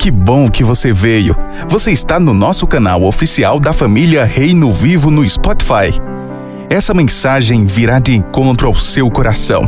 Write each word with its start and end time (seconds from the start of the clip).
Que 0.00 0.10
bom 0.10 0.48
que 0.48 0.64
você 0.64 0.92
veio. 0.94 1.36
Você 1.68 1.92
está 1.92 2.18
no 2.18 2.32
nosso 2.32 2.66
canal 2.66 3.02
oficial 3.02 3.60
da 3.60 3.74
família 3.74 4.24
Reino 4.24 4.72
Vivo 4.72 5.10
no 5.10 5.28
Spotify. 5.28 5.92
Essa 6.70 6.94
mensagem 6.94 7.66
virá 7.66 7.98
de 7.98 8.14
encontro 8.14 8.66
ao 8.66 8.74
seu 8.74 9.10
coração. 9.10 9.60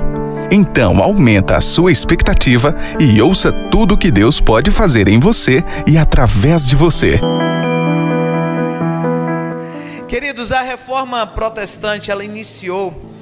Então, 0.51 1.03
aumenta 1.03 1.59
a 1.59 1.61
sua 1.61 1.93
expectativa 1.93 2.75
e 2.99 3.21
ouça 3.21 3.53
tudo 3.71 3.99
que 3.99 4.11
Deus 4.11 4.41
pode 4.41 4.71
fazer 4.71 5.07
em 5.07 5.21
você 5.21 5.63
e 5.87 5.99
através 5.99 6.67
de 6.67 6.75
você. 6.75 7.21
Queridos, 10.09 10.51
a 10.51 10.63
reforma 10.63 11.27
protestante 11.27 12.11
ela 12.11 12.25
iniciou 12.25 13.13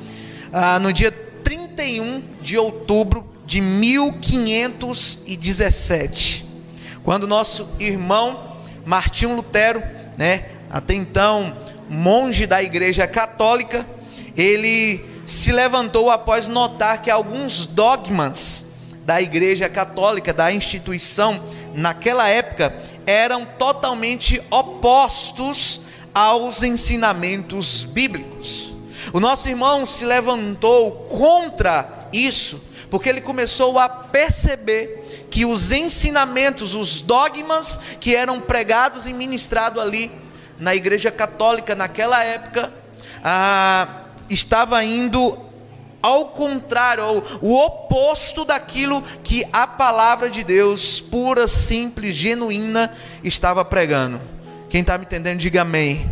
ah, 0.53 0.79
no 0.79 0.93
dia 0.93 1.11
31 1.43 2.23
de 2.41 2.57
outubro 2.57 3.25
de 3.45 3.61
1517 3.61 6.50
quando 7.03 7.27
nosso 7.27 7.69
irmão 7.79 8.57
Martinho 8.85 9.35
Lutero, 9.37 9.83
né, 10.17 10.47
até 10.71 10.95
então 10.95 11.57
monge 11.89 12.47
da 12.47 12.63
Igreja 12.63 13.07
Católica, 13.07 13.87
ele 14.37 15.05
se 15.27 15.53
levantou 15.53 16.11
após 16.11 16.49
notar 16.49 17.03
que 17.03 17.11
alguns 17.11 17.67
dogmas 17.67 18.67
da 19.05 19.21
Igreja 19.21 19.69
Católica, 19.69 20.33
da 20.33 20.53
instituição, 20.53 21.43
naquela 21.75 22.29
época, 22.29 22.75
eram 23.07 23.45
totalmente 23.45 24.41
opostos 24.51 25.81
aos 26.15 26.63
ensinamentos 26.63 27.85
bíblicos. 27.85 28.73
O 29.13 29.19
nosso 29.19 29.49
irmão 29.49 29.85
se 29.85 30.05
levantou 30.05 30.93
contra 31.09 32.09
isso, 32.13 32.63
porque 32.91 33.09
ele 33.09 33.21
começou 33.21 33.79
a 33.79 33.89
perceber 33.89 35.00
que 35.31 35.45
os 35.45 35.71
ensinamentos, 35.71 36.75
os 36.75 37.01
dogmas 37.01 37.79
que 38.01 38.17
eram 38.17 38.41
pregados 38.41 39.07
e 39.07 39.13
ministrados 39.13 39.81
ali 39.81 40.11
na 40.59 40.75
Igreja 40.75 41.11
Católica 41.11 41.75
naquela 41.75 42.23
época, 42.23 42.73
ah, 43.23 44.05
estava 44.29 44.83
indo 44.85 45.39
ao 46.03 46.29
contrário, 46.29 47.05
ao, 47.05 47.17
o 47.43 47.55
oposto 47.55 48.45
daquilo 48.45 49.03
que 49.23 49.45
a 49.53 49.67
palavra 49.67 50.31
de 50.31 50.43
Deus, 50.43 51.01
pura, 51.01 51.47
simples, 51.47 52.17
genuína, 52.17 52.93
estava 53.23 53.65
pregando. 53.65 54.21
Quem 54.69 54.81
está 54.81 54.97
me 54.97 55.05
entendendo, 55.05 55.39
diga 55.39 55.63
amém. 55.63 56.09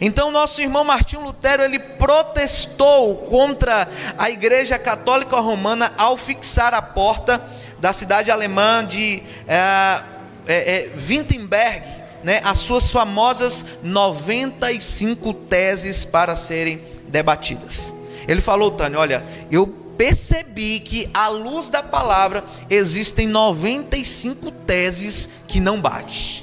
Então 0.00 0.30
nosso 0.30 0.60
irmão 0.60 0.84
Martinho 0.84 1.22
Lutero 1.22 1.62
ele 1.62 1.78
protestou 1.78 3.18
contra 3.18 3.88
a 4.16 4.30
Igreja 4.30 4.78
Católica 4.78 5.40
Romana 5.40 5.92
ao 5.96 6.16
fixar 6.16 6.74
a 6.74 6.82
porta 6.82 7.42
da 7.84 7.92
cidade 7.92 8.30
alemã 8.30 8.82
de 8.82 9.22
é, 9.46 10.00
é, 10.46 10.54
é, 10.86 10.90
Wittenberg, 11.06 11.86
né, 12.22 12.40
as 12.42 12.60
suas 12.60 12.90
famosas 12.90 13.62
95 13.82 15.34
teses 15.34 16.02
para 16.02 16.34
serem 16.34 16.82
debatidas. 17.08 17.94
Ele 18.26 18.40
falou, 18.40 18.70
Tânia, 18.70 18.98
olha, 18.98 19.26
eu 19.50 19.66
percebi 19.66 20.80
que 20.80 21.10
à 21.12 21.28
luz 21.28 21.68
da 21.68 21.82
palavra 21.82 22.42
existem 22.70 23.28
95 23.28 24.50
teses 24.50 25.28
que 25.46 25.60
não 25.60 25.78
bate. 25.78 26.42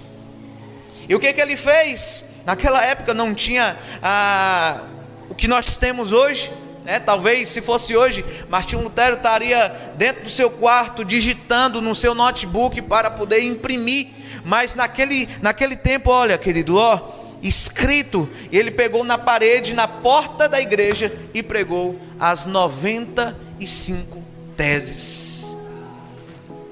E 1.09 1.15
o 1.15 1.19
que 1.19 1.33
que 1.33 1.41
ele 1.41 1.57
fez? 1.57 2.23
Naquela 2.45 2.85
época 2.85 3.15
não 3.15 3.33
tinha 3.33 3.79
ah, 4.03 4.81
o 5.27 5.33
que 5.33 5.47
nós 5.47 5.75
temos 5.75 6.11
hoje. 6.11 6.51
Né? 6.83 6.99
Talvez 6.99 7.47
se 7.49 7.61
fosse 7.61 7.95
hoje, 7.95 8.25
Martinho 8.49 8.83
Lutero 8.83 9.15
estaria 9.15 9.93
dentro 9.95 10.23
do 10.23 10.29
seu 10.29 10.49
quarto 10.49 11.05
digitando 11.05 11.81
no 11.81 11.93
seu 11.93 12.15
notebook 12.15 12.81
para 12.81 13.11
poder 13.11 13.41
imprimir. 13.41 14.07
Mas 14.43 14.73
naquele, 14.73 15.29
naquele 15.41 15.75
tempo, 15.75 16.09
olha, 16.09 16.37
querido, 16.37 16.77
ó, 16.77 17.21
escrito, 17.43 18.29
ele 18.51 18.71
pegou 18.71 19.03
na 19.03 19.17
parede, 19.17 19.73
na 19.73 19.87
porta 19.87 20.49
da 20.49 20.59
igreja 20.59 21.15
e 21.33 21.43
pregou 21.43 21.99
as 22.19 22.45
95 22.45 24.23
teses 24.57 25.45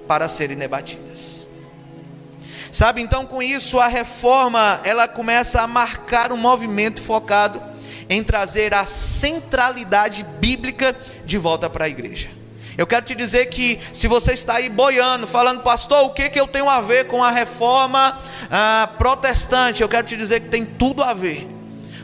para 0.07 0.28
serem 0.28 0.57
debatidas. 0.57 1.47
Sabe, 2.72 3.01
então 3.01 3.25
com 3.25 3.41
isso 3.41 3.79
a 3.79 3.88
reforma, 3.88 4.79
ela 4.84 5.07
começa 5.07 5.61
a 5.61 5.67
marcar 5.67 6.31
um 6.31 6.38
movimento 6.38 7.01
focado 7.01 7.59
em 8.09 8.24
trazer 8.24 8.74
a 8.74 8.86
centralidade 8.86 10.25
bíblica 10.40 10.96
de 11.25 11.38
volta 11.38 11.70
para 11.70 11.86
a 11.86 11.90
igreja. 11.90 12.30
Eu 12.78 12.88
quero 12.88 13.06
te 13.06 13.14
dizer 13.14 13.47
que 13.47 13.80
se 13.92 14.08
você 14.08 14.34
está 14.34 14.56
aí 14.56 14.70
boiando, 14.70 15.28
falando, 15.28 15.62
pastor, 15.62 16.06
o 16.06 16.09
que, 16.12 16.30
que 16.30 16.40
eu 16.40 16.47
tenho 16.47 16.70
a 16.70 16.80
ver 16.80 17.08
com 17.08 17.24
a 17.24 17.30
reforma 17.30 18.20
ah, 18.50 18.90
protestante? 18.97 19.81
Eu 19.81 19.90
quero 19.90 20.08
te 20.08 20.16
dizer 20.16 20.40
que 20.40 20.50
tem 20.50 20.66
tudo 20.66 21.03
a 21.03 21.14
ver. 21.14 21.47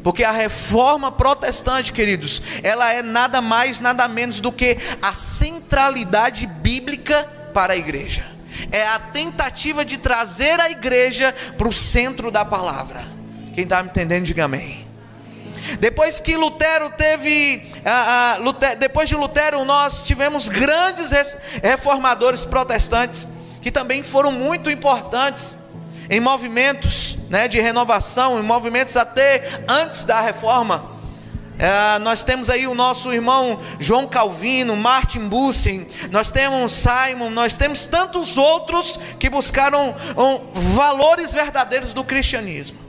Porque 0.03 0.23
a 0.23 0.31
reforma 0.31 1.11
protestante, 1.11 1.91
queridos, 1.91 2.41
ela 2.61 2.93
é 2.93 3.01
nada 3.01 3.41
mais, 3.41 3.79
nada 3.79 4.07
menos 4.07 4.39
do 4.39 4.51
que 4.51 4.77
a 5.01 5.13
centralidade 5.13 6.45
bíblica 6.45 7.23
para 7.53 7.73
a 7.73 7.77
igreja 7.77 8.35
é 8.71 8.85
a 8.85 8.99
tentativa 8.99 9.83
de 9.83 9.97
trazer 9.97 10.59
a 10.59 10.69
igreja 10.69 11.33
para 11.57 11.67
o 11.67 11.73
centro 11.73 12.31
da 12.31 12.45
palavra. 12.45 13.05
Quem 13.53 13.63
está 13.63 13.81
me 13.81 13.89
entendendo, 13.89 14.25
diga 14.25 14.45
amém. 14.45 14.85
Depois 15.79 16.19
que 16.19 16.35
Lutero 16.35 16.89
teve, 16.91 17.71
uh, 17.77 18.39
uh, 18.39 18.43
Lutero, 18.43 18.77
depois 18.77 19.09
de 19.09 19.15
Lutero, 19.15 19.63
nós 19.65 20.03
tivemos 20.03 20.47
grandes 20.47 21.11
reformadores 21.61 22.45
protestantes 22.45 23.27
que 23.61 23.71
também 23.71 24.03
foram 24.03 24.31
muito 24.31 24.69
importantes 24.69 25.57
em 26.09 26.19
movimentos 26.19 27.17
né, 27.29 27.47
de 27.47 27.59
renovação, 27.59 28.39
em 28.39 28.43
movimentos 28.43 28.95
até 28.95 29.63
antes 29.67 30.03
da 30.03 30.21
reforma. 30.21 30.95
É, 31.57 31.97
nós 31.99 32.21
temos 32.21 32.49
aí 32.49 32.67
o 32.67 32.75
nosso 32.75 33.13
irmão 33.13 33.59
João 33.79 34.07
Calvino, 34.07 34.75
Martin 34.75 35.27
Bussen, 35.27 35.87
nós 36.11 36.29
temos 36.29 36.73
Simon, 36.73 37.29
nós 37.29 37.55
temos 37.55 37.85
tantos 37.85 38.37
outros 38.37 38.99
que 39.17 39.29
buscaram 39.29 39.95
um, 40.17 40.51
valores 40.73 41.31
verdadeiros 41.31 41.93
do 41.93 42.03
cristianismo. 42.03 42.84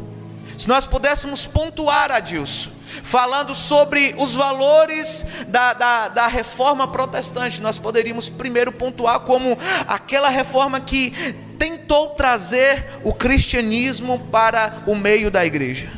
Se 0.56 0.68
nós 0.68 0.86
pudéssemos 0.86 1.46
pontuar, 1.46 2.10
Adilson, 2.10 2.70
falando 3.02 3.54
sobre 3.54 4.14
os 4.18 4.34
valores 4.34 5.24
da, 5.48 5.74
da, 5.74 6.08
da 6.08 6.26
reforma 6.26 6.88
protestante, 6.88 7.60
nós 7.60 7.78
poderíamos 7.78 8.28
primeiro 8.28 8.72
pontuar 8.72 9.20
como 9.20 9.58
aquela 9.86 10.28
reforma 10.28 10.80
que 10.80 11.10
tentou 11.58 12.10
trazer 12.10 13.00
o 13.02 13.12
cristianismo 13.12 14.18
para 14.30 14.82
o 14.86 14.94
meio 14.94 15.30
da 15.30 15.44
igreja. 15.44 15.90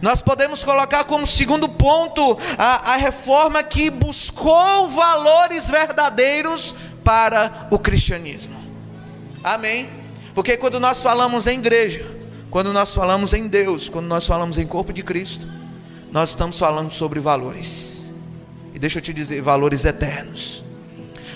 Nós 0.00 0.20
podemos 0.20 0.62
colocar 0.62 1.04
como 1.04 1.26
segundo 1.26 1.68
ponto 1.68 2.38
a, 2.58 2.92
a 2.92 2.96
reforma 2.96 3.62
que 3.62 3.88
buscou 3.90 4.88
valores 4.88 5.68
verdadeiros 5.68 6.74
para 7.02 7.68
o 7.70 7.78
cristianismo. 7.78 8.62
Amém? 9.42 9.88
Porque 10.34 10.56
quando 10.56 10.80
nós 10.80 11.00
falamos 11.00 11.46
em 11.46 11.58
igreja, 11.58 12.13
quando 12.54 12.72
nós 12.72 12.94
falamos 12.94 13.32
em 13.32 13.48
Deus, 13.48 13.88
quando 13.88 14.06
nós 14.06 14.28
falamos 14.28 14.58
em 14.58 14.64
corpo 14.64 14.92
de 14.92 15.02
Cristo, 15.02 15.44
nós 16.12 16.28
estamos 16.28 16.56
falando 16.56 16.88
sobre 16.92 17.18
valores. 17.18 18.14
E 18.72 18.78
deixa 18.78 18.98
eu 19.00 19.02
te 19.02 19.12
dizer, 19.12 19.42
valores 19.42 19.84
eternos. 19.84 20.64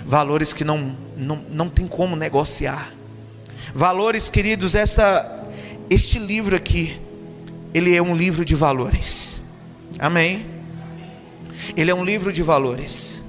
Valores 0.07 0.53
que 0.53 0.63
não, 0.63 0.97
não, 1.17 1.43
não 1.51 1.69
tem 1.69 1.89
como 1.89 2.15
negociar. 2.15 2.95
Valores, 3.75 4.31
queridos, 4.31 4.77
essa, 4.77 5.45
este 5.91 6.21
livro 6.21 6.55
aqui, 6.55 7.01
ele 7.75 7.97
é 7.97 8.01
um 8.01 8.15
livro 8.15 8.45
de 8.45 8.55
valores. 8.55 9.43
Amém? 9.99 10.47
Ele 11.77 11.91
é 11.91 11.95
um 11.97 12.05
livro 12.05 12.33
de 12.33 12.45
valores. 12.45 13.25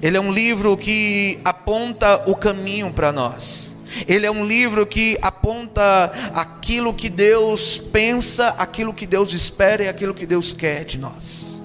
Ele 0.00 0.16
é 0.16 0.20
um 0.20 0.30
livro 0.30 0.76
que 0.76 1.40
aponta 1.44 2.22
o 2.30 2.36
caminho 2.36 2.92
para 2.92 3.10
nós. 3.10 3.75
Ele 4.06 4.26
é 4.26 4.30
um 4.30 4.44
livro 4.44 4.86
que 4.86 5.16
aponta 5.22 6.12
aquilo 6.34 6.92
que 6.92 7.08
Deus 7.08 7.78
pensa, 7.78 8.48
aquilo 8.58 8.92
que 8.92 9.06
Deus 9.06 9.32
espera 9.32 9.84
e 9.84 9.88
aquilo 9.88 10.14
que 10.14 10.26
Deus 10.26 10.52
quer 10.52 10.84
de 10.84 10.98
nós. 10.98 11.62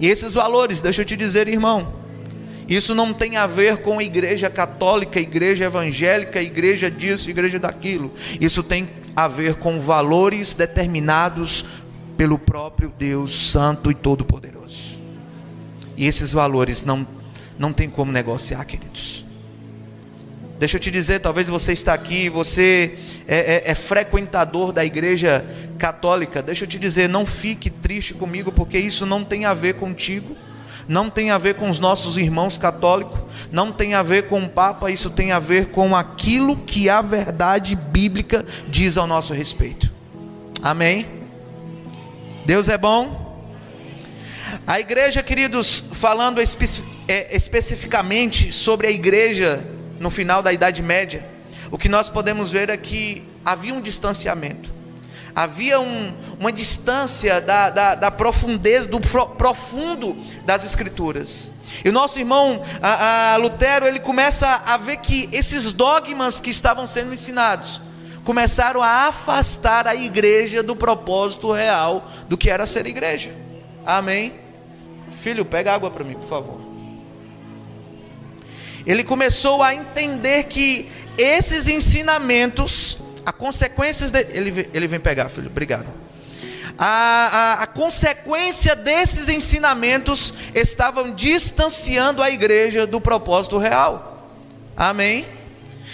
E 0.00 0.08
esses 0.08 0.34
valores, 0.34 0.80
deixa 0.80 1.02
eu 1.02 1.06
te 1.06 1.16
dizer, 1.16 1.48
irmão, 1.48 1.94
isso 2.68 2.94
não 2.94 3.12
tem 3.12 3.36
a 3.36 3.46
ver 3.46 3.78
com 3.78 4.00
igreja 4.00 4.48
católica, 4.48 5.20
igreja 5.20 5.64
evangélica, 5.64 6.40
igreja 6.40 6.90
disso, 6.90 7.30
igreja 7.30 7.58
daquilo. 7.58 8.12
Isso 8.40 8.62
tem 8.62 8.88
a 9.14 9.28
ver 9.28 9.56
com 9.56 9.78
valores 9.78 10.54
determinados 10.54 11.64
pelo 12.16 12.38
próprio 12.38 12.92
Deus 12.98 13.50
Santo 13.50 13.90
e 13.90 13.94
Todo-Poderoso. 13.94 14.98
E 15.96 16.06
esses 16.06 16.32
valores 16.32 16.84
não, 16.84 17.06
não 17.58 17.72
tem 17.72 17.88
como 17.88 18.10
negociar, 18.10 18.64
queridos. 18.64 19.23
Deixa 20.58 20.76
eu 20.76 20.80
te 20.80 20.90
dizer, 20.90 21.20
talvez 21.20 21.48
você 21.48 21.72
está 21.72 21.92
aqui, 21.92 22.28
você 22.28 22.96
é, 23.26 23.64
é, 23.66 23.70
é, 23.72 23.74
frequentador 23.74 24.72
da 24.72 24.84
igreja 24.84 25.44
católica. 25.78 26.42
Deixa 26.42 26.64
eu 26.64 26.68
te 26.68 26.78
dizer, 26.78 27.08
não 27.08 27.26
fique 27.26 27.68
triste 27.68 28.14
comigo, 28.14 28.52
porque 28.52 28.78
isso 28.78 29.04
não 29.04 29.24
tem 29.24 29.44
a 29.44 29.54
ver 29.54 29.74
contigo. 29.74 30.36
não 30.86 31.08
tem 31.08 31.30
a 31.30 31.38
ver 31.38 31.54
com 31.54 31.70
os 31.70 31.80
nossos 31.80 32.18
irmãos 32.18 32.58
católicos, 32.58 33.18
não 33.50 33.72
tem 33.72 33.94
a 33.94 34.02
ver 34.02 34.26
com 34.26 34.42
o 34.44 34.48
Papa, 34.48 34.90
isso 34.90 35.08
tem 35.08 35.32
a 35.32 35.38
ver 35.38 35.70
com 35.70 35.96
aquilo 35.96 36.58
que 36.58 36.90
a 36.90 37.00
verdade 37.00 37.74
bíblica 37.74 38.44
diz 38.68 38.98
ao 38.98 39.06
nosso 39.06 39.32
respeito. 39.32 39.90
Amém? 40.62 41.06
Deus 42.44 42.68
é 42.68 42.76
bom? 42.76 43.24
A 44.66 44.78
igreja, 44.78 45.22
queridos, 45.22 45.82
falando 45.92 46.40
espe 46.40 46.66
é, 47.08 47.34
especificamente 47.34 48.52
sobre 48.52 48.86
a 48.86 48.90
igreja 48.90 49.73
no 49.98 50.10
final 50.10 50.42
da 50.42 50.52
Idade 50.52 50.82
Média, 50.82 51.24
o 51.70 51.78
que 51.78 51.88
nós 51.88 52.08
podemos 52.08 52.50
ver 52.50 52.70
é 52.70 52.76
que 52.76 53.22
havia 53.44 53.74
um 53.74 53.80
distanciamento, 53.80 54.72
havia 55.34 55.80
um, 55.80 56.12
uma 56.38 56.52
distância 56.52 57.40
da, 57.40 57.70
da, 57.70 57.94
da 57.94 58.10
profundeza, 58.10 58.88
do 58.88 59.00
pro, 59.00 59.28
profundo 59.30 60.16
das 60.44 60.64
Escrituras. 60.64 61.50
E 61.84 61.88
o 61.88 61.92
nosso 61.92 62.18
irmão 62.18 62.62
a, 62.80 63.32
a 63.32 63.36
Lutero, 63.36 63.86
ele 63.86 63.98
começa 63.98 64.62
a 64.64 64.76
ver 64.76 64.98
que 64.98 65.28
esses 65.32 65.72
dogmas 65.72 66.38
que 66.38 66.50
estavam 66.50 66.86
sendo 66.86 67.12
ensinados, 67.12 67.80
começaram 68.24 68.82
a 68.82 69.08
afastar 69.08 69.86
a 69.86 69.94
igreja 69.94 70.62
do 70.62 70.74
propósito 70.74 71.52
real 71.52 72.08
do 72.28 72.38
que 72.38 72.48
era 72.48 72.66
ser 72.66 72.86
igreja. 72.86 73.34
Amém? 73.84 74.32
Filho, 75.12 75.44
pega 75.44 75.74
água 75.74 75.90
para 75.90 76.04
mim, 76.04 76.14
por 76.14 76.28
favor. 76.28 76.63
Ele 78.86 79.02
começou 79.02 79.62
a 79.62 79.74
entender 79.74 80.44
que 80.44 80.90
esses 81.16 81.68
ensinamentos, 81.68 82.98
a 83.24 83.32
consequências 83.32 84.10
de, 84.10 84.20
ele, 84.30 84.68
ele 84.74 84.86
vem 84.86 85.00
pegar, 85.00 85.28
filho, 85.28 85.48
obrigado. 85.48 85.86
A, 86.76 86.86
a, 86.86 87.52
a, 87.62 87.66
consequência 87.68 88.74
desses 88.74 89.28
ensinamentos 89.28 90.34
estavam 90.54 91.12
distanciando 91.12 92.20
a 92.20 92.28
igreja 92.30 92.84
do 92.84 93.00
propósito 93.00 93.58
real. 93.58 94.28
Amém? 94.76 95.24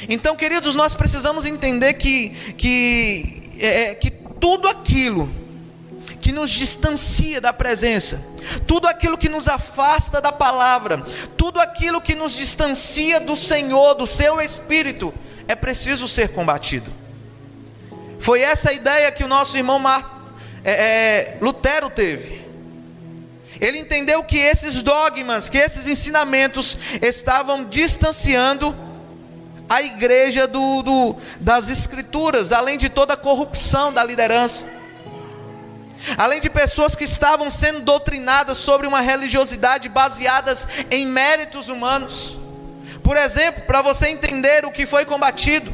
Então, 0.09 0.35
queridos, 0.35 0.75
nós 0.75 0.95
precisamos 0.95 1.45
entender 1.45 1.95
que, 1.95 2.31
que, 2.57 3.43
é, 3.61 3.95
que 3.95 4.11
tudo 4.11 4.67
aquilo 4.69 5.40
que 6.31 6.33
nos 6.33 6.51
distancia 6.53 7.41
da 7.41 7.53
presença, 7.53 8.21
tudo 8.65 8.87
aquilo 8.87 9.19
que 9.19 9.29
nos 9.29 9.49
afasta 9.49 10.21
da 10.21 10.31
palavra, 10.31 11.05
tudo 11.37 11.59
aquilo 11.61 12.01
que 12.01 12.15
nos 12.15 12.37
distancia 12.37 13.19
do 13.19 13.35
Senhor, 13.35 13.95
do 13.95 14.07
seu 14.07 14.41
Espírito, 14.41 15.13
é 15.49 15.57
preciso 15.57 16.07
ser 16.07 16.29
combatido. 16.29 16.95
Foi 18.21 18.43
essa 18.43 18.71
a 18.71 18.73
ideia 18.73 19.11
que 19.11 19.25
o 19.25 19.27
nosso 19.27 19.57
irmão 19.57 19.81
Mar, 19.81 20.33
é, 20.63 20.71
é, 20.71 21.39
Lutero 21.41 21.91
teve. 21.91 22.47
Ele 23.61 23.81
entendeu 23.81 24.23
que 24.23 24.39
esses 24.39 24.85
dogmas, 24.85 25.49
que 25.49 25.59
esses 25.59 25.89
ensinamentos 25.89 26.79
estavam 27.03 27.65
distanciando 27.65 28.73
a 29.69 29.83
igreja 29.83 30.47
do, 30.47 30.81
do, 30.83 31.17
das 31.41 31.69
Escrituras, 31.69 32.53
além 32.53 32.79
de 32.79 32.89
toda 32.89 33.15
a 33.15 33.17
corrupção 33.17 33.93
da 33.93 34.05
liderança 34.05 34.79
além 36.17 36.41
de 36.41 36.51
pessoas 36.51 36.95
que 36.95 37.05
estavam 37.05 37.51
sendo 37.51 37.81
doutrinadas 37.81 38.59
sobre 38.59 38.87
uma 38.87 39.01
religiosidade 39.01 39.89
baseadas 39.89 40.67
em 40.91 41.07
méritos 41.07 41.69
humanos. 41.69 42.39
Por 43.03 43.17
exemplo, 43.17 43.63
para 43.63 43.83
você 43.83 44.09
entender 44.09 44.65
o 44.65 44.71
que 44.71 44.87
foi 44.87 45.05
combatido, 45.05 45.73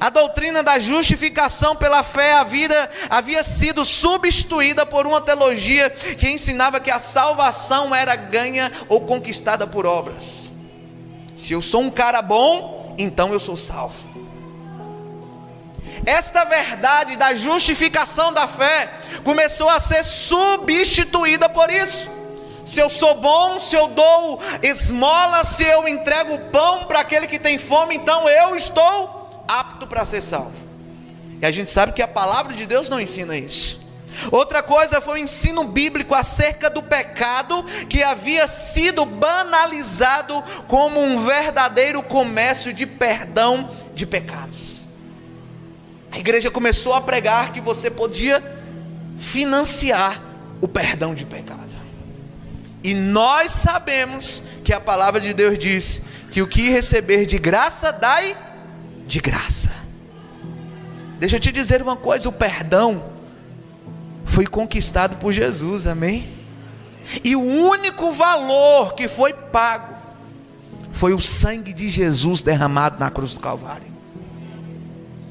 a 0.00 0.10
doutrina 0.10 0.62
da 0.62 0.78
justificação 0.78 1.74
pela 1.74 2.02
fé 2.02 2.34
a 2.34 2.44
vida 2.44 2.90
havia 3.08 3.42
sido 3.42 3.84
substituída 3.84 4.84
por 4.84 5.06
uma 5.06 5.20
teologia 5.20 5.88
que 5.90 6.28
ensinava 6.28 6.80
que 6.80 6.90
a 6.90 6.98
salvação 6.98 7.94
era 7.94 8.14
ganha 8.16 8.70
ou 8.88 9.02
conquistada 9.02 9.66
por 9.66 9.86
obras. 9.86 10.52
Se 11.34 11.52
eu 11.52 11.62
sou 11.62 11.82
um 11.82 11.90
cara 11.90 12.20
bom, 12.20 12.94
então 12.98 13.32
eu 13.32 13.40
sou 13.40 13.56
salvo. 13.56 14.07
Esta 16.06 16.44
verdade 16.44 17.16
da 17.16 17.34
justificação 17.34 18.32
da 18.32 18.46
fé 18.46 18.90
começou 19.24 19.68
a 19.68 19.80
ser 19.80 20.04
substituída 20.04 21.48
por 21.48 21.70
isso. 21.70 22.08
Se 22.64 22.80
eu 22.80 22.90
sou 22.90 23.14
bom, 23.14 23.58
se 23.58 23.74
eu 23.74 23.88
dou 23.88 24.40
esmola, 24.62 25.42
se 25.42 25.64
eu 25.64 25.88
entrego 25.88 26.38
pão 26.50 26.84
para 26.84 27.00
aquele 27.00 27.26
que 27.26 27.38
tem 27.38 27.56
fome, 27.56 27.94
então 27.94 28.28
eu 28.28 28.54
estou 28.54 29.44
apto 29.48 29.86
para 29.86 30.04
ser 30.04 30.22
salvo. 30.22 30.68
E 31.40 31.46
a 31.46 31.50
gente 31.50 31.70
sabe 31.70 31.92
que 31.92 32.02
a 32.02 32.08
palavra 32.08 32.52
de 32.52 32.66
Deus 32.66 32.88
não 32.88 33.00
ensina 33.00 33.36
isso. 33.36 33.80
Outra 34.30 34.62
coisa 34.62 35.00
foi 35.00 35.14
o 35.14 35.22
ensino 35.22 35.64
bíblico 35.64 36.14
acerca 36.14 36.68
do 36.68 36.82
pecado 36.82 37.64
que 37.88 38.02
havia 38.02 38.46
sido 38.46 39.06
banalizado 39.06 40.42
como 40.66 41.00
um 41.00 41.24
verdadeiro 41.24 42.02
comércio 42.02 42.72
de 42.72 42.84
perdão 42.84 43.70
de 43.94 44.04
pecados. 44.04 44.77
A 46.10 46.18
igreja 46.18 46.50
começou 46.50 46.94
a 46.94 47.00
pregar 47.00 47.52
que 47.52 47.60
você 47.60 47.90
podia 47.90 48.42
financiar 49.16 50.22
o 50.60 50.68
perdão 50.68 51.14
de 51.14 51.26
pecado. 51.26 51.68
E 52.82 52.94
nós 52.94 53.52
sabemos 53.52 54.42
que 54.64 54.72
a 54.72 54.80
palavra 54.80 55.20
de 55.20 55.34
Deus 55.34 55.58
diz 55.58 56.00
que 56.30 56.40
o 56.40 56.46
que 56.46 56.70
receber 56.70 57.26
de 57.26 57.38
graça, 57.38 57.90
dai 57.90 58.36
de 59.06 59.20
graça. 59.20 59.72
Deixa 61.18 61.36
eu 61.36 61.40
te 61.40 61.50
dizer 61.50 61.82
uma 61.82 61.96
coisa: 61.96 62.28
o 62.28 62.32
perdão 62.32 63.04
foi 64.24 64.46
conquistado 64.46 65.16
por 65.16 65.32
Jesus, 65.32 65.86
amém? 65.86 66.36
E 67.24 67.34
o 67.34 67.40
único 67.40 68.12
valor 68.12 68.94
que 68.94 69.08
foi 69.08 69.32
pago 69.32 69.96
foi 70.92 71.12
o 71.12 71.20
sangue 71.20 71.72
de 71.72 71.88
Jesus 71.88 72.42
derramado 72.42 72.98
na 72.98 73.10
cruz 73.10 73.34
do 73.34 73.40
Calvário. 73.40 73.87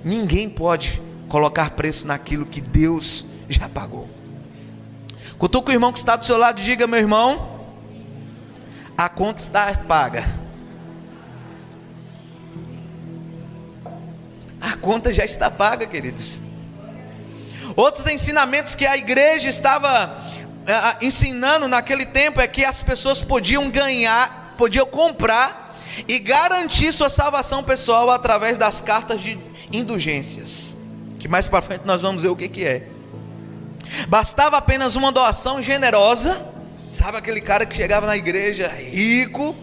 Ninguém 0.03 0.49
pode 0.49 1.01
colocar 1.27 1.71
preço 1.71 2.07
naquilo 2.07 2.45
que 2.45 2.61
Deus 2.61 3.25
já 3.49 3.67
pagou. 3.67 4.09
Cutuca 5.37 5.69
o 5.69 5.73
irmão 5.73 5.91
que 5.91 5.99
está 5.99 6.15
do 6.15 6.25
seu 6.25 6.37
lado 6.37 6.61
diga, 6.61 6.87
meu 6.87 6.99
irmão, 6.99 7.57
a 8.97 9.07
conta 9.07 9.41
está 9.41 9.73
paga. 9.75 10.25
A 14.59 14.75
conta 14.75 15.13
já 15.13 15.23
está 15.23 15.51
paga, 15.51 15.85
queridos. 15.85 16.43
Outros 17.75 18.07
ensinamentos 18.07 18.73
que 18.73 18.87
a 18.87 18.97
igreja 18.97 19.49
estava 19.49 20.27
uh, 20.67 21.05
ensinando 21.05 21.67
naquele 21.67 22.05
tempo 22.05 22.41
é 22.41 22.47
que 22.47 22.65
as 22.65 22.81
pessoas 22.81 23.21
podiam 23.21 23.69
ganhar, 23.69 24.55
podiam 24.57 24.85
comprar 24.85 25.75
e 26.07 26.17
garantir 26.19 26.91
sua 26.91 27.09
salvação 27.09 27.63
pessoal 27.63 28.09
através 28.09 28.57
das 28.57 28.81
cartas 28.81 29.21
de 29.21 29.35
indulgências, 29.71 30.77
que 31.19 31.27
mais 31.27 31.47
para 31.47 31.61
frente 31.61 31.81
nós 31.85 32.01
vamos 32.01 32.23
ver 32.23 32.29
o 32.29 32.35
que, 32.35 32.47
que 32.47 32.65
é. 32.65 32.87
Bastava 34.07 34.57
apenas 34.57 34.95
uma 34.95 35.11
doação 35.11 35.61
generosa, 35.61 36.45
sabe 36.91 37.17
aquele 37.17 37.41
cara 37.41 37.65
que 37.65 37.75
chegava 37.75 38.05
na 38.05 38.17
igreja 38.17 38.67
rico, 38.67 39.55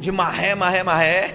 de 0.00 0.10
marré, 0.10 0.54
marré, 0.54 0.82
marré, 0.82 1.34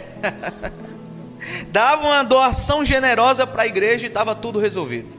dava 1.72 2.08
uma 2.08 2.24
doação 2.24 2.84
generosa 2.84 3.46
para 3.46 3.64
a 3.64 3.68
igreja 3.68 4.06
e 4.06 4.08
estava 4.08 4.36
tudo 4.36 4.60
resolvido. 4.60 5.10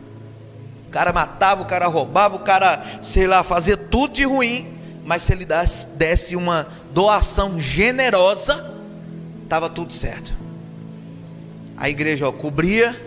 O 0.88 0.90
cara 0.90 1.12
matava, 1.12 1.62
o 1.62 1.66
cara 1.66 1.86
roubava, 1.86 2.36
o 2.36 2.40
cara, 2.40 2.84
sei 3.02 3.26
lá, 3.26 3.42
fazia 3.42 3.76
tudo 3.76 4.14
de 4.14 4.24
ruim, 4.24 4.78
mas 5.04 5.24
se 5.24 5.32
ele 5.32 5.46
desse 5.96 6.36
uma 6.36 6.68
doação 6.92 7.58
generosa, 7.58 8.74
estava 9.44 9.68
tudo 9.68 9.92
certo 9.92 10.43
a 11.76 11.88
igreja 11.88 12.28
ó, 12.28 12.32
cobria 12.32 12.98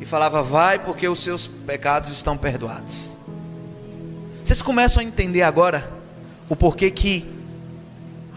e 0.00 0.06
falava: 0.06 0.42
Vai, 0.42 0.78
porque 0.78 1.08
os 1.08 1.20
seus 1.20 1.46
pecados 1.46 2.10
estão 2.10 2.36
perdoados. 2.36 3.18
Vocês 4.44 4.62
começam 4.62 5.00
a 5.00 5.04
entender 5.04 5.42
agora 5.42 5.90
o 6.48 6.54
porquê 6.54 6.90
que 6.90 7.36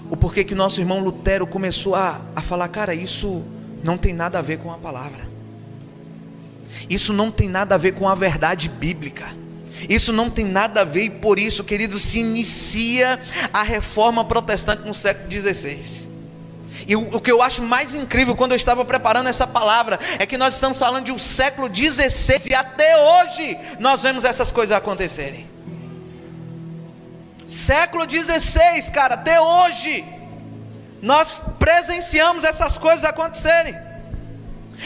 o 0.10 0.17
porquê 0.17 0.43
que 0.43 0.55
nosso 0.55 0.81
irmão 0.81 1.00
Lutero 1.00 1.46
começou 1.46 1.93
a, 1.93 2.22
a 2.36 2.41
falar, 2.41 2.67
cara, 2.69 2.96
isso 2.96 3.43
não 3.84 3.96
tem 3.96 4.12
nada 4.12 4.39
a 4.39 4.41
ver 4.41 4.58
com 4.58 4.72
a 4.72 4.77
palavra. 4.77 5.29
Isso 6.89 7.13
não 7.13 7.29
tem 7.31 7.48
nada 7.48 7.75
a 7.75 7.77
ver 7.77 7.93
com 7.93 8.08
a 8.10 8.15
verdade 8.15 8.69
bíblica. 8.69 9.27
Isso 9.88 10.12
não 10.12 10.29
tem 10.29 10.46
nada 10.46 10.81
a 10.81 10.84
ver, 10.84 11.03
e 11.03 11.10
por 11.10 11.38
isso, 11.38 11.63
querido, 11.63 12.00
se 12.00 12.19
inicia 12.19 13.19
a 13.53 13.63
reforma 13.63 14.25
protestante 14.25 14.86
no 14.86 14.93
século 14.93 15.29
XVI. 15.31 16.10
E 16.89 16.96
o, 16.96 17.01
o, 17.17 17.22
que 17.22 17.31
eu 17.31 17.39
acho 17.39 17.62
mais 17.62 17.93
incrível 17.93 18.36
quando 18.36 18.53
eu 18.53 18.55
estava 18.55 18.84
preparando 18.84 19.29
essa 19.29 19.46
palavra 19.46 20.00
é 20.17 20.25
que 20.25 20.39
nós 20.39 20.55
estamos 20.55 20.79
falando 20.79 21.05
de 21.05 21.12
um 21.12 21.19
século 21.19 21.69
XVI 21.74 22.50
e 22.50 22.55
até 22.55 22.98
hoje 22.98 23.55
nós 23.79 24.01
vemos 24.01 24.25
essas 24.25 24.50
coisas 24.50 24.75
acontecerem. 24.75 25.48
Século 27.48 28.10
XVI, 28.10 28.89
cara, 28.91 29.13
até 29.13 29.39
hoje 29.39 30.03
nós 31.00 31.39
presenciamos 31.60 32.43
essas 32.43 32.75
coisas 32.79 33.05
acontecerem. 33.05 33.75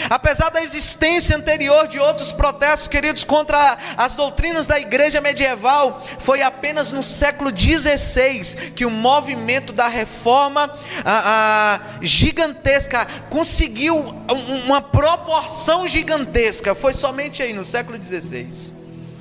Apesar 0.09 0.49
da 0.49 0.61
existência 0.61 1.35
anterior 1.35 1.87
de 1.87 1.99
outros 1.99 2.31
protestos, 2.31 2.87
queridos, 2.87 3.23
contra 3.23 3.77
as 3.97 4.15
doutrinas 4.15 4.67
da 4.67 4.79
igreja 4.79 5.21
medieval, 5.21 6.03
foi 6.19 6.41
apenas 6.41 6.91
no 6.91 7.03
século 7.03 7.49
XVI 7.55 8.71
que 8.71 8.85
o 8.85 8.91
movimento 8.91 9.73
da 9.73 9.87
reforma 9.87 10.73
gigantesca 12.01 13.05
conseguiu 13.29 13.97
uma 14.65 14.81
proporção 14.81 15.87
gigantesca. 15.87 16.75
Foi 16.75 16.93
somente 16.93 17.41
aí 17.41 17.53
no 17.53 17.65
século 17.65 18.01
XVI. 18.03 18.73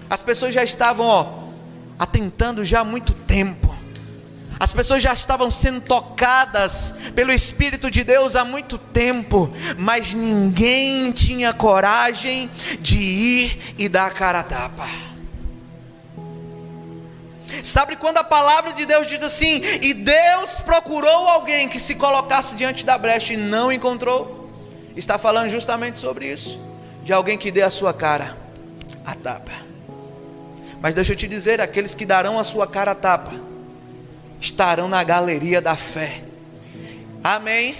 As 0.09 0.23
pessoas 0.23 0.55
já 0.55 0.63
estavam 0.63 1.07
ó, 1.07 1.43
atentando 1.99 2.65
já 2.65 2.81
há 2.81 2.85
muito 2.85 3.15
tempo 3.15 3.82
as 4.63 4.73
pessoas 4.73 5.03
já 5.03 5.13
estavam 5.13 5.51
sendo 5.51 5.81
tocadas 5.81 6.95
pelo 7.17 7.33
Espírito 7.33 7.91
de 7.91 8.05
Deus 8.05 8.37
há 8.37 8.45
muito 8.45 8.79
tempo, 8.79 9.53
mas 9.77 10.15
ninguém 10.15 11.11
tinha 11.11 11.53
coragem 11.53 12.49
de 12.79 12.97
ir 12.97 13.75
e 13.77 13.89
dar 13.89 14.07
a 14.07 14.11
cara 14.11 14.39
a 14.39 14.43
tapa. 14.45 14.87
Sabe 17.65 17.97
quando 17.97 18.19
a 18.19 18.25
palavra 18.25 18.73
de 18.73 18.87
Deus 18.87 19.09
diz 19.09 19.21
assim: 19.21 19.61
e 19.83 19.93
Deus 19.93 20.61
procurou 20.61 21.27
alguém 21.27 21.69
que 21.69 21.81
se 21.81 21.97
colocasse 21.97 22.55
diante 22.55 22.85
da 22.85 22.97
brecha 22.97 23.33
e 23.33 23.37
não 23.37 23.73
encontrou? 23.73 24.49
Está 24.95 25.19
falando 25.19 25.51
justamente 25.51 25.99
sobre 25.99 26.31
isso, 26.31 26.61
de 27.03 27.13
alguém 27.13 27.37
que 27.37 27.51
dê 27.51 27.63
a 27.63 27.71
sua 27.71 27.93
cara 27.93 28.39
a 29.05 29.13
tapa. 29.17 29.51
Mas 30.81 30.95
deixa 30.95 31.15
eu 31.15 31.17
te 31.17 31.27
dizer: 31.27 31.61
aqueles 31.61 31.97
que 31.97 32.07
darão 32.07 32.39
a 32.39 32.45
sua 32.45 32.69
cara 32.69 32.93
a 32.93 32.95
tapa, 32.95 33.51
estarão 34.43 34.89
na 34.89 35.03
galeria 35.05 35.61
da 35.61 35.77
fé. 35.77 36.25
Amém. 37.23 37.77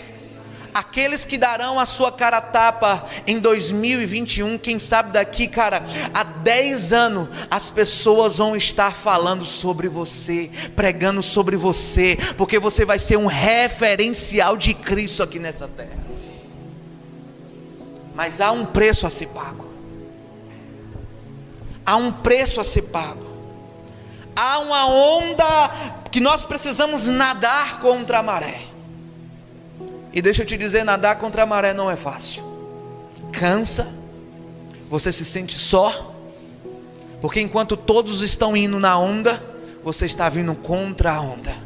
Aqueles 0.73 1.23
que 1.27 1.37
darão 1.37 1.79
a 1.79 1.85
sua 1.85 2.11
cara 2.11 2.41
tapa 2.41 3.05
em 3.27 3.39
2021, 3.39 4.57
quem 4.57 4.79
sabe 4.79 5.13
daqui, 5.13 5.47
cara, 5.47 5.85
há 6.15 6.23
10 6.23 6.95
anos, 6.95 7.29
as 7.51 7.69
pessoas 7.69 8.39
vão 8.39 8.57
estar 8.57 8.95
falando 8.95 9.45
sobre 9.45 9.87
você, 9.87 10.51
pregando 10.75 11.23
sobre 11.23 11.57
você, 11.57 12.17
porque 12.39 12.59
você 12.59 12.87
vai 12.87 12.99
ser 12.99 13.19
um 13.19 13.27
referencial 13.27 14.57
de 14.57 14.73
Cristo 14.73 15.23
aqui 15.23 15.39
nessa 15.39 15.69
terra. 15.69 16.03
Mas 18.15 18.41
há 18.41 18.51
um 18.51 18.65
preço 18.65 19.07
a 19.07 19.11
ser 19.11 19.27
pago. 19.29 19.67
Há 21.85 21.97
um 21.97 22.13
preço 22.13 22.63
a 22.63 22.65
ser 22.65 22.83
pago. 22.83 23.32
Há 24.35 24.59
uma 24.59 24.87
onda 24.87 26.01
que 26.11 26.21
nós 26.21 26.45
precisamos 26.45 27.07
nadar 27.07 27.81
contra 27.81 28.19
a 28.19 28.23
maré. 28.23 28.63
E 30.13 30.21
deixa 30.21 30.43
eu 30.43 30.47
te 30.47 30.57
dizer, 30.57 30.85
nadar 30.85 31.17
contra 31.17 31.43
a 31.43 31.47
maré 31.47 31.73
não 31.73 31.91
é 31.91 31.97
fácil. 31.97 32.45
Cansa, 33.33 33.89
você 34.91 35.11
se 35.11 35.25
sente 35.25 35.59
só, 35.59 36.15
porque 37.21 37.41
enquanto 37.41 37.77
todos 37.77 38.21
estão 38.21 38.57
indo 38.57 38.79
na 38.79 38.99
onda, 38.99 39.43
você 39.83 40.07
está 40.07 40.29
vindo 40.29 40.55
contra 40.55 41.13
a 41.13 41.21
onda. 41.21 41.57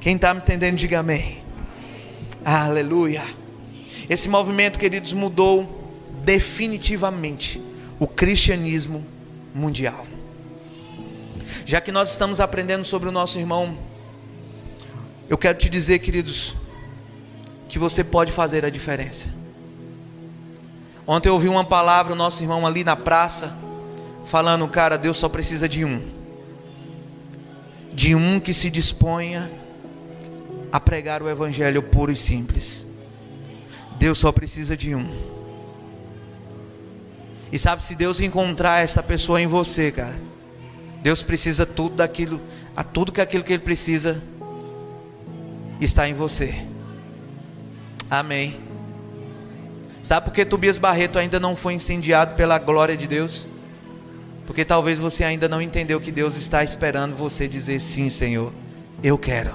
Quem 0.00 0.16
está 0.16 0.34
me 0.34 0.40
entendendo, 0.40 0.76
diga 0.76 1.00
amém. 1.00 1.42
Aleluia. 2.44 3.22
Esse 4.08 4.28
movimento, 4.28 4.78
queridos, 4.78 5.12
mudou 5.12 5.80
definitivamente 6.24 7.60
o 7.98 8.06
cristianismo 8.06 9.04
mundial. 9.54 10.06
Já 11.64 11.80
que 11.80 11.92
nós 11.92 12.10
estamos 12.10 12.40
aprendendo 12.40 12.84
sobre 12.84 13.08
o 13.08 13.12
nosso 13.12 13.38
irmão, 13.38 13.76
eu 15.28 15.38
quero 15.38 15.56
te 15.56 15.68
dizer, 15.68 16.00
queridos, 16.00 16.56
que 17.68 17.78
você 17.78 18.02
pode 18.02 18.32
fazer 18.32 18.64
a 18.64 18.70
diferença. 18.70 19.28
Ontem 21.06 21.28
eu 21.28 21.34
ouvi 21.34 21.48
uma 21.48 21.64
palavra, 21.64 22.12
o 22.12 22.16
nosso 22.16 22.42
irmão 22.42 22.66
ali 22.66 22.84
na 22.84 22.96
praça, 22.96 23.56
falando, 24.24 24.66
cara, 24.68 24.96
Deus 24.96 25.16
só 25.16 25.28
precisa 25.28 25.68
de 25.68 25.84
um. 25.84 26.02
De 27.92 28.14
um 28.14 28.40
que 28.40 28.54
se 28.54 28.70
disponha 28.70 29.50
a 30.72 30.78
pregar 30.78 31.22
o 31.22 31.28
evangelho 31.28 31.82
puro 31.82 32.12
e 32.12 32.16
simples. 32.16 32.86
Deus 33.98 34.18
só 34.18 34.32
precisa 34.32 34.76
de 34.76 34.94
um. 34.94 35.08
E 37.52 37.58
sabe 37.58 37.84
se 37.84 37.94
Deus 37.94 38.20
encontrar 38.20 38.82
essa 38.82 39.02
pessoa 39.02 39.40
em 39.40 39.46
você, 39.46 39.90
cara, 39.90 40.14
Deus 41.02 41.22
precisa 41.22 41.64
tudo 41.64 41.96
daquilo, 41.96 42.40
a 42.76 42.84
tudo 42.84 43.12
que 43.12 43.20
aquilo 43.20 43.44
que 43.44 43.52
ele 43.52 43.62
precisa 43.62 44.22
está 45.80 46.08
em 46.08 46.14
você. 46.14 46.54
Amém. 48.10 48.60
Sabe 50.02 50.24
por 50.26 50.34
que 50.34 50.44
Tobias 50.44 50.78
Barreto 50.78 51.18
ainda 51.18 51.38
não 51.38 51.54
foi 51.54 51.74
incendiado 51.74 52.34
pela 52.34 52.58
glória 52.58 52.96
de 52.96 53.06
Deus? 53.06 53.48
Porque 54.46 54.64
talvez 54.64 54.98
você 54.98 55.22
ainda 55.22 55.48
não 55.48 55.62
entendeu 55.62 56.00
que 56.00 56.10
Deus 56.10 56.36
está 56.36 56.64
esperando 56.64 57.14
você 57.14 57.46
dizer 57.46 57.80
sim, 57.80 58.10
Senhor, 58.10 58.52
eu 59.02 59.16
quero. 59.16 59.54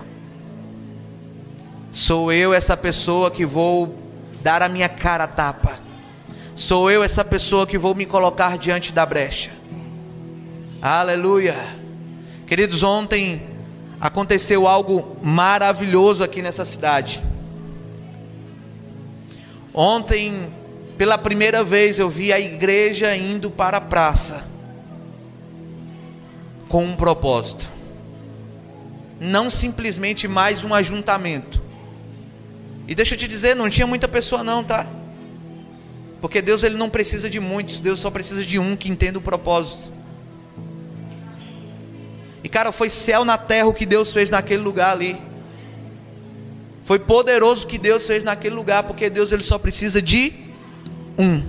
Sou 1.91 2.31
eu 2.31 2.53
essa 2.53 2.77
pessoa 2.77 3.29
que 3.29 3.45
vou 3.45 3.97
dar 4.41 4.61
a 4.61 4.69
minha 4.69 4.87
cara 4.87 5.25
a 5.25 5.27
tapa. 5.27 5.79
Sou 6.55 6.89
eu 6.89 7.03
essa 7.03 7.25
pessoa 7.25 7.67
que 7.67 7.77
vou 7.77 7.93
me 7.93 8.05
colocar 8.05 8.57
diante 8.57 8.93
da 8.93 9.05
brecha. 9.05 9.51
Aleluia. 10.87 11.55
Queridos, 12.45 12.83
ontem 12.83 13.41
aconteceu 13.99 14.67
algo 14.67 15.17
maravilhoso 15.19 16.23
aqui 16.23 16.43
nessa 16.43 16.63
cidade. 16.63 17.23
Ontem, 19.73 20.53
pela 20.95 21.17
primeira 21.17 21.63
vez, 21.63 21.97
eu 21.97 22.07
vi 22.07 22.31
a 22.31 22.39
igreja 22.39 23.15
indo 23.15 23.49
para 23.49 23.77
a 23.77 23.81
praça 23.81 24.45
com 26.69 26.85
um 26.85 26.95
propósito. 26.95 27.67
Não 29.19 29.49
simplesmente 29.49 30.27
mais 30.27 30.63
um 30.63 30.71
ajuntamento. 30.71 31.63
E 32.87 32.93
deixa 32.93 33.15
eu 33.15 33.17
te 33.17 33.27
dizer, 33.27 33.55
não 33.55 33.69
tinha 33.69 33.87
muita 33.87 34.07
pessoa 34.07 34.43
não, 34.43 34.63
tá? 34.63 34.85
Porque 36.21 36.43
Deus 36.43 36.63
ele 36.63 36.77
não 36.77 36.91
precisa 36.91 37.27
de 37.27 37.39
muitos, 37.39 37.79
Deus 37.79 37.99
só 37.99 38.11
precisa 38.11 38.45
de 38.45 38.59
um 38.59 38.75
que 38.75 38.91
entenda 38.91 39.17
o 39.17 39.21
propósito. 39.21 39.95
E 42.45 42.47
cara, 42.47 42.71
foi 42.71 42.91
céu 42.91 43.25
na 43.25 43.39
terra 43.39 43.65
o 43.65 43.73
que 43.73 43.87
Deus 43.87 44.13
fez 44.13 44.29
naquele 44.29 44.61
lugar 44.61 44.91
ali. 44.91 45.19
Foi 46.83 46.99
poderoso 46.99 47.65
o 47.65 47.67
que 47.67 47.79
Deus 47.79 48.05
fez 48.05 48.23
naquele 48.23 48.53
lugar, 48.53 48.83
porque 48.83 49.09
Deus 49.09 49.31
ele 49.31 49.41
só 49.41 49.57
precisa 49.57 49.99
de 49.99 50.31
um. 51.17 51.41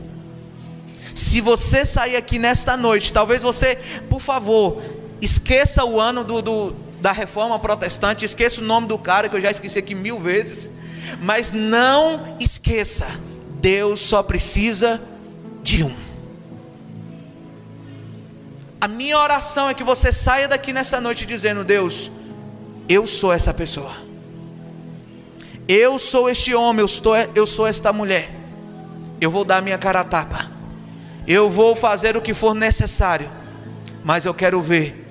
Se 1.14 1.42
você 1.42 1.84
sair 1.84 2.16
aqui 2.16 2.38
nesta 2.38 2.78
noite, 2.78 3.12
talvez 3.12 3.42
você, 3.42 3.76
por 4.08 4.22
favor, 4.22 4.82
esqueça 5.20 5.84
o 5.84 6.00
ano 6.00 6.24
do, 6.24 6.40
do, 6.40 6.76
da 6.98 7.12
reforma 7.12 7.58
protestante, 7.58 8.24
esqueça 8.24 8.62
o 8.62 8.64
nome 8.64 8.86
do 8.86 8.96
cara 8.96 9.28
que 9.28 9.36
eu 9.36 9.40
já 9.42 9.50
esqueci 9.50 9.78
aqui 9.78 9.94
mil 9.94 10.18
vezes, 10.18 10.70
mas 11.20 11.52
não 11.52 12.38
esqueça, 12.40 13.06
Deus 13.60 14.00
só 14.00 14.22
precisa 14.22 14.98
de 15.62 15.84
um. 15.84 15.94
A 18.80 18.88
minha 18.88 19.18
oração 19.18 19.68
é 19.68 19.74
que 19.74 19.82
você 19.82 20.12
saia 20.12 20.46
daqui 20.46 20.72
nesta 20.72 21.00
noite 21.00 21.24
dizendo: 21.24 21.64
Deus, 21.64 22.10
eu 22.88 23.06
sou 23.06 23.32
essa 23.32 23.52
pessoa. 23.54 23.92
Eu 25.68 25.98
sou 25.98 26.30
este 26.30 26.54
homem, 26.54 26.80
eu, 26.80 26.86
estou, 26.86 27.16
eu 27.16 27.46
sou 27.46 27.66
esta 27.66 27.92
mulher. 27.92 28.30
Eu 29.20 29.30
vou 29.30 29.44
dar 29.44 29.62
minha 29.62 29.78
cara 29.78 30.00
a 30.00 30.04
tapa. 30.04 30.50
Eu 31.26 31.50
vou 31.50 31.74
fazer 31.74 32.16
o 32.16 32.22
que 32.22 32.32
for 32.32 32.54
necessário. 32.54 33.30
Mas 34.04 34.24
eu 34.24 34.32
quero 34.32 34.60
ver 34.60 35.04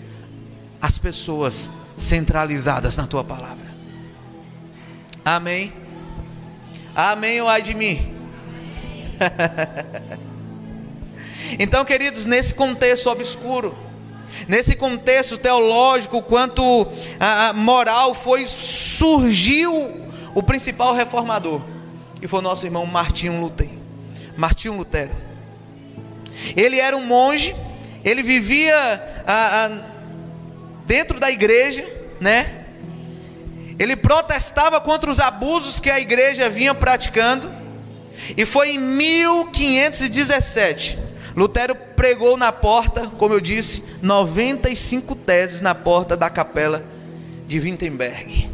as 0.81 0.97
pessoas 0.97 1.69
centralizadas 1.97 2.95
na 2.95 3.05
tua 3.05 3.23
palavra. 3.23 3.65
Amém. 5.25 5.73
Amém 6.95 7.41
ou 7.41 7.49
ai 7.49 7.61
de 7.61 7.73
mim? 7.73 8.15
Então, 11.59 11.85
queridos, 11.85 12.25
nesse 12.25 12.53
contexto 12.53 13.09
obscuro, 13.09 13.77
nesse 14.47 14.75
contexto 14.75 15.37
teológico, 15.37 16.21
quanto 16.21 16.87
a, 17.19 17.51
moral, 17.53 18.13
foi 18.13 18.45
surgiu 18.45 20.05
o 20.33 20.43
principal 20.43 20.93
reformador, 20.93 21.61
que 22.19 22.27
foi 22.27 22.41
nosso 22.41 22.65
irmão 22.65 22.85
Martinho 22.85 23.39
Lutero. 23.39 23.79
Martinho 24.35 24.75
Lutero. 24.75 25.11
Ele 26.55 26.79
era 26.79 26.97
um 26.97 27.05
monge, 27.05 27.55
ele 28.03 28.21
vivia 28.21 28.75
a, 29.25 29.65
a, 29.65 29.71
dentro 30.85 31.19
da 31.19 31.31
igreja, 31.31 31.87
né? 32.19 32.65
Ele 33.79 33.95
protestava 33.95 34.81
contra 34.81 35.09
os 35.09 35.19
abusos 35.19 35.79
que 35.79 35.89
a 35.89 35.99
igreja 35.99 36.49
vinha 36.49 36.73
praticando. 36.73 37.53
E 38.37 38.45
foi 38.45 38.71
em 38.71 38.79
1517 38.79 41.05
Lutero 41.35 41.75
pregou 41.75 42.37
na 42.37 42.51
porta, 42.51 43.07
como 43.17 43.33
eu 43.33 43.41
disse, 43.41 43.83
95 44.01 45.15
teses 45.15 45.59
na 45.59 45.75
porta 45.75 46.15
da 46.15 46.29
capela 46.29 46.85
de 47.47 47.59
Wittenberg. 47.59 48.49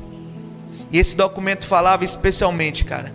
E 0.92 0.98
esse 0.98 1.16
documento 1.16 1.66
falava 1.66 2.04
especialmente, 2.04 2.84
cara, 2.84 3.14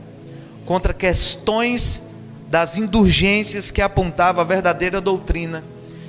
contra 0.65 0.95
questões 0.95 2.03
das 2.49 2.77
indulgências 2.77 3.71
que 3.71 3.83
apontava 3.83 4.41
a 4.41 4.45
verdadeira 4.45 5.01
doutrina 5.01 5.65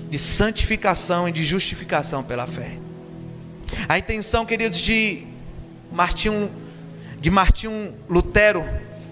de 0.10 0.20
santificação 0.20 1.28
e 1.28 1.32
de 1.32 1.44
justificação 1.44 2.24
pela 2.24 2.46
fé. 2.46 2.78
A 3.90 3.98
intenção, 3.98 4.46
queridos, 4.46 4.78
de 4.78 5.24
Martinho, 5.92 6.50
de 7.20 7.30
Martinho 7.30 7.94
Lutero 8.10 8.64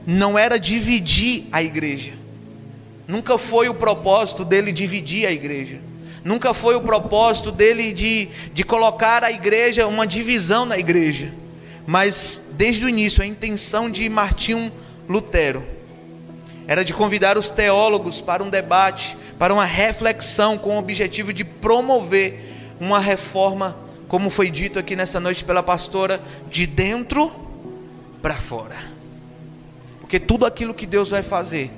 não 0.06 0.38
era 0.38 0.60
dividir 0.60 1.48
a 1.52 1.64
igreja. 1.64 2.14
Nunca 3.08 3.38
foi 3.38 3.70
o 3.70 3.74
propósito 3.74 4.44
dele 4.44 4.72
dividir 4.72 5.28
a 5.28 5.32
igreja. 5.32 5.80
Nunca 6.24 6.54
foi 6.54 6.76
o 6.76 6.82
propósito 6.82 7.52
dele 7.52 7.94
de, 7.94 8.30
de 8.52 8.64
colocar 8.64 9.24
a 9.24 9.32
igreja, 9.32 9.86
uma 9.86 10.08
divisão 10.08 10.66
na 10.66 10.78
igreja. 10.78 11.32
Mas 11.86 12.44
desde 12.54 12.84
o 12.84 12.90
início, 12.90 13.22
a 13.22 13.26
intenção 13.26 13.92
de 13.92 14.10
Martinho 14.10 14.72
Lutero 15.08 15.64
era 16.68 16.84
de 16.84 16.94
convidar 16.94 17.38
os 17.38 17.52
teólogos 17.52 18.22
para 18.22 18.44
um 18.44 18.50
debate, 18.50 19.16
para 19.38 19.54
uma 19.54 19.66
reflexão 19.66 20.58
com 20.58 20.76
o 20.76 20.80
objetivo 20.80 21.32
de 21.32 21.44
promover 21.44 22.40
uma 22.80 23.00
reforma, 23.00 23.78
como 24.08 24.30
foi 24.30 24.50
dito 24.50 24.80
aqui 24.80 24.96
nessa 24.96 25.20
noite 25.20 25.44
pela 25.44 25.62
pastora, 25.62 26.20
de 26.50 26.66
dentro 26.66 27.32
para 28.22 28.34
fora. 28.34 28.78
Porque 30.00 30.20
tudo 30.20 30.46
aquilo 30.46 30.74
que 30.74 30.88
Deus 30.88 31.10
vai 31.10 31.22
fazer, 31.22 31.72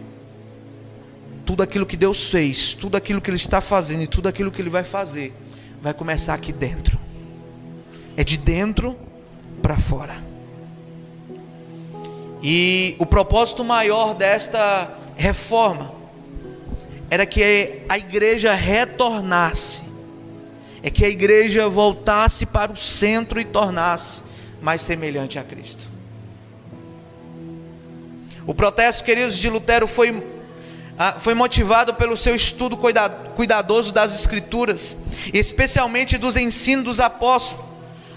tudo 1.47 1.63
aquilo 1.63 1.85
que 1.85 1.95
Deus 1.95 2.29
fez, 2.29 2.73
tudo 2.73 2.97
aquilo 2.97 3.21
que 3.21 3.29
Ele 3.29 3.37
está 3.37 3.61
fazendo 3.61 4.03
e 4.03 4.07
tudo 4.07 4.27
aquilo 4.27 4.51
que 4.51 4.61
Ele 4.61 4.69
vai 4.69 4.83
fazer, 4.83 5.33
vai 5.81 5.93
começar 5.93 6.33
aqui 6.33 6.51
dentro. 6.51 6.99
É 8.17 8.23
de 8.23 8.37
dentro 8.37 8.97
para 9.61 9.77
fora. 9.77 10.17
E 12.43 12.97
o 12.99 13.05
propósito 13.05 13.63
maior 13.63 14.13
desta 14.13 14.93
reforma 15.15 15.93
era 17.09 17.25
que 17.25 17.81
a 17.87 17.97
igreja 17.97 18.53
retornasse, 18.53 19.83
é 20.83 20.89
que 20.89 21.05
a 21.05 21.09
igreja 21.09 21.69
voltasse 21.69 22.45
para 22.45 22.73
o 22.73 22.75
centro 22.75 23.39
e 23.39 23.45
tornasse 23.45 24.21
mais 24.61 24.81
semelhante 24.81 25.39
a 25.39 25.43
Cristo. 25.45 25.89
O 28.45 28.53
protesto, 28.53 29.05
queridos, 29.05 29.37
de 29.37 29.49
Lutero 29.49 29.87
foi, 29.87 30.36
foi 31.19 31.33
motivado 31.33 31.93
pelo 31.93 32.17
seu 32.17 32.33
estudo 32.35 32.77
cuidadoso 33.35 33.91
das 33.91 34.13
Escrituras, 34.15 34.97
especialmente 35.33 36.17
dos 36.17 36.35
ensinos 36.35 36.85
dos 36.85 36.99
apóstolos. 36.99 37.65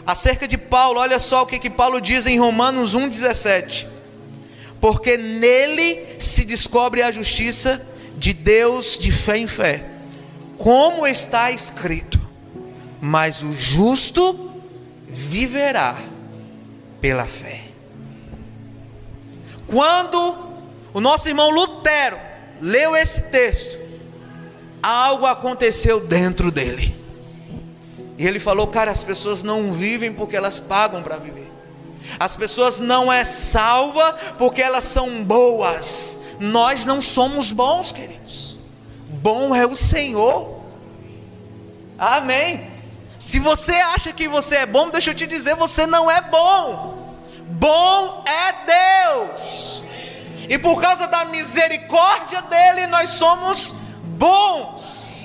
Acerca 0.06 0.48
de 0.48 0.56
Paulo, 0.56 0.98
olha 0.98 1.18
só 1.18 1.42
o 1.42 1.46
que, 1.46 1.58
que 1.58 1.70
Paulo 1.70 2.00
diz 2.00 2.26
em 2.26 2.38
Romanos 2.38 2.96
1,17 2.96 3.86
porque 4.80 5.16
nele 5.16 6.16
se 6.18 6.44
descobre 6.44 7.02
a 7.02 7.12
justiça 7.12 7.86
de 8.16 8.32
Deus 8.32 8.96
de 8.98 9.12
fé 9.12 9.36
em 9.36 9.46
fé, 9.46 9.84
como 10.56 11.06
está 11.06 11.50
escrito: 11.50 12.18
mas 13.00 13.42
o 13.42 13.52
justo 13.52 14.52
viverá 15.06 15.96
pela 17.00 17.26
fé. 17.26 17.60
Quando 19.66 20.36
o 20.92 21.00
nosso 21.00 21.28
irmão 21.28 21.50
Lutero 21.50 22.18
leu 22.60 22.96
esse 22.96 23.22
texto, 23.22 23.78
algo 24.82 25.26
aconteceu 25.26 26.00
dentro 26.00 26.50
dele. 26.50 26.96
E 28.18 28.26
ele 28.26 28.38
falou: 28.38 28.66
Cara, 28.66 28.90
as 28.90 29.02
pessoas 29.02 29.42
não 29.42 29.72
vivem 29.72 30.12
porque 30.12 30.36
elas 30.36 30.60
pagam 30.60 31.02
para 31.02 31.16
viver. 31.16 31.50
As 32.18 32.36
pessoas 32.36 32.80
não 32.80 33.12
é 33.12 33.24
salva 33.24 34.12
porque 34.38 34.62
elas 34.62 34.84
são 34.84 35.24
boas. 35.24 36.18
Nós 36.38 36.86
não 36.86 37.00
somos 37.00 37.50
bons, 37.50 37.92
queridos. 37.92 38.58
Bom 39.08 39.54
é 39.54 39.66
o 39.66 39.76
Senhor. 39.76 40.60
Amém. 41.98 42.70
Se 43.18 43.38
você 43.38 43.72
acha 43.72 44.12
que 44.12 44.26
você 44.26 44.56
é 44.56 44.66
bom, 44.66 44.88
deixa 44.88 45.10
eu 45.10 45.14
te 45.14 45.26
dizer, 45.26 45.54
você 45.54 45.86
não 45.86 46.10
é 46.10 46.22
bom. 46.22 47.14
Bom 47.46 48.24
é 48.26 48.54
Deus. 49.12 49.84
E 50.50 50.58
por 50.58 50.80
causa 50.80 51.06
da 51.06 51.26
misericórdia 51.26 52.42
dele, 52.42 52.88
nós 52.88 53.10
somos 53.10 53.72
bons. 54.02 55.24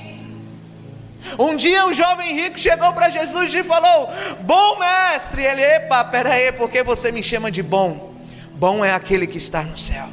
Um 1.40 1.56
dia 1.56 1.88
o 1.88 1.94
jovem 1.96 2.36
rico 2.36 2.60
chegou 2.60 2.94
para 2.94 3.10
Jesus 3.10 3.52
e 3.52 3.64
falou: 3.64 4.08
Bom 4.42 4.78
mestre. 4.78 5.44
Ele, 5.44 5.64
epa, 5.64 6.04
peraí, 6.04 6.52
porque 6.52 6.84
você 6.84 7.12
me 7.12 7.24
chama 7.24 7.50
de 7.50 7.64
bom? 7.64 8.14
Bom 8.52 8.86
é 8.86 8.94
aquele 8.94 9.26
que 9.26 9.40
está 9.40 9.64
no 9.64 9.76
céu, 9.76 10.08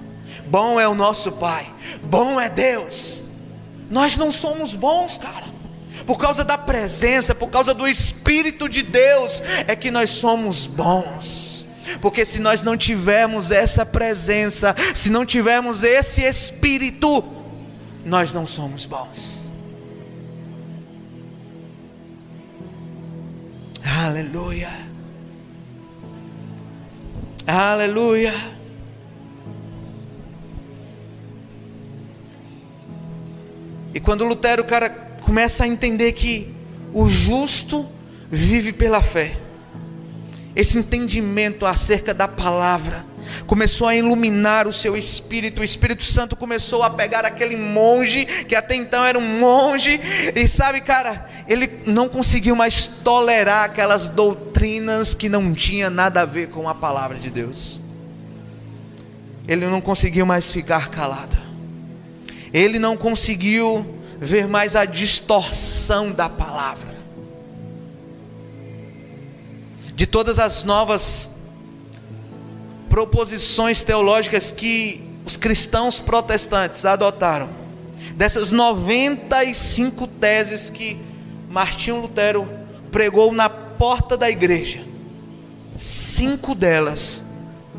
bom 0.47 0.81
é 0.81 0.89
o 0.89 0.95
nosso 0.95 1.33
Pai, 1.33 1.71
bom 2.03 2.41
é 2.41 2.49
Deus. 2.49 3.21
Nós 3.91 4.17
não 4.17 4.33
somos 4.33 4.73
bons, 4.73 5.19
cara. 5.19 5.53
Por 6.07 6.19
causa 6.19 6.43
da 6.43 6.57
presença, 6.57 7.35
por 7.35 7.51
causa 7.51 7.75
do 7.75 7.87
Espírito 7.87 8.67
de 8.67 8.83
Deus, 8.83 9.43
é 9.69 9.77
que 9.77 9.91
nós 9.91 10.09
somos 10.09 10.67
bons. 10.67 11.52
Porque 12.01 12.25
se 12.25 12.41
nós 12.41 12.63
não 12.63 12.77
tivermos 12.77 13.51
essa 13.51 13.85
presença, 13.85 14.75
se 14.95 15.11
não 15.11 15.25
tivermos 15.27 15.83
esse 15.83 16.23
Espírito, 16.23 17.25
nós 18.05 18.33
não 18.33 18.47
somos 18.47 18.87
bons. 18.87 19.41
Aleluia. 23.85 24.71
Aleluia. 27.47 28.33
E 33.95 34.01
quando 34.01 34.25
Lutero, 34.25 34.65
cara, 34.65 34.89
começa 35.21 35.65
a 35.65 35.69
entender 35.69 36.13
que 36.13 36.55
o 36.93 37.09
justo 37.09 37.87
vive 38.31 38.73
pela 38.73 39.03
fé. 39.03 39.37
Esse 40.55 40.79
entendimento 40.79 41.65
acerca 41.65 42.13
da 42.13 42.29
palavra 42.29 43.05
começou 43.47 43.87
a 43.87 43.95
iluminar 43.95 44.67
o 44.67 44.73
seu 44.73 44.97
espírito. 44.97 45.61
O 45.61 45.65
Espírito 45.65 46.05
Santo 46.05 46.37
começou 46.37 46.83
a 46.83 46.91
pegar 46.91 47.25
aquele 47.25 47.57
monge, 47.57 48.27
que 48.27 48.55
até 48.55 48.75
então 48.75 49.05
era 49.05 49.19
um 49.19 49.39
monge, 49.39 50.01
e 50.35 50.47
sabe, 50.47 50.81
cara, 50.81 51.27
ele 51.49 51.71
não 51.87 52.09
conseguiu 52.09 52.55
mais 52.55 52.87
tolerar 52.87 53.65
aquelas 53.65 54.09
doutrinas 54.09 55.15
que 55.15 55.29
não 55.29 55.55
tinha 55.55 55.89
nada 55.89 56.23
a 56.23 56.27
ver 56.27 56.49
com 56.49 56.69
a 56.69 56.75
palavra 56.75 57.17
de 57.17 57.31
Deus. 57.31 57.81
Ele 59.49 59.67
não 59.67 59.81
conseguiu 59.81 60.27
mais 60.27 60.51
ficar 60.51 60.89
calado. 60.89 61.37
Ele 62.53 62.79
não 62.79 62.97
conseguiu 62.97 63.99
ver 64.21 64.47
mais 64.47 64.77
a 64.77 64.85
distorção 64.85 66.13
da 66.13 66.29
palavra. 66.29 66.92
De 70.03 70.07
todas 70.09 70.41
as 70.41 70.65
novas 70.65 71.31
proposições 72.91 73.85
teológicas 73.85 74.51
que 74.51 75.01
os 75.25 75.37
cristãos 75.37 76.01
protestantes 76.01 76.85
adotaram, 76.85 77.49
dessas 78.17 78.51
95 78.51 80.09
teses 80.09 80.69
que 80.69 81.01
Martinho 81.49 82.01
Lutero 82.01 82.51
pregou 82.91 83.31
na 83.31 83.49
porta 83.49 84.17
da 84.17 84.29
igreja, 84.29 84.85
cinco 85.79 86.53
delas 86.53 87.25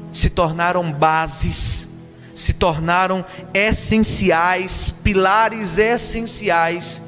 se 0.09 0.29
tornaram 0.29 0.93
bases, 0.93 1.89
se 2.33 2.53
tornaram 2.53 3.25
essenciais, 3.53 4.89
pilares 4.89 5.77
essenciais 5.77 7.03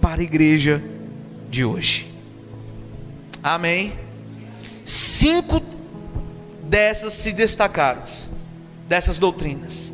para 0.00 0.20
a 0.20 0.24
igreja 0.24 0.82
de 1.48 1.64
hoje. 1.64 2.12
Amém? 3.44 4.09
Cinco 4.90 5.62
dessas 6.64 7.14
se 7.14 7.32
destacaram, 7.32 8.02
dessas 8.88 9.20
doutrinas. 9.20 9.92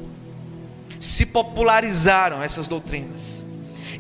Se 0.99 1.27
popularizaram 1.27 2.43
essas 2.43 2.67
doutrinas. 2.67 3.45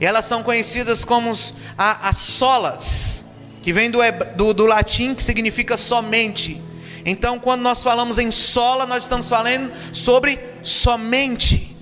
E 0.00 0.06
elas 0.06 0.24
são 0.24 0.42
conhecidas 0.42 1.04
como 1.04 1.32
as 1.76 2.16
solas, 2.16 3.26
que 3.61 3.74
vem 3.74 3.90
do, 3.90 3.98
do, 4.37 4.54
do 4.54 4.64
latim 4.64 5.14
que 5.14 5.22
significa 5.22 5.76
somente. 5.76 6.62
Então, 7.04 7.38
quando 7.38 7.61
nós 7.61 7.82
falamos 7.82 8.16
em 8.16 8.30
sola, 8.30 8.87
nós 8.87 9.02
estamos 9.02 9.28
falando 9.28 9.70
sobre 9.92 10.40
somente. 10.62 11.75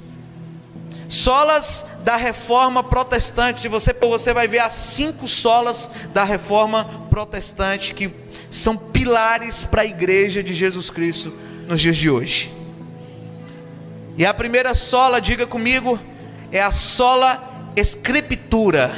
Solas 1.08 1.86
da 2.02 2.16
reforma 2.16 2.82
protestante. 2.82 3.68
Você, 3.68 3.92
você 3.92 4.32
vai 4.32 4.48
ver 4.48 4.60
as 4.60 4.72
cinco 4.72 5.28
solas 5.28 5.90
da 6.12 6.24
reforma 6.24 7.06
protestante 7.10 7.94
que 7.94 8.12
são 8.50 8.76
pilares 8.76 9.64
para 9.64 9.82
a 9.82 9.86
igreja 9.86 10.42
de 10.42 10.54
Jesus 10.54 10.90
Cristo 10.90 11.32
nos 11.66 11.80
dias 11.80 11.96
de 11.96 12.10
hoje. 12.10 12.52
E 14.16 14.24
a 14.24 14.32
primeira 14.32 14.74
sola, 14.74 15.20
diga 15.20 15.46
comigo, 15.46 15.98
é 16.52 16.62
a 16.62 16.70
sola 16.70 17.72
escritura. 17.76 18.92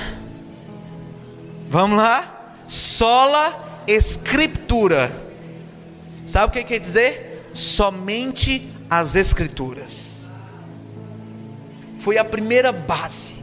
Vamos 1.69 1.97
lá? 1.97 2.55
Sola 2.69 3.83
escritura. 3.87 5.25
Sabe 6.27 6.47
o 6.47 6.53
que 6.53 6.64
quer 6.64 6.81
dizer? 6.81 7.51
Somente 7.55 8.71
as 8.90 9.14
escrituras. 9.14 10.15
Foi 12.07 12.19
a 12.19 12.25
primeira 12.25 12.71
base, 12.71 13.35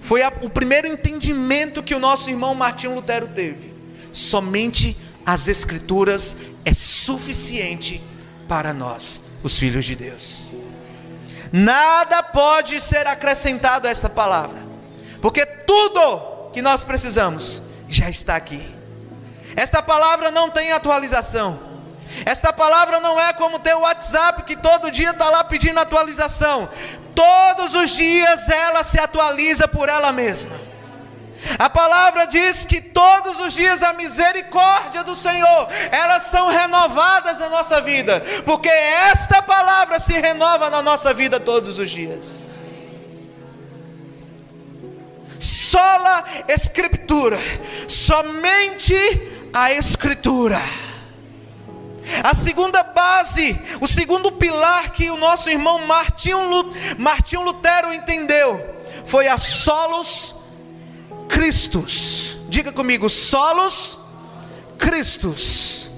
foi 0.00 0.22
a, 0.22 0.32
o 0.40 0.48
primeiro 0.48 0.86
entendimento 0.88 1.82
que 1.82 1.94
o 1.94 1.98
nosso 1.98 2.30
irmão 2.30 2.54
Martinho 2.54 2.94
Lutero 2.94 3.28
teve. 3.28 3.74
Somente 4.10 4.96
as 5.26 5.46
Escrituras 5.46 6.34
é 6.64 6.72
suficiente 6.72 8.02
para 8.48 8.72
nós, 8.72 9.20
os 9.42 9.58
filhos 9.58 9.84
de 9.84 9.94
Deus. 9.94 10.38
Nada 11.52 12.22
pode 12.22 12.80
ser 12.80 13.06
acrescentado 13.06 13.86
a 13.86 13.90
esta 13.90 14.08
palavra, 14.08 14.62
porque 15.20 15.44
tudo 15.44 16.50
que 16.50 16.62
nós 16.62 16.82
precisamos 16.82 17.62
já 17.90 18.08
está 18.08 18.36
aqui. 18.36 18.74
Esta 19.54 19.82
palavra 19.82 20.30
não 20.30 20.48
tem 20.48 20.72
atualização. 20.72 21.71
Esta 22.24 22.52
palavra 22.52 23.00
não 23.00 23.18
é 23.18 23.32
como 23.32 23.58
teu 23.58 23.80
WhatsApp 23.80 24.42
que 24.42 24.56
todo 24.56 24.90
dia 24.90 25.10
está 25.10 25.28
lá 25.28 25.44
pedindo 25.44 25.78
atualização. 25.78 26.68
Todos 27.14 27.74
os 27.74 27.90
dias 27.90 28.48
ela 28.48 28.82
se 28.82 28.98
atualiza 28.98 29.68
por 29.68 29.88
ela 29.88 30.12
mesma. 30.12 30.72
A 31.58 31.68
palavra 31.68 32.26
diz 32.26 32.64
que 32.64 32.80
todos 32.80 33.38
os 33.40 33.52
dias 33.52 33.82
a 33.82 33.92
misericórdia 33.92 35.02
do 35.02 35.16
Senhor, 35.16 35.68
elas 35.90 36.24
são 36.24 36.48
renovadas 36.48 37.38
na 37.38 37.48
nossa 37.48 37.80
vida, 37.80 38.22
porque 38.44 38.68
esta 38.68 39.42
palavra 39.42 39.98
se 39.98 40.12
renova 40.20 40.70
na 40.70 40.82
nossa 40.82 41.12
vida 41.12 41.40
todos 41.40 41.78
os 41.78 41.90
dias. 41.90 42.62
Sola 45.38 46.24
Escritura, 46.48 47.38
somente 47.88 48.94
a 49.52 49.72
Escritura. 49.72 50.60
A 52.22 52.34
segunda 52.34 52.82
base, 52.82 53.60
o 53.80 53.86
segundo 53.86 54.32
pilar 54.32 54.92
que 54.92 55.10
o 55.10 55.16
nosso 55.16 55.48
irmão 55.48 55.80
Martinho 55.86 57.42
Lutero 57.42 57.92
entendeu 57.92 58.72
foi 59.04 59.28
a 59.28 59.36
solos 59.36 60.34
Christus. 61.28 62.38
Diga 62.48 62.72
comigo, 62.72 63.08
solos 63.08 63.98
Christus. 64.78 65.90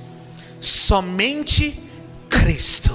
Somente 0.60 1.82
Cristo. 2.28 2.92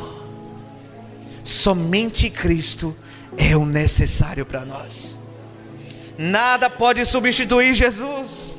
Somente 1.44 2.30
Cristo 2.30 2.96
é 3.38 3.56
o 3.56 3.66
necessário 3.66 4.46
para 4.46 4.64
nós. 4.66 5.20
Nada 6.18 6.70
pode 6.70 7.06
substituir 7.06 7.74
Jesus. 7.74 8.59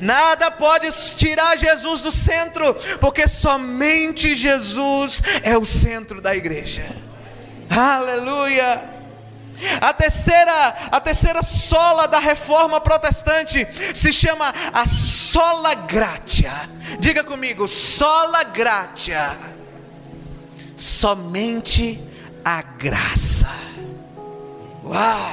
Nada 0.00 0.50
pode 0.50 0.90
tirar 1.16 1.56
Jesus 1.56 2.02
do 2.02 2.12
centro, 2.12 2.74
porque 3.00 3.28
somente 3.28 4.34
Jesus 4.34 5.22
é 5.42 5.56
o 5.56 5.64
centro 5.64 6.20
da 6.20 6.34
igreja. 6.34 6.96
Aleluia! 7.68 8.94
A 9.80 9.92
terceira, 9.92 10.68
a 10.90 11.00
terceira 11.00 11.42
sola 11.42 12.06
da 12.06 12.18
reforma 12.18 12.80
protestante 12.80 13.66
se 13.94 14.12
chama 14.12 14.52
a 14.72 14.84
sola 14.86 15.74
gratia. 15.74 16.68
Diga 16.98 17.22
comigo, 17.22 17.68
sola 17.68 18.42
gratia. 18.42 19.36
Somente 20.76 22.02
a 22.44 22.62
graça. 22.62 23.54
Uau! 24.84 25.32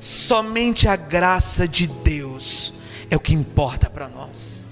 Somente 0.00 0.88
a 0.88 0.94
graça 0.94 1.66
de 1.66 1.88
Deus 1.88 2.72
é 3.10 3.16
o 3.16 3.20
que 3.20 3.34
importa 3.34 3.88
para 3.88 4.08
nós. 4.08 4.66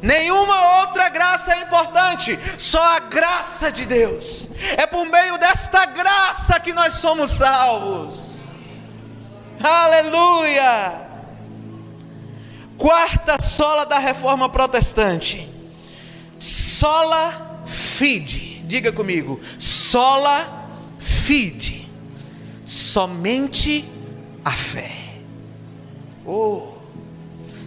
Nenhuma 0.00 0.80
outra 0.80 1.08
graça 1.08 1.52
é 1.54 1.62
importante, 1.62 2.38
só 2.56 2.82
a 2.96 3.00
graça 3.00 3.72
de 3.72 3.84
Deus. 3.84 4.48
É 4.76 4.86
por 4.86 5.04
meio 5.04 5.36
desta 5.38 5.86
graça 5.86 6.60
que 6.60 6.72
nós 6.72 6.94
somos 6.94 7.32
salvos. 7.32 8.42
Aleluia! 9.62 11.08
Quarta 12.76 13.40
sola 13.40 13.84
da 13.84 13.98
reforma 13.98 14.48
protestante. 14.48 15.52
Sola 16.38 17.64
fide. 17.66 18.60
Diga 18.60 18.92
comigo, 18.92 19.40
sola 19.58 20.68
fide. 21.00 21.88
Somente 22.64 23.84
a 24.44 24.52
fé. 24.52 24.92
Oh! 26.24 26.77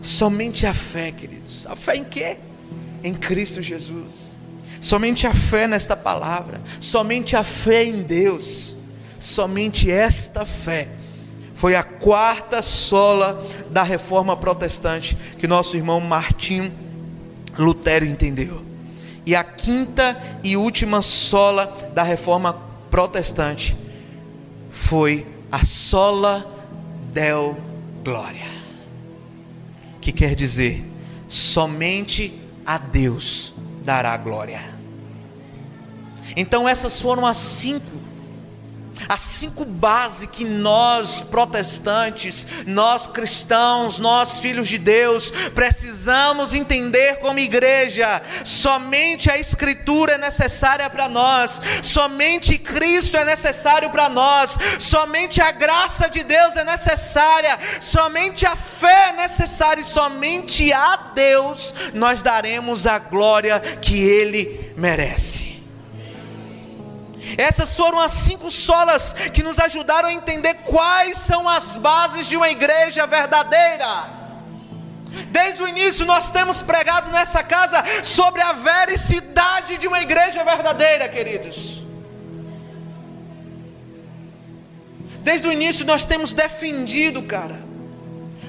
Somente 0.01 0.65
a 0.65 0.73
fé, 0.73 1.11
queridos. 1.11 1.65
A 1.67 1.75
fé 1.75 1.95
em 1.95 2.03
quê? 2.03 2.37
Em 3.03 3.13
Cristo 3.13 3.61
Jesus. 3.61 4.37
Somente 4.79 5.27
a 5.27 5.33
fé 5.33 5.67
nesta 5.67 5.95
palavra. 5.95 6.61
Somente 6.79 7.35
a 7.35 7.43
fé 7.43 7.83
em 7.83 8.01
Deus. 8.01 8.75
Somente 9.19 9.91
esta 9.91 10.43
fé 10.45 10.87
foi 11.53 11.75
a 11.75 11.83
quarta 11.83 12.63
sola 12.63 13.45
da 13.69 13.83
reforma 13.83 14.35
protestante 14.35 15.15
que 15.37 15.47
nosso 15.47 15.77
irmão 15.77 15.99
Martim 15.99 16.73
Lutero 17.55 18.03
entendeu. 18.03 18.65
E 19.23 19.35
a 19.35 19.43
quinta 19.43 20.19
e 20.43 20.57
última 20.57 21.03
sola 21.03 21.91
da 21.93 22.01
reforma 22.01 22.59
protestante 22.89 23.77
foi 24.71 25.27
a 25.51 25.63
sola 25.63 26.51
del 27.13 27.55
glória 28.03 28.61
que 30.01 30.11
quer 30.11 30.35
dizer 30.35 30.83
somente 31.27 32.33
a 32.65 32.77
Deus 32.77 33.53
dará 33.83 34.17
glória. 34.17 34.61
Então 36.35 36.67
essas 36.67 36.99
foram 36.99 37.25
as 37.25 37.37
cinco 37.37 38.11
as 39.07 39.21
cinco 39.21 39.65
bases 39.65 40.29
que 40.31 40.45
nós 40.45 41.21
protestantes, 41.21 42.45
nós 42.65 43.07
cristãos, 43.07 43.99
nós 43.99 44.39
filhos 44.39 44.67
de 44.67 44.77
Deus, 44.77 45.31
precisamos 45.53 46.53
entender 46.53 47.17
como 47.17 47.39
igreja. 47.39 48.21
Somente 48.43 49.29
a 49.29 49.37
Escritura 49.37 50.13
é 50.13 50.17
necessária 50.17 50.89
para 50.89 51.07
nós, 51.07 51.61
somente 51.81 52.57
Cristo 52.57 53.17
é 53.17 53.25
necessário 53.25 53.89
para 53.89 54.09
nós, 54.09 54.57
somente 54.79 55.41
a 55.41 55.51
graça 55.51 56.09
de 56.09 56.23
Deus 56.23 56.55
é 56.55 56.63
necessária, 56.63 57.57
somente 57.79 58.45
a 58.45 58.55
fé 58.55 59.09
é 59.09 59.13
necessária 59.13 59.81
e 59.81 59.85
somente 59.85 60.71
a 60.71 60.95
Deus 61.13 61.73
nós 61.93 62.21
daremos 62.21 62.87
a 62.87 62.99
glória 62.99 63.59
que 63.59 63.99
Ele 64.01 64.73
merece. 64.77 65.50
Essas 67.38 67.76
foram 67.76 68.00
as 68.00 68.12
cinco 68.12 68.50
solas 68.50 69.13
que 69.34 69.44
nos 69.44 69.60
ajudaram 69.60 70.10
a 70.10 70.13
entender 70.13 70.56
quais 70.65 71.17
são 71.17 71.48
as 71.48 71.78
bases 71.78 72.28
de 72.28 72.36
uma 72.36 72.50
igreja 72.50 73.06
verdadeira. 73.06 74.22
Desde 75.28 75.62
o 75.62 75.67
início 75.67 76.06
nós 76.06 76.30
temos 76.30 76.62
pregado 76.62 77.10
nessa 77.12 77.44
casa 77.44 77.84
sobre 78.04 78.41
a 78.41 78.54
vericidade 78.54 79.78
de 79.78 79.88
uma 79.88 80.02
igreja 80.02 80.44
verdadeira, 80.44 81.08
queridos. 81.10 81.82
Desde 85.20 85.48
o 85.48 85.52
início 85.52 85.86
nós 85.86 86.06
temos 86.06 86.34
defendido, 86.34 87.24
cara, 87.24 87.62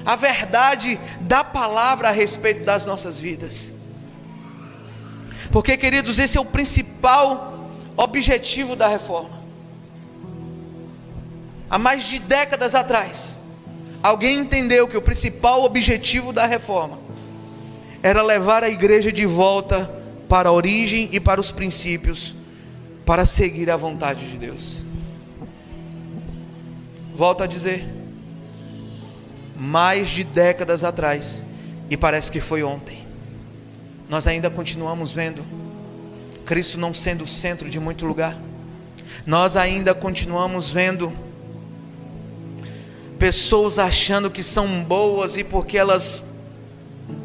a 0.05 0.15
verdade 0.15 0.99
da 1.21 1.43
palavra 1.43 2.09
a 2.09 2.11
respeito 2.11 2.63
das 2.63 2.85
nossas 2.85 3.19
vidas. 3.19 3.73
Porque, 5.51 5.77
queridos, 5.77 6.17
esse 6.17 6.37
é 6.37 6.41
o 6.41 6.45
principal 6.45 7.52
objetivo 7.95 8.75
da 8.75 8.87
reforma. 8.87 9.43
Há 11.69 11.77
mais 11.77 12.03
de 12.03 12.19
décadas 12.19 12.75
atrás, 12.75 13.39
alguém 14.01 14.39
entendeu 14.39 14.87
que 14.87 14.97
o 14.97 15.01
principal 15.01 15.63
objetivo 15.63 16.31
da 16.31 16.45
reforma 16.45 16.99
era 18.01 18.21
levar 18.21 18.63
a 18.63 18.69
igreja 18.69 19.11
de 19.11 19.25
volta 19.25 19.89
para 20.27 20.49
a 20.49 20.51
origem 20.51 21.09
e 21.11 21.19
para 21.19 21.39
os 21.39 21.51
princípios, 21.51 22.35
para 23.05 23.25
seguir 23.25 23.69
a 23.69 23.77
vontade 23.77 24.29
de 24.29 24.37
Deus. 24.37 24.85
Volto 27.15 27.43
a 27.43 27.47
dizer, 27.47 27.87
mais 29.55 30.09
de 30.09 30.23
décadas 30.23 30.83
atrás, 30.83 31.45
e 31.89 31.95
parece 31.95 32.31
que 32.31 32.41
foi 32.41 32.63
ontem, 32.63 33.07
nós 34.09 34.27
ainda 34.27 34.49
continuamos 34.49 35.11
vendo 35.11 35.62
Cristo 36.45 36.77
não 36.77 36.93
sendo 36.93 37.23
o 37.23 37.27
centro 37.27 37.69
de 37.69 37.79
muito 37.79 38.05
lugar. 38.05 38.37
Nós 39.25 39.55
ainda 39.55 39.93
continuamos 39.93 40.69
vendo 40.69 41.13
pessoas 43.17 43.79
achando 43.79 44.29
que 44.29 44.43
são 44.43 44.83
boas 44.83 45.37
e 45.37 45.43
porque 45.43 45.77
elas 45.77 46.23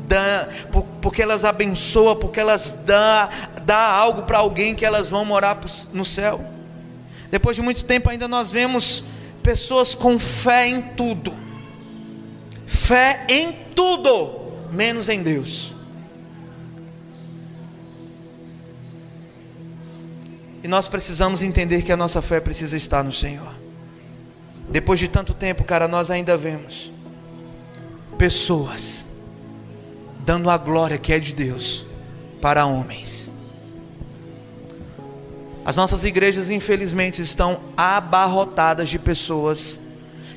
dão, 0.06 0.82
porque 1.00 1.22
elas 1.22 1.44
abençoam, 1.44 2.16
porque 2.16 2.38
elas 2.38 2.72
dão, 2.84 3.28
dá 3.64 3.90
algo 3.90 4.22
para 4.22 4.38
alguém 4.38 4.74
que 4.74 4.84
elas 4.86 5.10
vão 5.10 5.24
morar 5.24 5.58
no 5.92 6.04
céu. 6.04 6.44
Depois 7.30 7.56
de 7.56 7.62
muito 7.62 7.84
tempo 7.84 8.08
ainda 8.08 8.28
nós 8.28 8.50
vemos 8.50 9.04
pessoas 9.42 9.94
com 9.94 10.18
fé 10.18 10.68
em 10.68 10.80
tudo. 10.80 11.34
Fé 12.66 13.24
em 13.28 13.52
tudo, 13.74 14.52
menos 14.70 15.08
em 15.08 15.22
Deus. 15.22 15.74
E 20.62 20.68
nós 20.68 20.88
precisamos 20.88 21.42
entender 21.42 21.82
que 21.82 21.92
a 21.92 21.96
nossa 21.96 22.20
fé 22.20 22.40
precisa 22.40 22.76
estar 22.76 23.04
no 23.04 23.12
Senhor. 23.12 23.54
depois 24.68 25.00
de 25.00 25.08
tanto 25.08 25.32
tempo, 25.32 25.64
cara, 25.64 25.88
nós 25.88 26.10
ainda 26.10 26.36
vemos 26.36 26.92
pessoas 28.18 29.06
dando 30.20 30.50
a 30.50 30.58
glória 30.58 30.98
que 30.98 31.12
é 31.12 31.18
de 31.18 31.32
Deus 31.32 31.86
para 32.42 32.66
homens. 32.66 33.32
As 35.64 35.76
nossas 35.76 36.04
igrejas, 36.04 36.50
infelizmente, 36.50 37.22
estão 37.22 37.60
abarrotadas 37.76 38.88
de 38.88 38.98
pessoas 38.98 39.78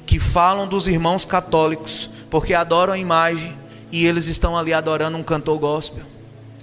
que 0.06 0.20
falam 0.20 0.68
dos 0.68 0.88
irmãos 0.88 1.26
católicos 1.26 2.10
porque 2.30 2.54
adoram 2.54 2.94
a 2.94 2.98
imagem 2.98 3.58
e 3.92 4.06
eles 4.06 4.28
estão 4.28 4.58
ali 4.58 4.74
adorando 4.74 5.18
um 5.18 5.24
cantor 5.24 5.60
gospel, 5.60 6.04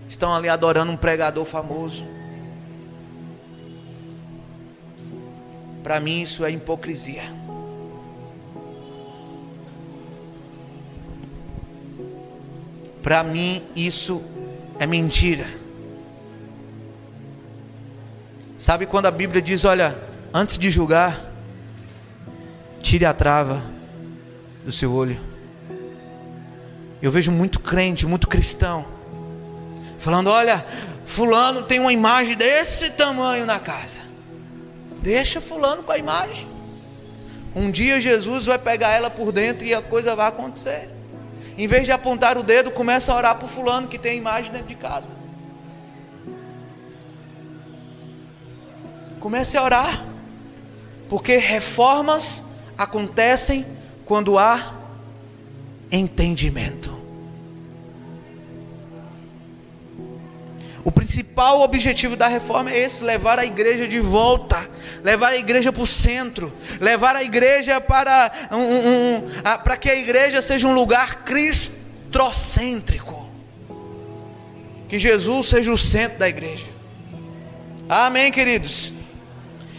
estão 0.09 0.35
ali 0.35 0.49
adorando 0.49 0.91
um 0.91 0.97
pregador 0.97 1.45
famoso. 1.45 2.05
Para 5.89 6.01
mim, 6.01 6.21
isso 6.21 6.45
é 6.45 6.51
hipocrisia. 6.51 7.23
Para 13.03 13.25
mim, 13.25 13.63
isso 13.75 14.23
é 14.79 14.87
mentira. 14.87 15.47
Sabe 18.59 18.85
quando 18.85 19.07
a 19.07 19.11
Bíblia 19.11 19.41
diz: 19.41 19.65
olha, 19.65 19.99
antes 20.31 20.59
de 20.59 20.69
julgar, 20.69 21.33
tire 22.83 23.07
a 23.07 23.15
trava 23.15 23.63
do 24.67 24.71
seu 24.71 24.93
olho. 24.93 25.19
Eu 27.01 27.11
vejo 27.11 27.33
muito 27.33 27.61
crente, 27.61 28.07
muito 28.07 28.29
cristão, 28.29 28.85
falando: 29.99 30.27
olha, 30.27 30.67
Fulano 31.07 31.63
tem 31.63 31.81
uma 31.81 31.95
imagem 31.95 32.37
desse 32.37 32.91
tamanho 32.91 33.47
na 33.47 33.59
casa. 33.59 34.08
Deixa 35.01 35.41
Fulano 35.41 35.83
com 35.83 35.93
a 35.93 35.99
imagem. 35.99 36.49
Um 37.55 37.71
dia 37.71 38.01
Jesus 38.01 38.47
vai 38.47 38.59
pegar 38.59 38.91
ela 38.91 39.11
por 39.11 39.33
dentro 39.33 39.67
e 39.67 39.75
a 39.75 39.83
coisa 39.83 40.15
vai 40.15 40.29
acontecer. 40.29 40.91
Em 41.57 41.67
vez 41.67 41.85
de 41.85 41.93
apontar 41.93 42.39
o 42.39 42.43
dedo, 42.43 42.71
começa 42.71 43.13
a 43.13 43.17
orar 43.17 43.37
para 43.37 43.49
fulano 43.49 43.89
que 43.89 43.99
tem 43.99 44.17
imagem 44.19 44.53
dentro 44.53 44.69
de 44.69 44.77
casa. 44.77 45.11
Comece 49.19 49.57
a 49.57 49.63
orar. 49.63 50.07
Porque 51.09 51.37
reformas 51.37 52.45
acontecem 52.77 53.67
quando 54.05 54.39
há 54.39 54.75
entendimento. 55.91 56.98
O 60.89 60.91
principal 60.91 61.61
objetivo 61.61 62.17
da 62.17 62.27
reforma 62.29 62.71
é 62.71 62.79
esse: 62.79 63.05
levar 63.05 63.39
a 63.39 63.45
igreja 63.45 63.87
de 63.87 64.01
volta, 64.01 64.67
levar 65.05 65.33
a 65.33 65.37
igreja 65.37 65.71
para 65.71 65.83
o 65.83 65.87
centro, 65.87 66.51
levar 66.81 67.15
a 67.15 67.23
igreja 67.23 67.79
para, 67.79 68.49
um, 68.51 68.57
um, 68.57 69.23
para 69.63 69.77
que 69.77 69.91
a 69.91 69.95
igreja 69.95 70.41
seja 70.41 70.67
um 70.67 70.73
lugar 70.73 71.25
cristocêntrico. 71.25 73.29
Que 74.89 74.99
Jesus 74.99 75.49
seja 75.49 75.71
o 75.71 75.77
centro 75.77 76.21
da 76.21 76.27
igreja. 76.27 76.65
Amém, 77.87 78.33
queridos. 78.33 78.95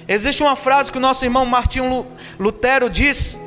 Existe 0.08 0.44
uma 0.44 0.56
frase 0.56 0.92
que 0.92 1.00
o 1.00 1.02
nosso 1.02 1.26
irmão 1.26 1.44
Martinho 1.44 2.06
Lutero 2.40 2.88
diz. 2.88 3.40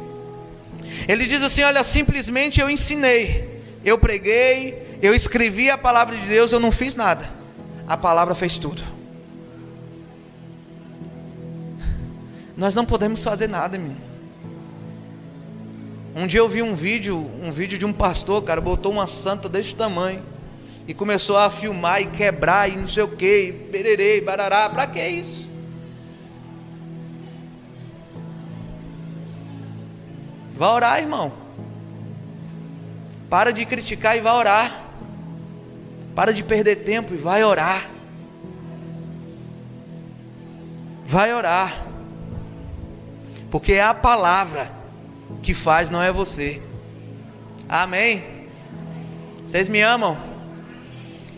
Ele 1.07 1.27
diz 1.27 1.45
assim: 1.45 1.63
Olha, 1.63 1.85
simplesmente 1.85 2.61
eu 2.61 2.69
ensinei, 2.69 3.63
eu 3.85 3.97
preguei, 3.99 4.99
eu 5.01 5.15
escrevi 5.15 5.71
a 5.71 5.79
palavra 5.79 6.17
de 6.17 6.27
Deus, 6.27 6.51
eu 6.51 6.59
não 6.59 6.73
fiz 6.73 6.97
nada. 6.97 7.41
A 7.87 7.97
palavra 7.97 8.35
fez 8.35 8.59
tudo. 8.59 8.83
Nós 12.57 12.75
não 12.75 12.85
podemos 12.85 13.23
fazer 13.23 13.49
nada, 13.49 13.79
menino. 13.79 14.01
Um 16.15 16.27
dia 16.27 16.41
eu 16.41 16.49
vi 16.49 16.63
um 16.63 16.75
vídeo, 16.75 17.31
um 17.43 17.51
vídeo 17.51 17.79
de 17.79 17.87
um 17.87 17.93
pastor, 17.93 18.43
cara, 18.43 18.61
botou 18.61 18.93
uma 18.93 19.07
santa 19.07 19.49
desse 19.49 19.75
tamanho 19.75 20.23
e 20.87 20.93
começou 20.93 21.39
a 21.39 21.49
filmar 21.49 22.03
e 22.03 22.07
quebrar 22.07 22.71
e 22.71 22.77
não 22.77 22.87
sei 22.87 23.03
o 23.03 23.09
que, 23.09 23.67
pererê, 23.73 24.21
barará. 24.21 24.69
Para 24.69 24.87
que 24.87 25.07
isso? 25.07 25.49
Vá 30.55 30.75
orar, 30.75 30.99
irmão. 31.01 31.33
Para 33.31 33.53
de 33.53 33.65
criticar 33.65 34.17
e 34.17 34.21
vá 34.21 34.35
orar. 34.35 34.82
Para 36.15 36.33
de 36.33 36.43
perder 36.43 36.77
tempo 36.77 37.15
e 37.15 37.17
vai 37.17 37.43
orar. 37.43 37.89
Vai 41.05 41.33
orar. 41.35 41.87
Porque 43.51 43.75
é 43.75 43.83
a 43.83 43.95
palavra 43.95 44.71
que 45.43 45.55
faz, 45.55 45.91
não 45.91 46.03
é 46.03 46.13
você. 46.13 46.63
Amém. 47.69 48.23
Vocês 49.45 49.69
me 49.69 49.81
amam? 49.81 50.17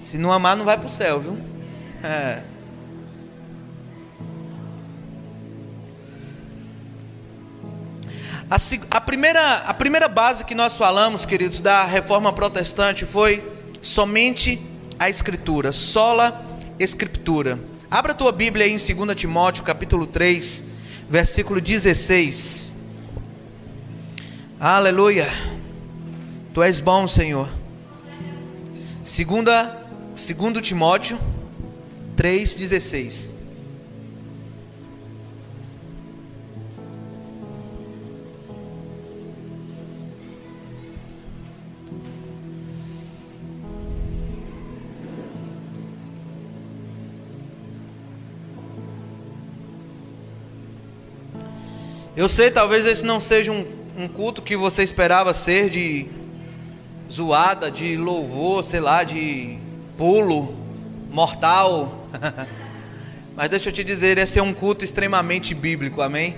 Se 0.00 0.18
não 0.18 0.32
amar, 0.32 0.56
não 0.56 0.64
vai 0.64 0.76
para 0.76 0.86
o 0.86 0.90
céu, 0.90 1.20
viu? 1.20 1.38
É. 2.04 2.42
A, 8.50 8.56
a, 8.90 9.00
primeira, 9.00 9.56
a 9.56 9.72
primeira 9.72 10.06
base 10.06 10.44
que 10.44 10.54
nós 10.54 10.76
falamos, 10.76 11.24
queridos, 11.24 11.62
da 11.62 11.84
reforma 11.84 12.30
protestante 12.30 13.06
foi 13.06 13.53
somente 13.84 14.58
a 14.98 15.08
Escritura, 15.08 15.70
sola 15.72 16.58
Escritura. 16.78 17.58
Abra 17.90 18.14
tua 18.14 18.32
Bíblia 18.32 18.64
aí 18.64 18.72
em 18.72 18.94
2 18.94 19.14
Timóteo, 19.14 19.62
capítulo 19.62 20.06
3, 20.06 20.64
versículo 21.08 21.60
16. 21.60 22.74
Aleluia. 24.58 25.28
Tu 26.54 26.62
és 26.62 26.80
bom, 26.80 27.06
Senhor. 27.06 27.48
Segunda, 29.02 29.86
segundo 30.16 30.62
Timóteo 30.62 31.18
3:16. 32.16 33.33
Eu 52.16 52.28
sei, 52.28 52.48
talvez 52.48 52.86
esse 52.86 53.04
não 53.04 53.18
seja 53.18 53.50
um, 53.50 53.66
um 53.98 54.06
culto 54.06 54.40
que 54.40 54.56
você 54.56 54.84
esperava 54.84 55.34
ser 55.34 55.68
de 55.68 56.06
zoada, 57.10 57.68
de 57.72 57.96
louvor, 57.96 58.62
sei 58.62 58.78
lá, 58.78 59.02
de 59.02 59.58
pulo 59.98 60.54
mortal. 61.10 62.08
Mas 63.34 63.50
deixa 63.50 63.70
eu 63.70 63.72
te 63.72 63.82
dizer, 63.82 64.16
esse 64.16 64.38
é 64.38 64.42
um 64.42 64.54
culto 64.54 64.84
extremamente 64.84 65.56
bíblico, 65.56 66.02
amém? 66.02 66.36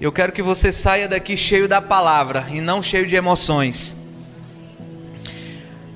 Eu 0.00 0.10
quero 0.10 0.32
que 0.32 0.40
você 0.40 0.72
saia 0.72 1.06
daqui 1.06 1.36
cheio 1.36 1.68
da 1.68 1.82
palavra 1.82 2.46
e 2.50 2.58
não 2.58 2.82
cheio 2.82 3.06
de 3.06 3.16
emoções. 3.16 3.94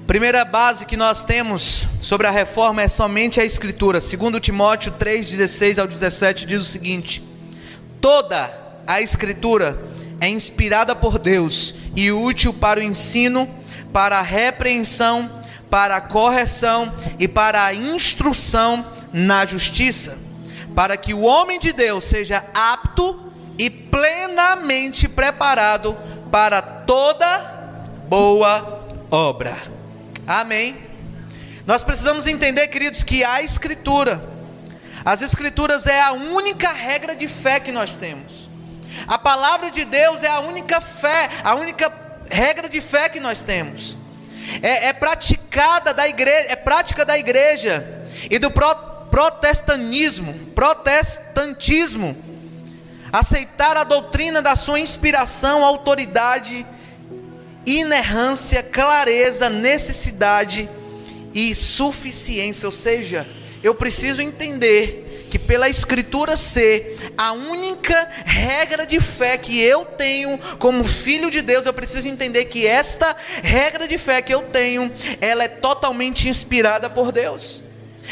Primeira 0.06 0.44
base 0.44 0.84
que 0.84 0.96
nós 0.96 1.24
temos 1.24 1.86
sobre 2.02 2.26
a 2.26 2.30
reforma 2.30 2.82
é 2.82 2.88
somente 2.88 3.40
a 3.40 3.46
escritura. 3.46 3.98
Segundo 3.98 4.38
Timóteo 4.40 4.92
3:16 4.92 5.78
ao 5.78 5.86
17 5.86 6.44
diz 6.44 6.60
o 6.60 6.64
seguinte: 6.66 7.29
Toda 8.00 8.52
a 8.86 9.00
Escritura 9.00 9.78
é 10.20 10.28
inspirada 10.28 10.94
por 10.94 11.18
Deus 11.18 11.74
e 11.94 12.10
útil 12.10 12.52
para 12.52 12.80
o 12.80 12.82
ensino, 12.82 13.48
para 13.92 14.18
a 14.18 14.22
repreensão, 14.22 15.42
para 15.70 15.96
a 15.96 16.00
correção 16.00 16.92
e 17.18 17.28
para 17.28 17.64
a 17.64 17.74
instrução 17.74 18.84
na 19.12 19.44
justiça, 19.44 20.18
para 20.74 20.96
que 20.96 21.14
o 21.14 21.22
homem 21.22 21.58
de 21.58 21.72
Deus 21.72 22.04
seja 22.04 22.44
apto 22.54 23.32
e 23.58 23.68
plenamente 23.68 25.08
preparado 25.08 25.96
para 26.30 26.62
toda 26.62 27.38
boa 28.08 28.80
obra. 29.10 29.56
Amém. 30.26 30.76
Nós 31.66 31.84
precisamos 31.84 32.26
entender, 32.26 32.68
queridos, 32.68 33.02
que 33.02 33.22
a 33.22 33.42
Escritura 33.42 34.29
as 35.04 35.22
Escrituras 35.22 35.86
é 35.86 36.00
a 36.00 36.12
única 36.12 36.68
regra 36.68 37.16
de 37.16 37.26
fé 37.26 37.58
que 37.58 37.72
nós 37.72 37.96
temos. 37.96 38.50
A 39.06 39.18
palavra 39.18 39.70
de 39.70 39.84
Deus 39.84 40.22
é 40.22 40.28
a 40.28 40.40
única 40.40 40.80
fé, 40.80 41.28
a 41.42 41.54
única 41.54 41.92
regra 42.30 42.68
de 42.68 42.80
fé 42.80 43.08
que 43.08 43.20
nós 43.20 43.42
temos. 43.42 43.96
É, 44.62 44.86
é 44.86 44.92
praticada 44.92 45.94
da 45.94 46.08
igreja, 46.08 46.48
é 46.50 46.56
prática 46.56 47.04
da 47.04 47.18
igreja 47.18 48.04
e 48.30 48.38
do 48.38 48.50
pro, 48.50 48.74
protestantismo, 49.10 50.34
protestantismo. 50.54 52.16
Aceitar 53.12 53.76
a 53.76 53.84
doutrina 53.84 54.40
da 54.40 54.54
sua 54.54 54.78
inspiração, 54.78 55.64
autoridade, 55.64 56.64
inerrância, 57.66 58.62
clareza, 58.62 59.50
necessidade 59.50 60.68
e 61.34 61.54
suficiência, 61.54 62.66
ou 62.66 62.72
seja, 62.72 63.26
eu 63.62 63.74
preciso 63.74 64.22
entender 64.22 65.28
que 65.30 65.38
pela 65.38 65.68
Escritura 65.68 66.36
ser 66.36 67.12
a 67.16 67.32
única 67.32 68.08
regra 68.24 68.84
de 68.84 69.00
fé 69.00 69.38
que 69.38 69.60
eu 69.60 69.84
tenho 69.84 70.36
como 70.58 70.84
filho 70.84 71.30
de 71.30 71.40
Deus, 71.40 71.64
eu 71.64 71.72
preciso 71.72 72.08
entender 72.08 72.46
que 72.46 72.66
esta 72.66 73.16
regra 73.42 73.86
de 73.86 73.96
fé 73.96 74.20
que 74.20 74.34
eu 74.34 74.42
tenho, 74.42 74.92
ela 75.20 75.44
é 75.44 75.48
totalmente 75.48 76.28
inspirada 76.28 76.90
por 76.90 77.12
Deus. 77.12 77.62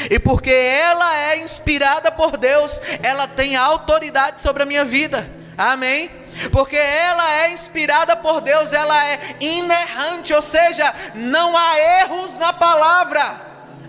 E 0.09 0.19
porque 0.19 0.51
ela 0.51 1.19
é 1.19 1.39
inspirada 1.39 2.13
por 2.13 2.37
Deus, 2.37 2.81
ela 3.03 3.27
tem 3.27 3.57
autoridade 3.57 4.41
sobre 4.41 4.63
a 4.63 4.67
minha 4.67 4.85
vida. 4.85 5.29
Amém? 5.57 6.09
Porque 6.53 6.77
ela 6.77 7.43
é 7.43 7.51
inspirada 7.51 8.15
por 8.15 8.41
Deus, 8.41 8.73
ela 8.73 9.05
é 9.09 9.37
inerrante, 9.41 10.33
ou 10.33 10.41
seja, 10.41 10.95
não 11.17 11.57
há 11.57 11.81
erros 12.03 12.37
na 12.39 12.53
palavra. 12.53 13.41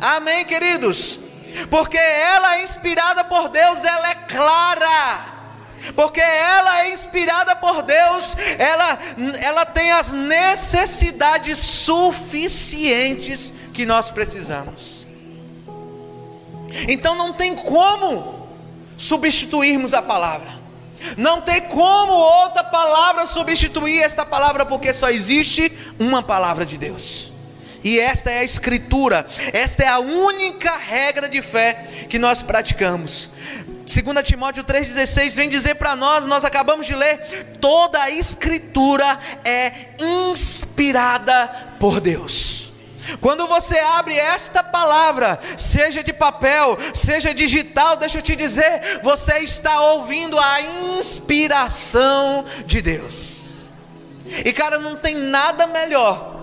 Amém, 0.02 0.43
queridos? 0.45 1.19
Porque 1.69 1.98
ela 1.98 2.58
é 2.58 2.63
inspirada 2.63 3.24
por 3.24 3.50
Deus, 3.50 3.84
ela 3.84 4.10
é 4.10 4.15
clara 4.15 5.39
porque 5.95 6.19
ela 6.19 6.84
é 6.84 6.93
inspirada 6.93 7.56
por 7.56 7.82
Deus, 7.82 8.36
ela, 8.58 9.00
ela 9.41 9.65
tem 9.65 9.91
as 9.91 10.12
necessidades 10.12 11.58
suficientes 11.58 13.54
que 13.74 13.86
nós 13.86 14.12
precisamos. 14.12 15.08
Então 16.88 17.15
não 17.15 17.34
tem 17.34 17.56
como 17.56 18.48
substituirmos 18.98 19.93
a 19.93 20.02
palavra. 20.02 20.60
Não 21.17 21.41
tem 21.41 21.62
como 21.62 22.12
outra 22.12 22.63
palavra 22.63 23.26
substituir 23.26 24.04
esta 24.04 24.26
palavra, 24.26 24.65
porque 24.65 24.93
só 24.93 25.10
existe 25.10 25.72
uma 25.98 26.22
palavra 26.22 26.65
de 26.65 26.78
Deus. 26.78 27.29
E 27.84 28.00
esta 28.00 28.30
é 28.30 28.39
a 28.39 28.44
escritura, 28.44 29.28
esta 29.54 29.84
é 29.84 29.88
a 29.88 30.00
única 30.00 30.78
regra 30.78 31.30
de 31.30 31.42
fé 31.42 31.88
que 32.10 32.20
nós 32.20 32.42
praticamos. 32.42 33.30
2 33.86 34.24
Timóteo 34.24 34.63
3,16 34.63 35.36
vem 35.36 35.50
dizer 35.50 35.76
para 35.76 35.96
nós, 35.96 36.28
nós 36.28 36.46
acabamos 36.46 36.86
de 36.86 36.94
ler, 36.94 37.48
toda 37.60 38.02
a 38.02 38.12
escritura 38.12 39.20
é 39.44 39.96
inspirada 40.00 41.48
por 41.80 42.00
Deus. 42.00 42.72
Quando 43.20 43.48
você 43.48 43.80
abre 43.80 44.15
esta 44.15 44.63
palavra, 44.63 45.39
seja 45.58 46.04
de 46.04 46.13
papel, 46.13 46.78
seja 46.94 47.34
digital, 47.34 47.98
deixa 47.98 48.20
eu 48.20 48.22
te 48.22 48.36
dizer, 48.36 49.00
você 49.02 49.39
está 49.39 49.82
ouvindo 49.82 50.39
a 50.39 50.62
inspiração 50.62 52.46
de 52.65 52.82
Deus. 52.82 53.38
E 54.46 54.54
cara, 54.54 54.78
não 54.78 54.96
tem 54.96 55.15
nada 55.15 55.65
melhor. 55.65 56.39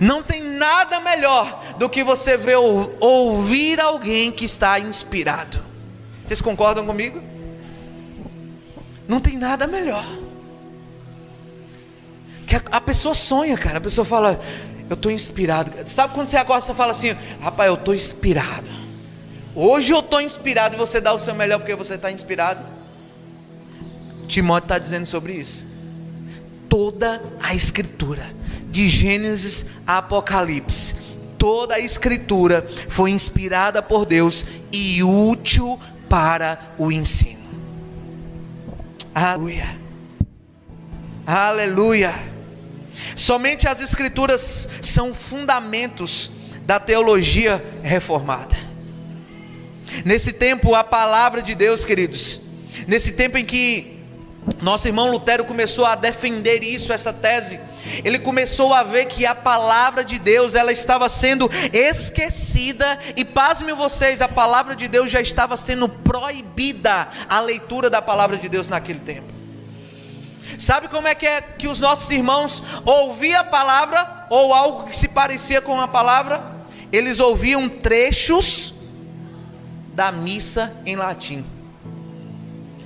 Não 0.00 0.22
tem 0.22 0.42
nada 0.42 1.00
melhor 1.00 1.62
do 1.78 1.88
que 1.88 2.04
você 2.04 2.36
ver 2.36 2.56
ouvir 2.56 3.80
alguém 3.80 4.30
que 4.30 4.44
está 4.44 4.78
inspirado. 4.78 5.62
Vocês 6.24 6.40
concordam 6.40 6.86
comigo? 6.86 7.22
Não 9.08 9.20
tem 9.20 9.36
nada 9.36 9.66
melhor. 9.66 10.06
Que 12.46 12.56
a, 12.56 12.62
a 12.70 12.80
pessoa 12.80 13.14
sonha, 13.14 13.56
cara. 13.56 13.78
A 13.78 13.80
pessoa 13.80 14.04
fala: 14.04 14.40
eu 14.88 14.94
estou 14.94 15.10
inspirado. 15.10 15.72
Sabe 15.88 16.14
quando 16.14 16.28
você 16.28 16.36
acorda 16.36 16.70
e 16.70 16.74
fala 16.74 16.92
assim, 16.92 17.16
rapaz, 17.40 17.68
eu 17.68 17.74
estou 17.74 17.94
inspirado. 17.94 18.70
Hoje 19.54 19.92
eu 19.92 20.00
estou 20.00 20.20
inspirado 20.20 20.74
e 20.74 20.78
você 20.78 21.00
dá 21.00 21.12
o 21.12 21.18
seu 21.18 21.34
melhor 21.34 21.58
porque 21.58 21.74
você 21.74 21.94
está 21.94 22.10
inspirado. 22.10 22.64
Timóteo 24.26 24.66
está 24.66 24.78
dizendo 24.78 25.06
sobre 25.06 25.34
isso. 25.34 25.66
Toda 26.68 27.22
a 27.40 27.54
escritura, 27.54 28.34
de 28.72 28.88
Gênesis 28.88 29.64
a 29.86 29.98
Apocalipse, 29.98 30.94
toda 31.38 31.74
a 31.74 31.78
escritura 31.78 32.66
foi 32.88 33.10
inspirada 33.10 33.82
por 33.82 34.06
Deus 34.06 34.44
e 34.72 35.02
útil 35.02 35.78
para 36.08 36.74
o 36.78 36.90
ensino. 36.90 37.42
Aleluia. 39.14 39.80
Aleluia. 41.26 42.14
Somente 43.14 43.68
as 43.68 43.80
Escrituras 43.80 44.68
são 44.80 45.12
fundamentos 45.12 46.32
da 46.64 46.80
teologia 46.80 47.62
reformada. 47.82 48.56
Nesse 50.04 50.32
tempo, 50.32 50.74
a 50.74 50.82
palavra 50.82 51.42
de 51.42 51.54
Deus, 51.54 51.84
queridos, 51.84 52.40
nesse 52.88 53.12
tempo 53.12 53.36
em 53.36 53.44
que 53.44 54.00
nosso 54.60 54.88
irmão 54.88 55.10
Lutero 55.10 55.44
começou 55.44 55.84
a 55.84 55.94
defender 55.94 56.62
isso, 56.62 56.92
essa 56.92 57.12
tese, 57.12 57.60
ele 58.04 58.18
começou 58.18 58.72
a 58.72 58.82
ver 58.82 59.06
que 59.06 59.26
a 59.26 59.34
palavra 59.34 60.04
de 60.04 60.18
Deus 60.18 60.54
ela 60.54 60.72
estava 60.72 61.08
sendo 61.08 61.50
esquecida 61.72 62.98
e 63.16 63.24
pasmem 63.24 63.74
vocês, 63.74 64.20
a 64.20 64.28
palavra 64.28 64.76
de 64.76 64.88
Deus 64.88 65.10
já 65.10 65.20
estava 65.20 65.56
sendo 65.56 65.88
proibida 65.88 67.08
a 67.28 67.40
leitura 67.40 67.90
da 67.90 68.00
palavra 68.00 68.36
de 68.36 68.48
Deus 68.48 68.68
naquele 68.68 69.00
tempo. 69.00 69.32
Sabe 70.58 70.88
como 70.88 71.08
é 71.08 71.14
que 71.14 71.26
é 71.26 71.40
que 71.40 71.66
os 71.66 71.80
nossos 71.80 72.10
irmãos 72.10 72.62
ouviam 72.84 73.40
a 73.40 73.44
palavra 73.44 74.26
ou 74.30 74.52
algo 74.52 74.88
que 74.88 74.96
se 74.96 75.08
parecia 75.08 75.60
com 75.60 75.80
a 75.80 75.88
palavra? 75.88 76.52
Eles 76.92 77.20
ouviam 77.20 77.68
trechos 77.68 78.74
da 79.94 80.12
missa 80.12 80.72
em 80.84 80.96
latim. 80.96 81.44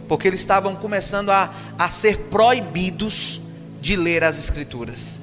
Porque 0.09 0.29
eles 0.29 0.41
estavam 0.41 0.77
começando 0.77 1.31
a, 1.31 1.53
a 1.79 1.91
ser 1.91 2.19
proibidos 2.31 3.41
de 3.87 3.95
ler 3.95 4.25
as 4.25 4.37
escrituras. 4.37 5.23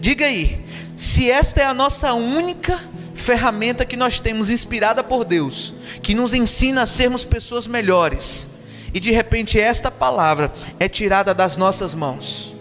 Diga 0.00 0.24
aí, 0.24 0.64
se 0.96 1.30
esta 1.30 1.60
é 1.60 1.66
a 1.66 1.74
nossa 1.74 2.14
única 2.14 2.80
ferramenta 3.14 3.84
que 3.84 3.94
nós 3.94 4.20
temos 4.20 4.48
inspirada 4.48 5.04
por 5.04 5.22
Deus, 5.22 5.74
que 6.02 6.14
nos 6.14 6.32
ensina 6.32 6.80
a 6.80 6.86
sermos 6.86 7.26
pessoas 7.26 7.66
melhores, 7.66 8.48
e 8.94 8.98
de 8.98 9.10
repente 9.10 9.60
esta 9.60 9.90
palavra 9.90 10.50
é 10.80 10.88
tirada 10.88 11.34
das 11.34 11.58
nossas 11.58 11.94
mãos, 11.94 12.56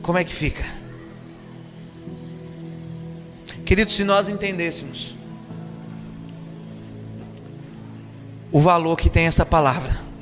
como 0.00 0.16
é 0.16 0.22
que 0.22 0.32
fica? 0.32 0.64
Queridos, 3.64 3.94
se 3.94 4.04
nós 4.04 4.28
entendêssemos 4.28 5.16
o 8.52 8.60
valor 8.60 8.96
que 8.96 9.10
tem 9.10 9.26
essa 9.26 9.44
palavra, 9.44 10.13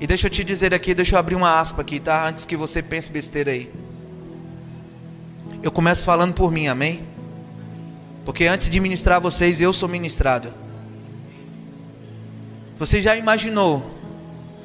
e 0.00 0.06
deixa 0.06 0.26
eu 0.26 0.30
te 0.30 0.42
dizer 0.42 0.72
aqui, 0.72 0.94
deixa 0.94 1.14
eu 1.14 1.18
abrir 1.18 1.34
uma 1.34 1.60
aspa 1.60 1.82
aqui, 1.82 2.00
tá? 2.00 2.26
Antes 2.26 2.44
que 2.44 2.56
você 2.56 2.82
pense 2.82 3.10
besteira 3.10 3.50
aí. 3.50 3.70
Eu 5.62 5.70
começo 5.70 6.04
falando 6.04 6.32
por 6.32 6.50
mim, 6.50 6.68
amém? 6.68 7.04
Porque 8.24 8.46
antes 8.46 8.70
de 8.70 8.80
ministrar 8.80 9.20
vocês, 9.20 9.60
eu 9.60 9.72
sou 9.72 9.88
ministrado. 9.88 10.54
Você 12.78 13.02
já 13.02 13.14
imaginou 13.14 13.98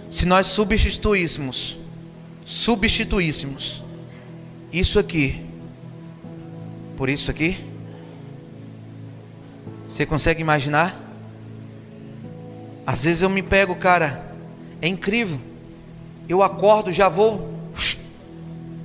se 0.10 0.26
nós 0.26 0.48
substituíssemos, 0.48 1.78
substituíssemos 2.46 3.84
isso 4.72 4.98
aqui 4.98 5.46
por 6.96 7.10
isso 7.10 7.30
aqui? 7.30 7.58
Você 9.88 10.06
consegue 10.06 10.42
imaginar? 10.42 11.02
Às 12.88 13.04
vezes 13.04 13.22
eu 13.22 13.30
me 13.30 13.42
pego, 13.42 13.76
cara, 13.76 14.35
é 14.82 14.88
incrível. 14.88 15.40
Eu 16.28 16.42
acordo, 16.42 16.92
já 16.92 17.08
vou, 17.08 17.54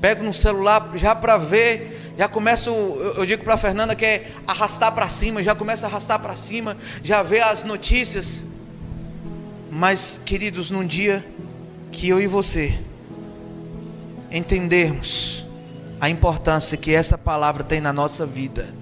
pego 0.01 0.23
no 0.23 0.33
celular 0.33 0.91
já 0.95 1.15
para 1.15 1.37
ver, 1.37 2.13
já 2.19 2.29
começo, 2.29 2.71
eu, 2.71 3.25
digo 3.25 3.45
para 3.45 3.57
Fernanda 3.57 3.95
que 3.95 4.05
é 4.05 4.33
arrastar 4.47 4.93
para 4.93 5.09
cima, 5.09 5.43
já 5.43 5.55
começa 5.55 5.87
a 5.87 5.89
arrastar 5.89 6.19
para 6.19 6.37
cima, 6.37 6.77
já 7.03 7.23
vê 7.23 7.41
as 7.41 7.65
notícias. 7.65 8.45
Mas, 9.71 10.21
queridos, 10.25 10.71
num 10.71 10.87
dia 10.87 11.25
que 11.93 12.09
eu 12.09 12.21
e 12.21 12.27
você 12.27 12.79
entendermos 14.31 15.47
a 16.01 16.09
importância 16.09 16.77
que 16.77 16.95
essa 16.95 17.17
palavra 17.17 17.65
tem 17.65 17.81
na 17.81 17.93
nossa 17.93 18.27
vida, 18.27 18.75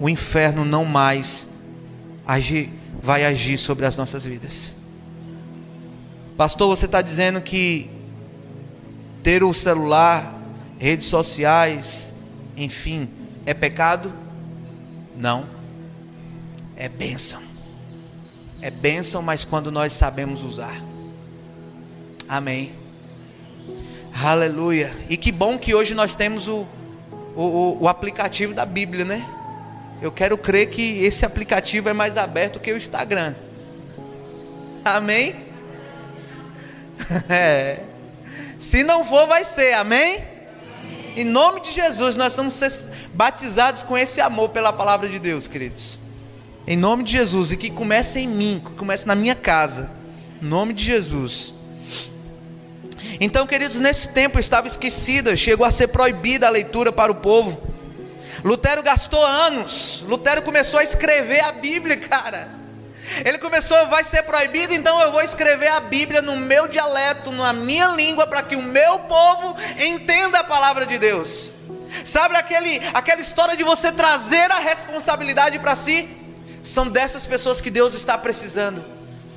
o 0.00 0.08
inferno 0.08 0.64
não 0.64 0.84
mais 0.84 1.48
agir, 2.26 2.70
vai 3.02 3.24
agir 3.24 3.58
sobre 3.58 3.84
as 3.84 3.96
nossas 3.96 4.24
vidas. 4.24 4.74
Pastor, 6.36 6.68
você 6.68 6.86
está 6.86 7.02
dizendo 7.02 7.40
que 7.40 7.90
ter 9.22 9.42
o 9.42 9.52
celular, 9.52 10.34
redes 10.78 11.06
sociais, 11.08 12.12
enfim, 12.56 13.08
é 13.44 13.52
pecado? 13.52 14.12
Não, 15.16 15.46
é 16.76 16.88
bênção 16.88 17.52
é 18.62 18.70
bênção, 18.70 19.20
mas 19.20 19.44
quando 19.44 19.72
nós 19.72 19.92
sabemos 19.92 20.42
usar. 20.42 20.80
Amém. 22.28 22.72
Aleluia. 24.14 24.94
E 25.10 25.16
que 25.16 25.32
bom 25.32 25.58
que 25.58 25.74
hoje 25.74 25.94
nós 25.94 26.14
temos 26.14 26.46
o, 26.46 26.66
o, 27.34 27.78
o, 27.80 27.88
aplicativo 27.88 28.54
da 28.54 28.64
Bíblia, 28.64 29.04
né? 29.04 29.26
Eu 30.02 30.10
quero 30.10 30.36
crer 30.36 30.68
que 30.68 31.04
esse 31.04 31.24
aplicativo 31.24 31.88
é 31.88 31.92
mais 31.92 32.16
aberto 32.16 32.58
que 32.58 32.72
o 32.72 32.76
Instagram. 32.76 33.36
Amém? 34.84 35.36
É. 37.28 37.80
Se 38.58 38.84
não 38.84 39.04
for, 39.04 39.26
vai 39.26 39.44
ser. 39.44 39.74
Amém? 39.74 40.22
Em 41.16 41.24
nome 41.24 41.60
de 41.60 41.72
Jesus, 41.72 42.14
nós 42.14 42.34
vamos 42.36 42.54
ser 42.54 42.70
batizados 43.12 43.82
com 43.82 43.98
esse 43.98 44.20
amor 44.20 44.50
pela 44.50 44.72
palavra 44.72 45.08
de 45.08 45.18
Deus, 45.18 45.48
queridos. 45.48 46.00
Em 46.66 46.76
nome 46.76 47.02
de 47.02 47.12
Jesus, 47.12 47.50
e 47.50 47.56
que 47.56 47.70
comece 47.70 48.20
em 48.20 48.28
mim, 48.28 48.62
que 48.64 48.70
comece 48.72 49.06
na 49.06 49.16
minha 49.16 49.34
casa. 49.34 49.90
Em 50.40 50.46
nome 50.46 50.72
de 50.72 50.84
Jesus. 50.84 51.54
Então, 53.20 53.46
queridos, 53.46 53.80
nesse 53.80 54.08
tempo 54.08 54.38
estava 54.38 54.68
esquecida, 54.68 55.34
chegou 55.34 55.66
a 55.66 55.70
ser 55.72 55.88
proibida 55.88 56.46
a 56.46 56.50
leitura 56.50 56.92
para 56.92 57.10
o 57.10 57.16
povo. 57.16 57.71
Lutero 58.44 58.82
gastou 58.82 59.24
anos. 59.24 60.04
Lutero 60.06 60.42
começou 60.42 60.80
a 60.80 60.82
escrever 60.82 61.44
a 61.44 61.52
Bíblia, 61.52 61.96
cara. 61.96 62.48
Ele 63.24 63.38
começou, 63.38 63.86
vai 63.88 64.04
ser 64.04 64.22
proibido, 64.22 64.72
então 64.72 65.00
eu 65.00 65.12
vou 65.12 65.22
escrever 65.22 65.68
a 65.68 65.80
Bíblia 65.80 66.22
no 66.22 66.36
meu 66.36 66.66
dialeto, 66.66 67.30
na 67.30 67.52
minha 67.52 67.88
língua, 67.88 68.26
para 68.26 68.42
que 68.42 68.56
o 68.56 68.62
meu 68.62 69.00
povo 69.00 69.56
entenda 69.78 70.38
a 70.38 70.44
palavra 70.44 70.86
de 70.86 70.98
Deus. 70.98 71.54
Sabe 72.04 72.36
aquele, 72.36 72.80
aquela 72.94 73.20
história 73.20 73.56
de 73.56 73.62
você 73.62 73.92
trazer 73.92 74.50
a 74.50 74.58
responsabilidade 74.58 75.58
para 75.58 75.76
si? 75.76 76.08
São 76.62 76.88
dessas 76.88 77.26
pessoas 77.26 77.60
que 77.60 77.70
Deus 77.70 77.94
está 77.94 78.16
precisando. 78.16 78.84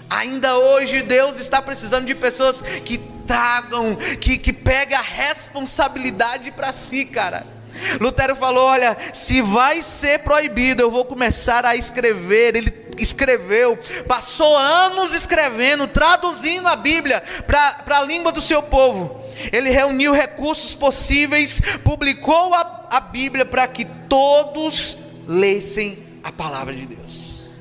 Ainda 0.10 0.56
hoje 0.58 1.02
Deus 1.02 1.38
está 1.40 1.62
precisando 1.62 2.06
de 2.06 2.16
pessoas 2.16 2.62
que 2.62 2.98
tragam, 3.28 3.96
que, 4.22 4.38
que 4.38 4.54
pegam 4.54 5.00
a 5.00 5.02
responsabilidade 5.02 6.52
para 6.52 6.72
si, 6.72 7.04
cara. 7.06 7.55
Lutero 8.00 8.36
falou: 8.36 8.68
Olha, 8.68 8.98
se 9.14 9.42
vai 9.42 9.82
ser 9.82 10.20
proibido, 10.20 10.82
eu 10.82 10.92
vou 10.92 11.06
começar 11.06 11.66
a 11.66 11.76
escrever. 11.76 12.56
Ele 12.56 12.86
escreveu, 12.98 13.78
passou 14.08 14.58
anos 14.58 15.14
escrevendo, 15.14 15.88
traduzindo 15.88 16.68
a 16.68 16.76
Bíblia 16.76 17.22
para 17.46 17.98
a 17.98 18.02
língua 18.02 18.32
do 18.32 18.42
seu 18.42 18.64
povo. 18.64 19.24
Ele 19.52 19.70
reuniu 19.70 20.14
recursos 20.14 20.74
possíveis, 20.74 21.62
publicou 21.84 22.54
a, 22.54 22.88
a 22.90 23.00
Bíblia 23.00 23.46
para 23.46 23.68
que 23.68 23.86
todos 24.08 24.98
lessem 25.28 26.00
a 26.24 26.32
palavra 26.32 26.74
de 26.74 26.86
Deus. 26.86 27.52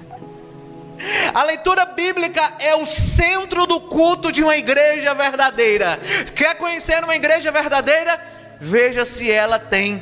A 1.34 1.44
leitura 1.44 1.86
bíblica 1.86 2.54
é 2.60 2.76
o 2.76 2.86
centro 2.86 3.66
do 3.66 3.80
culto 3.80 4.32
de 4.32 4.44
uma 4.44 4.56
igreja 4.56 5.14
verdadeira. 5.14 6.00
Quer 6.36 6.56
conhecer 6.56 7.04
uma 7.04 7.16
igreja 7.16 7.52
verdadeira? 7.52 8.20
Veja 8.60 9.04
se 9.04 9.30
ela 9.30 9.60
tem 9.60 10.02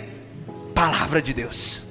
palavra 0.75 1.21
de 1.21 1.33
Deus. 1.33 1.87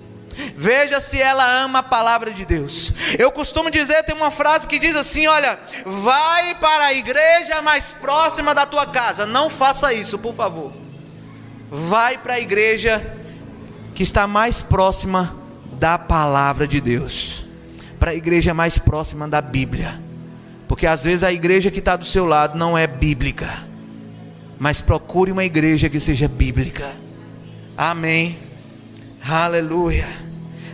Veja 0.56 1.00
se 1.00 1.20
ela 1.20 1.44
ama 1.44 1.80
a 1.80 1.82
palavra 1.82 2.30
de 2.30 2.46
Deus. 2.46 2.92
Eu 3.18 3.30
costumo 3.30 3.70
dizer, 3.70 4.02
tem 4.04 4.14
uma 4.14 4.30
frase 4.30 4.66
que 4.66 4.78
diz 4.78 4.96
assim: 4.96 5.26
olha, 5.26 5.58
vai 5.84 6.54
para 6.54 6.86
a 6.86 6.94
igreja 6.94 7.60
mais 7.60 7.92
próxima 7.92 8.54
da 8.54 8.64
tua 8.64 8.86
casa. 8.86 9.26
Não 9.26 9.50
faça 9.50 9.92
isso, 9.92 10.18
por 10.18 10.34
favor. 10.34 10.72
Vai 11.70 12.18
para 12.18 12.34
a 12.34 12.40
igreja 12.40 13.16
que 13.94 14.02
está 14.02 14.26
mais 14.26 14.62
próxima 14.62 15.36
da 15.72 15.98
palavra 15.98 16.66
de 16.66 16.80
Deus 16.80 17.49
para 18.00 18.12
a 18.12 18.14
igreja 18.14 18.54
mais 18.54 18.78
próxima 18.78 19.28
da 19.28 19.42
Bíblia. 19.42 20.00
Porque 20.66 20.86
às 20.86 21.04
vezes 21.04 21.22
a 21.22 21.30
igreja 21.30 21.70
que 21.70 21.80
está 21.80 21.96
do 21.96 22.04
seu 22.04 22.24
lado 22.24 22.56
não 22.56 22.76
é 22.76 22.86
bíblica. 22.86 23.68
Mas 24.58 24.80
procure 24.80 25.30
uma 25.30 25.44
igreja 25.44 25.90
que 25.90 26.00
seja 26.00 26.26
bíblica. 26.26 26.92
Amém. 27.76 28.38
Aleluia. 29.22 30.08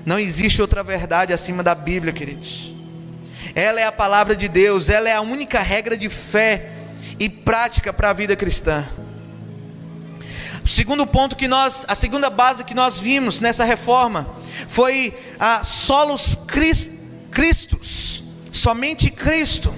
Não 0.04 0.18
existe 0.18 0.62
outra 0.62 0.84
verdade 0.84 1.32
acima 1.32 1.64
da 1.64 1.74
Bíblia, 1.74 2.12
queridos. 2.12 2.72
Ela 3.54 3.80
é 3.80 3.84
a 3.84 3.92
palavra 3.92 4.36
de 4.36 4.48
Deus, 4.48 4.88
ela 4.88 5.08
é 5.08 5.14
a 5.14 5.20
única 5.20 5.60
regra 5.60 5.96
de 5.96 6.08
fé 6.08 6.70
e 7.18 7.28
prática 7.28 7.92
para 7.92 8.10
a 8.10 8.12
vida 8.12 8.36
cristã. 8.36 8.86
O 10.64 10.68
segundo 10.68 11.06
ponto 11.06 11.34
que 11.36 11.48
nós, 11.48 11.84
a 11.88 11.94
segunda 11.94 12.28
base 12.28 12.64
que 12.64 12.74
nós 12.74 12.98
vimos 12.98 13.40
nessa 13.40 13.64
reforma 13.64 14.28
foi 14.68 15.16
a 15.40 15.64
solos 15.64 16.36
Cristo 16.46 16.95
Cristos, 17.36 18.24
somente 18.50 19.10
Cristo. 19.10 19.74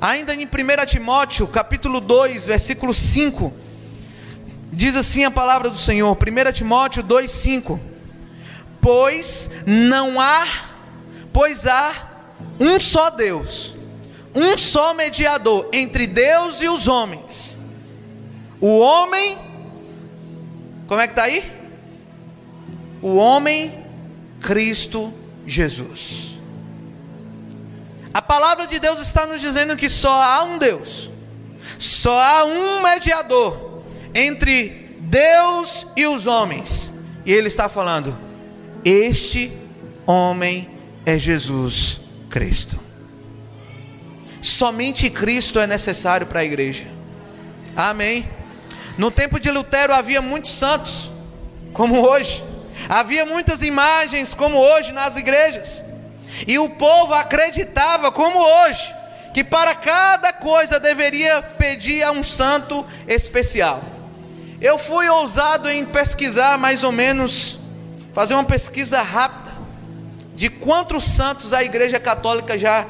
Ainda 0.00 0.32
em 0.32 0.44
1 0.44 0.48
Timóteo, 0.86 1.48
capítulo 1.48 2.00
2, 2.00 2.46
versículo 2.46 2.94
5, 2.94 3.52
diz 4.72 4.94
assim 4.94 5.24
a 5.24 5.30
palavra 5.30 5.68
do 5.70 5.76
Senhor, 5.76 6.16
1 6.16 6.52
Timóteo 6.52 7.02
2, 7.02 7.28
5: 7.28 7.80
Pois 8.80 9.50
não 9.66 10.20
há, 10.20 10.46
pois 11.32 11.66
há 11.66 12.36
um 12.60 12.78
só 12.78 13.10
Deus, 13.10 13.74
um 14.32 14.56
só 14.56 14.94
mediador 14.94 15.68
entre 15.72 16.06
Deus 16.06 16.60
e 16.60 16.68
os 16.68 16.86
homens. 16.86 17.58
O 18.60 18.78
homem, 18.78 19.36
como 20.86 21.00
é 21.00 21.08
que 21.08 21.12
está 21.12 21.24
aí? 21.24 21.42
O 23.02 23.16
homem, 23.16 23.84
Cristo 24.40 25.12
Jesus. 25.44 26.27
A 28.18 28.22
palavra 28.22 28.66
de 28.66 28.80
Deus 28.80 28.98
está 28.98 29.24
nos 29.24 29.40
dizendo 29.40 29.76
que 29.76 29.88
só 29.88 30.10
há 30.10 30.42
um 30.42 30.58
Deus, 30.58 31.08
só 31.78 32.20
há 32.20 32.44
um 32.44 32.82
mediador 32.82 33.84
entre 34.12 34.96
Deus 34.98 35.86
e 35.96 36.04
os 36.04 36.26
homens. 36.26 36.92
E 37.24 37.32
ele 37.32 37.46
está 37.46 37.68
falando: 37.68 38.18
Este 38.84 39.52
homem 40.04 40.68
é 41.06 41.16
Jesus 41.16 42.00
Cristo. 42.28 42.76
Somente 44.42 45.08
Cristo 45.10 45.60
é 45.60 45.68
necessário 45.68 46.26
para 46.26 46.40
a 46.40 46.44
igreja. 46.44 46.88
Amém. 47.76 48.28
No 48.98 49.12
tempo 49.12 49.38
de 49.38 49.48
Lutero 49.48 49.94
havia 49.94 50.20
muitos 50.20 50.54
santos, 50.54 51.08
como 51.72 52.04
hoje. 52.04 52.42
Havia 52.88 53.24
muitas 53.24 53.62
imagens, 53.62 54.34
como 54.34 54.58
hoje 54.58 54.90
nas 54.90 55.14
igrejas. 55.14 55.86
E 56.46 56.58
o 56.58 56.68
povo 56.70 57.14
acreditava, 57.14 58.10
como 58.12 58.38
hoje, 58.38 58.94
que 59.32 59.44
para 59.44 59.74
cada 59.74 60.32
coisa 60.32 60.80
deveria 60.80 61.42
pedir 61.42 62.02
a 62.02 62.10
um 62.10 62.24
santo 62.24 62.84
especial. 63.06 63.82
Eu 64.60 64.78
fui 64.78 65.08
ousado 65.08 65.70
em 65.70 65.84
pesquisar 65.84 66.58
mais 66.58 66.82
ou 66.82 66.90
menos, 66.90 67.58
fazer 68.12 68.34
uma 68.34 68.44
pesquisa 68.44 69.02
rápida 69.02 69.56
de 70.34 70.48
quantos 70.48 71.04
santos 71.04 71.52
a 71.52 71.62
Igreja 71.62 71.98
Católica 71.98 72.58
já 72.58 72.86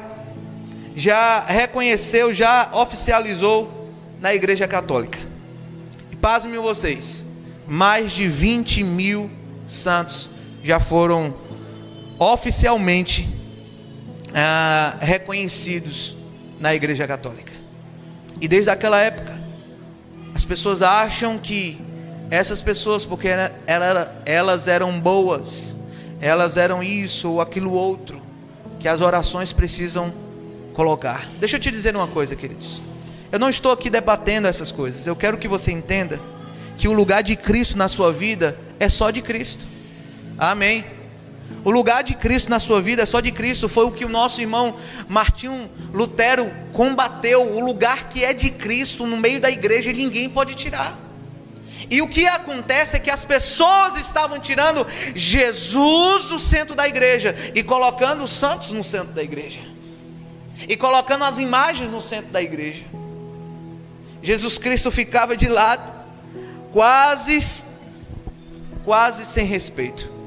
já 0.95 1.39
reconheceu, 1.41 2.33
já 2.33 2.69
oficializou 2.73 3.89
na 4.19 4.33
Igreja 4.35 4.67
Católica. 4.67 5.17
E 6.11 6.15
pasmem 6.15 6.59
vocês, 6.59 7.25
mais 7.67 8.11
de 8.11 8.27
20 8.27 8.83
mil 8.83 9.31
santos 9.67 10.29
já 10.61 10.79
foram 10.79 11.33
oficialmente 12.19 13.27
ah, 14.35 14.97
reconhecidos 14.99 16.17
na 16.59 16.75
Igreja 16.75 17.07
Católica. 17.07 17.53
E 18.41 18.47
desde 18.47 18.69
aquela 18.69 18.99
época, 18.99 19.39
as 20.35 20.45
pessoas 20.45 20.81
acham 20.81 21.37
que 21.37 21.79
essas 22.29 22.61
pessoas, 22.61 23.05
porque 23.05 23.27
elas 24.25 24.67
eram 24.67 24.99
boas, 24.99 25.77
elas 26.21 26.57
eram 26.57 26.83
isso 26.83 27.31
ou 27.31 27.41
aquilo 27.41 27.71
outro, 27.71 28.21
que 28.79 28.87
as 28.87 29.01
orações 29.01 29.51
precisam 29.51 30.13
colocar. 30.73 31.27
Deixa 31.39 31.55
eu 31.55 31.59
te 31.59 31.71
dizer 31.71 31.95
uma 31.95 32.07
coisa, 32.07 32.35
queridos. 32.35 32.81
Eu 33.31 33.39
não 33.39 33.49
estou 33.49 33.71
aqui 33.71 33.89
debatendo 33.89 34.47
essas 34.47 34.71
coisas. 34.71 35.07
Eu 35.07 35.15
quero 35.15 35.37
que 35.37 35.47
você 35.47 35.71
entenda 35.71 36.19
que 36.77 36.87
o 36.87 36.93
lugar 36.93 37.23
de 37.23 37.35
Cristo 37.35 37.77
na 37.77 37.87
sua 37.87 38.11
vida 38.13 38.57
é 38.79 38.87
só 38.87 39.11
de 39.11 39.21
Cristo. 39.21 39.67
Amém. 40.37 40.85
O 41.63 41.71
lugar 41.71 42.03
de 42.03 42.15
Cristo 42.15 42.49
na 42.49 42.59
sua 42.59 42.81
vida 42.81 43.03
é 43.03 43.05
só 43.05 43.19
de 43.19 43.31
Cristo. 43.31 43.67
Foi 43.67 43.85
o 43.85 43.91
que 43.91 44.05
o 44.05 44.09
nosso 44.09 44.39
irmão 44.39 44.77
Martinho 45.07 45.69
Lutero 45.93 46.51
combateu. 46.71 47.41
O 47.41 47.59
lugar 47.59 48.09
que 48.09 48.23
é 48.23 48.33
de 48.33 48.49
Cristo 48.49 49.05
no 49.05 49.17
meio 49.17 49.39
da 49.39 49.51
igreja 49.51 49.91
ninguém 49.91 50.29
pode 50.29 50.55
tirar. 50.55 50.97
E 51.89 52.01
o 52.01 52.07
que 52.07 52.27
acontece 52.27 52.95
é 52.95 52.99
que 52.99 53.09
as 53.09 53.25
pessoas 53.25 53.97
estavam 53.97 54.39
tirando 54.39 54.85
Jesus 55.15 56.25
do 56.25 56.39
centro 56.39 56.75
da 56.75 56.87
igreja 56.87 57.35
e 57.55 57.63
colocando 57.63 58.23
os 58.23 58.31
santos 58.31 58.71
no 58.71 58.83
centro 58.83 59.13
da 59.13 59.23
igreja. 59.23 59.61
E 60.67 60.77
colocando 60.77 61.23
as 61.23 61.39
imagens 61.39 61.91
no 61.91 62.01
centro 62.01 62.31
da 62.31 62.41
igreja. 62.41 62.85
Jesus 64.21 64.57
Cristo 64.57 64.91
ficava 64.91 65.35
de 65.35 65.47
lado, 65.47 65.91
quase 66.71 67.65
quase 68.83 69.25
sem 69.25 69.45
respeito. 69.45 70.18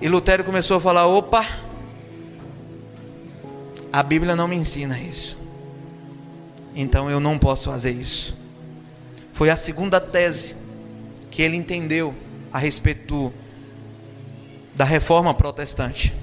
E 0.00 0.08
Lutero 0.08 0.44
começou 0.44 0.76
a 0.76 0.80
falar: 0.80 1.06
opa, 1.06 1.44
a 3.92 4.02
Bíblia 4.02 4.36
não 4.36 4.46
me 4.46 4.56
ensina 4.56 4.98
isso. 4.98 5.36
Então 6.74 7.10
eu 7.10 7.18
não 7.18 7.38
posso 7.38 7.70
fazer 7.70 7.90
isso. 7.90 8.36
Foi 9.32 9.50
a 9.50 9.56
segunda 9.56 10.00
tese 10.00 10.56
que 11.30 11.42
ele 11.42 11.56
entendeu 11.56 12.14
a 12.52 12.58
respeito 12.58 13.32
da 14.74 14.84
reforma 14.84 15.34
protestante. 15.34 16.14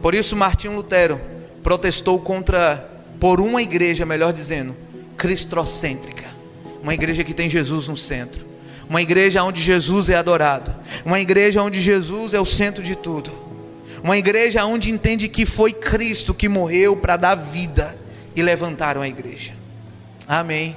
Por 0.00 0.14
isso 0.14 0.36
Martinho 0.36 0.74
Lutero 0.74 1.20
protestou 1.62 2.20
contra 2.20 2.88
por 3.18 3.40
uma 3.40 3.62
igreja, 3.62 4.06
melhor 4.06 4.32
dizendo, 4.32 4.76
cristocêntrica. 5.16 6.26
Uma 6.82 6.94
igreja 6.94 7.22
que 7.24 7.34
tem 7.34 7.48
Jesus 7.48 7.88
no 7.88 7.96
centro. 7.96 8.51
Uma 8.92 9.00
igreja 9.00 9.42
onde 9.42 9.58
Jesus 9.62 10.10
é 10.10 10.16
adorado. 10.16 10.74
Uma 11.02 11.18
igreja 11.18 11.62
onde 11.62 11.80
Jesus 11.80 12.34
é 12.34 12.38
o 12.38 12.44
centro 12.44 12.82
de 12.82 12.94
tudo. 12.94 13.32
Uma 14.04 14.18
igreja 14.18 14.66
onde 14.66 14.90
entende 14.90 15.28
que 15.28 15.46
foi 15.46 15.72
Cristo 15.72 16.34
que 16.34 16.46
morreu 16.46 16.94
para 16.94 17.16
dar 17.16 17.34
vida 17.34 17.96
e 18.36 18.42
levantaram 18.42 19.00
a 19.00 19.08
igreja. 19.08 19.54
Amém. 20.28 20.76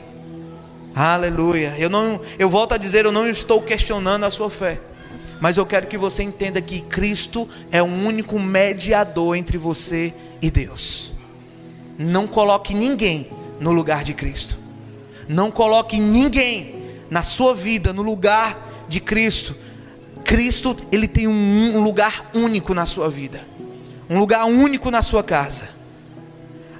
Aleluia. 0.95 1.75
Eu 1.77 1.89
não, 1.89 2.21
eu 2.39 2.49
volto 2.49 2.71
a 2.71 2.77
dizer, 2.77 3.03
eu 3.03 3.11
não 3.11 3.27
estou 3.27 3.61
questionando 3.61 4.23
a 4.23 4.31
sua 4.31 4.49
fé, 4.49 4.79
mas 5.41 5.57
eu 5.57 5.65
quero 5.65 5.85
que 5.85 5.97
você 5.97 6.23
entenda 6.23 6.61
que 6.61 6.79
Cristo 6.79 7.49
é 7.69 7.81
o 7.81 7.85
único 7.85 8.39
mediador 8.39 9.35
entre 9.35 9.57
você 9.57 10.13
e 10.41 10.49
Deus. 10.49 11.11
Não 11.99 12.27
coloque 12.27 12.73
ninguém 12.73 13.29
no 13.59 13.73
lugar 13.73 14.05
de 14.05 14.13
Cristo. 14.13 14.57
Não 15.27 15.51
coloque 15.51 15.99
ninguém 15.99 16.74
na 17.15 17.23
sua 17.23 17.55
vida 17.55 17.93
no 17.93 18.01
lugar 18.01 18.85
de 18.89 18.99
Cristo. 18.99 19.55
Cristo, 20.25 20.75
ele 20.91 21.07
tem 21.07 21.29
um, 21.29 21.77
um 21.77 21.81
lugar 21.81 22.29
único 22.33 22.73
na 22.73 22.85
sua 22.85 23.09
vida. 23.09 23.47
Um 24.09 24.19
lugar 24.19 24.43
único 24.43 24.91
na 24.91 25.01
sua 25.01 25.23
casa. 25.23 25.69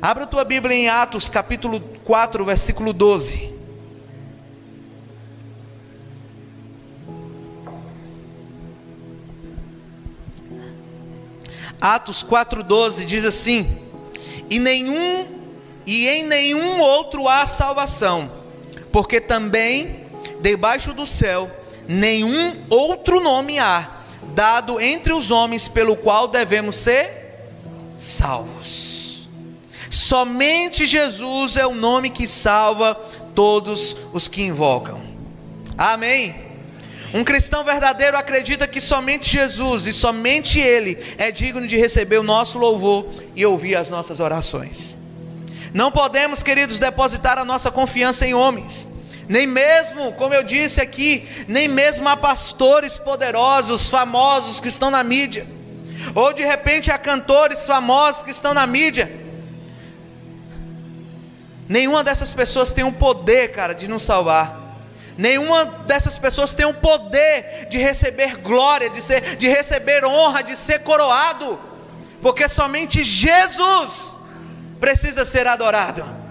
Abra 0.02 0.26
a 0.26 0.28
tua 0.28 0.44
Bíblia 0.44 0.76
em 0.76 0.90
Atos, 0.90 1.30
capítulo 1.30 1.80
4, 2.04 2.44
versículo 2.44 2.92
12. 2.92 3.54
Atos 11.80 12.24
4:12 12.24 13.06
diz 13.06 13.24
assim: 13.24 13.78
"E 14.50 14.60
nenhum 14.60 15.28
e 15.86 16.10
em 16.10 16.26
nenhum 16.26 16.80
outro 16.82 17.26
há 17.30 17.46
salvação, 17.46 18.30
porque 18.92 19.22
também 19.22 20.05
debaixo 20.42 20.94
do 20.94 21.06
céu 21.06 21.52
nenhum 21.88 22.66
outro 22.70 23.20
nome 23.20 23.60
há 23.60 24.02
dado 24.34 24.82
entre 24.82 25.14
os 25.14 25.32
homens 25.32 25.68
pelo 25.68 25.96
qual 25.96 26.28
devemos 26.28 26.76
ser 26.76 27.26
salvos. 27.98 29.30
Somente 29.90 30.86
Jesus 30.86 31.56
é 31.56 31.66
o 31.66 31.76
nome 31.76 32.10
que 32.10 32.28
salva 32.28 32.96
todos 33.34 33.96
os 34.12 34.28
que 34.28 34.42
invocam. 34.42 35.02
Amém. 35.78 36.44
Um 37.14 37.24
cristão 37.24 37.64
verdadeiro 37.64 38.18
acredita 38.18 38.68
que 38.68 38.82
somente 38.82 39.30
Jesus 39.30 39.86
e 39.86 39.94
somente 39.94 40.60
Ele 40.60 40.98
é 41.18 41.32
digno 41.32 41.66
de 41.66 41.78
receber 41.78 42.18
o 42.18 42.24
nosso 42.24 42.58
louvor 42.58 43.08
e 43.36 43.46
ouvir 43.46 43.76
as 43.76 43.90
nossas 43.90 44.20
orações. 44.20 44.98
Não 45.74 45.92
podemos, 45.92 46.44
queridos, 46.44 46.80
depositar 46.80 47.38
a 47.38 47.46
nossa 47.46 47.72
confiança 47.72 48.26
em 48.26 48.34
homens, 48.34 48.90
nem 49.28 49.48
mesmo, 49.48 50.14
como 50.14 50.34
eu 50.34 50.44
disse 50.44 50.80
aqui, 50.80 51.28
nem 51.48 51.68
mesmo 51.68 52.08
a 52.08 52.16
pastores 52.16 52.98
poderosos, 52.98 53.88
famosos 53.88 54.60
que 54.60 54.68
estão 54.68 54.92
na 54.92 55.04
mídia, 55.04 55.48
ou 56.14 56.32
de 56.34 56.44
repente 56.44 56.92
a 56.92 56.98
cantores 56.98 57.66
famosos 57.66 58.22
que 58.22 58.32
estão 58.32 58.54
na 58.54 58.68
mídia. 58.68 59.12
Nenhuma 61.68 62.04
dessas 62.04 62.34
pessoas 62.34 62.72
tem 62.72 62.84
o 62.84 62.92
poder, 62.92 63.52
cara, 63.52 63.74
de 63.74 63.88
nos 63.88 64.04
salvar. 64.04 64.64
Nenhuma 65.18 65.66
dessas 65.66 66.18
pessoas 66.18 66.54
tem 66.54 66.66
o 66.66 66.74
poder 66.74 67.68
de 67.70 67.78
receber 67.78 68.38
glória, 68.38 68.90
de, 68.90 69.02
ser, 69.02 69.36
de 69.38 69.48
receber 69.48 70.06
honra, 70.06 70.44
de 70.44 70.56
ser 70.56 70.80
coroado, 70.80 71.60
porque 72.22 72.48
somente 72.48 73.04
Jesus 73.04 74.16
precisa 74.80 75.26
ser 75.26 75.48
adorado. 75.48 76.25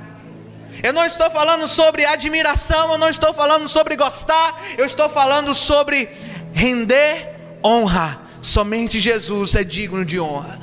Eu 0.83 0.93
não 0.93 1.05
estou 1.05 1.31
falando 1.31 1.66
sobre 1.66 2.05
admiração, 2.05 2.93
eu 2.93 2.99
não 2.99 3.09
estou 3.09 3.33
falando 3.33 3.68
sobre 3.68 3.97
gostar, 3.97 4.62
eu 4.77 4.85
estou 4.85 5.09
falando 5.09 5.55
sobre 5.55 6.09
render 6.53 7.35
honra. 7.64 8.22
Somente 8.43 9.01
Jesus 9.01 9.55
é 9.55 9.64
digno 9.64 10.05
de 10.05 10.20
honra. 10.20 10.61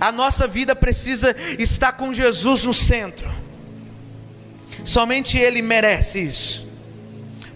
A 0.00 0.10
nossa 0.10 0.46
vida 0.46 0.74
precisa 0.74 1.34
estar 1.58 1.92
com 1.92 2.12
Jesus 2.12 2.64
no 2.64 2.74
centro. 2.74 3.30
Somente 4.84 5.38
Ele 5.38 5.62
merece 5.62 6.20
isso. 6.20 6.64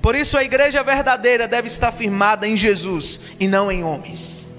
Por 0.00 0.14
isso 0.14 0.38
a 0.38 0.44
igreja 0.44 0.82
verdadeira 0.82 1.48
deve 1.48 1.66
estar 1.66 1.92
firmada 1.92 2.46
em 2.46 2.56
Jesus 2.56 3.20
e 3.38 3.48
não 3.48 3.70
em 3.70 3.82
homens. 3.82 4.52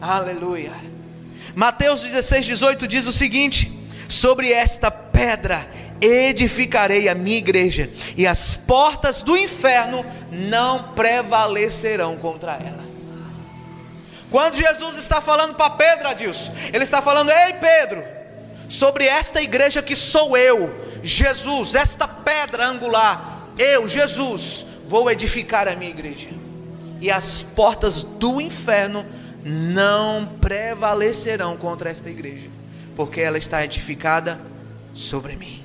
Aleluia. 0.00 0.72
Mateus 1.54 2.02
16, 2.02 2.46
18 2.46 2.86
diz 2.86 3.06
o 3.06 3.12
seguinte: 3.12 3.70
Sobre 4.08 4.52
esta 4.52 4.90
pedra 4.90 5.68
edificarei 6.00 7.08
a 7.08 7.14
minha 7.14 7.38
igreja, 7.38 7.90
e 8.16 8.26
as 8.26 8.56
portas 8.56 9.22
do 9.22 9.36
inferno 9.36 10.04
não 10.30 10.92
prevalecerão 10.94 12.16
contra 12.16 12.52
ela. 12.52 12.86
Quando 14.30 14.56
Jesus 14.56 14.96
está 14.96 15.20
falando 15.20 15.54
para 15.54 15.70
Pedro, 15.70 16.08
Adilson, 16.08 16.52
ele 16.72 16.84
está 16.84 17.00
falando: 17.00 17.30
Ei 17.30 17.54
Pedro, 17.54 18.04
sobre 18.68 19.06
esta 19.06 19.40
igreja 19.40 19.82
que 19.82 19.96
sou 19.96 20.36
eu, 20.36 20.74
Jesus, 21.02 21.74
esta 21.74 22.06
pedra 22.06 22.66
angular, 22.66 23.48
eu, 23.58 23.88
Jesus, 23.88 24.66
vou 24.86 25.10
edificar 25.10 25.66
a 25.66 25.74
minha 25.74 25.90
igreja, 25.90 26.28
e 27.00 27.10
as 27.10 27.42
portas 27.42 28.02
do 28.02 28.40
inferno 28.40 29.04
não 29.42 30.26
prevalecerão 30.40 31.56
contra 31.56 31.90
esta 31.90 32.10
igreja, 32.10 32.50
porque 32.94 33.20
ela 33.20 33.38
está 33.38 33.64
edificada 33.64 34.38
sobre 34.92 35.36
mim, 35.36 35.62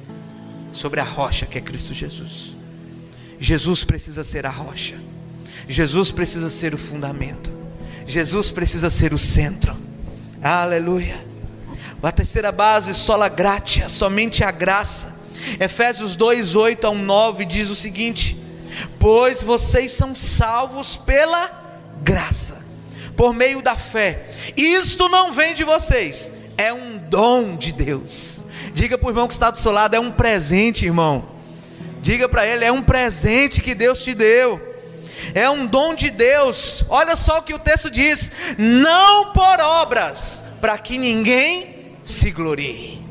sobre 0.74 1.00
a 1.00 1.04
rocha 1.04 1.46
que 1.46 1.58
é 1.58 1.62
Cristo 1.62 1.94
Jesus. 1.94 2.54
Jesus 3.40 3.86
precisa 3.86 4.24
ser 4.24 4.46
a 4.46 4.50
rocha, 4.50 4.96
Jesus 5.68 6.12
precisa 6.12 6.50
ser 6.50 6.74
o 6.74 6.78
fundamento, 6.78 7.52
Jesus 8.06 8.52
precisa 8.52 8.90
ser 8.90 9.14
o 9.14 9.20
centro, 9.20 9.78
aleluia. 10.42 11.26
A 12.02 12.12
terceira 12.12 12.52
base, 12.52 12.94
sola 12.94 13.30
gratia, 13.30 13.88
somente 13.88 14.44
a 14.44 14.52
graça. 14.52 15.16
Efésios 15.58 16.18
2, 16.18 16.54
8 16.54 16.88
a 16.88 16.94
9 16.94 17.46
diz 17.46 17.70
o 17.70 17.76
seguinte: 17.76 18.38
pois 19.00 19.42
vocês 19.42 19.92
são 19.92 20.14
salvos 20.14 20.98
pela 20.98 21.50
graça, 22.02 22.62
por 23.16 23.34
meio 23.34 23.62
da 23.62 23.76
fé. 23.76 24.32
Isto 24.56 25.08
não 25.10 25.32
vem 25.32 25.54
de 25.54 25.64
vocês, 25.64 26.32
é 26.58 26.74
um 26.74 26.98
dom 26.98 27.56
de 27.56 27.72
Deus. 27.72 28.43
Diga 28.74 28.98
para 28.98 29.08
o 29.08 29.12
irmão 29.12 29.28
que 29.28 29.34
está 29.34 29.52
do 29.52 29.60
seu 29.60 29.72
lado: 29.72 29.96
é 29.96 30.00
um 30.00 30.12
presente, 30.12 30.86
irmão. 30.86 31.26
Diga 32.02 32.28
para 32.28 32.46
ele: 32.46 32.66
é 32.66 32.72
um 32.72 32.82
presente 32.82 33.62
que 33.62 33.76
Deus 33.76 34.02
te 34.02 34.14
deu. 34.14 34.74
É 35.34 35.50
um 35.50 35.66
dom 35.66 35.96
de 35.96 36.10
Deus. 36.10 36.84
Olha 36.90 37.16
só 37.16 37.40
o 37.40 37.42
que 37.44 37.54
o 37.54 37.60
texto 37.60 37.90
diz: 37.90 38.32
não 38.58 39.32
por 39.32 39.60
obras, 39.62 40.44
para 40.60 40.78
que 40.78 40.98
ninguém 40.98 41.96
se 42.04 42.32
glorie. 42.32 43.02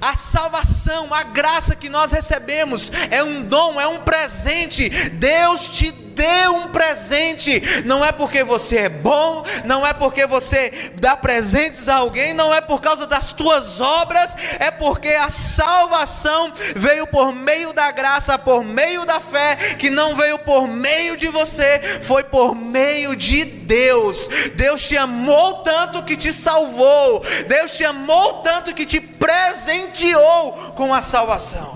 A 0.00 0.14
salvação, 0.14 1.12
a 1.12 1.22
graça 1.22 1.74
que 1.74 1.88
nós 1.88 2.12
recebemos 2.12 2.92
é 3.10 3.22
um 3.22 3.42
dom, 3.42 3.80
é 3.80 3.86
um 3.86 3.98
presente. 3.98 4.88
Deus 5.10 5.68
te 5.68 6.05
deu 6.16 6.54
um 6.54 6.68
presente. 6.68 7.62
Não 7.84 8.02
é 8.02 8.10
porque 8.10 8.42
você 8.42 8.78
é 8.78 8.88
bom, 8.88 9.44
não 9.64 9.86
é 9.86 9.92
porque 9.92 10.26
você 10.26 10.90
dá 10.98 11.14
presentes 11.14 11.88
a 11.88 11.96
alguém, 11.96 12.32
não 12.32 12.52
é 12.52 12.60
por 12.60 12.80
causa 12.80 13.06
das 13.06 13.30
tuas 13.30 13.80
obras, 13.80 14.34
é 14.58 14.70
porque 14.70 15.10
a 15.10 15.28
salvação 15.28 16.52
veio 16.74 17.06
por 17.06 17.32
meio 17.32 17.72
da 17.74 17.90
graça, 17.90 18.38
por 18.38 18.64
meio 18.64 19.04
da 19.04 19.20
fé, 19.20 19.56
que 19.78 19.90
não 19.90 20.16
veio 20.16 20.38
por 20.38 20.66
meio 20.66 21.16
de 21.16 21.28
você, 21.28 22.00
foi 22.02 22.24
por 22.24 22.54
meio 22.54 23.14
de 23.14 23.44
Deus. 23.44 24.26
Deus 24.54 24.82
te 24.82 24.96
amou 24.96 25.62
tanto 25.62 26.02
que 26.02 26.16
te 26.16 26.32
salvou. 26.32 27.22
Deus 27.46 27.72
te 27.72 27.84
amou 27.84 28.40
tanto 28.42 28.74
que 28.74 28.86
te 28.86 29.00
presenteou 29.00 30.72
com 30.74 30.94
a 30.94 31.02
salvação. 31.02 31.75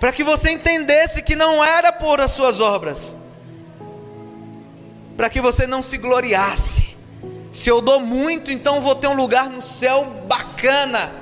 Para 0.00 0.12
que 0.12 0.24
você 0.24 0.50
entendesse 0.50 1.22
que 1.22 1.36
não 1.36 1.62
era 1.62 1.92
por 1.92 2.22
as 2.22 2.32
suas 2.32 2.58
obras, 2.58 3.14
para 5.14 5.28
que 5.28 5.42
você 5.42 5.66
não 5.66 5.82
se 5.82 5.98
gloriasse. 5.98 6.96
Se 7.52 7.68
eu 7.68 7.82
dou 7.82 8.00
muito, 8.00 8.50
então 8.50 8.80
vou 8.80 8.94
ter 8.94 9.08
um 9.08 9.14
lugar 9.14 9.50
no 9.50 9.60
céu 9.60 10.06
bacana. 10.26 11.12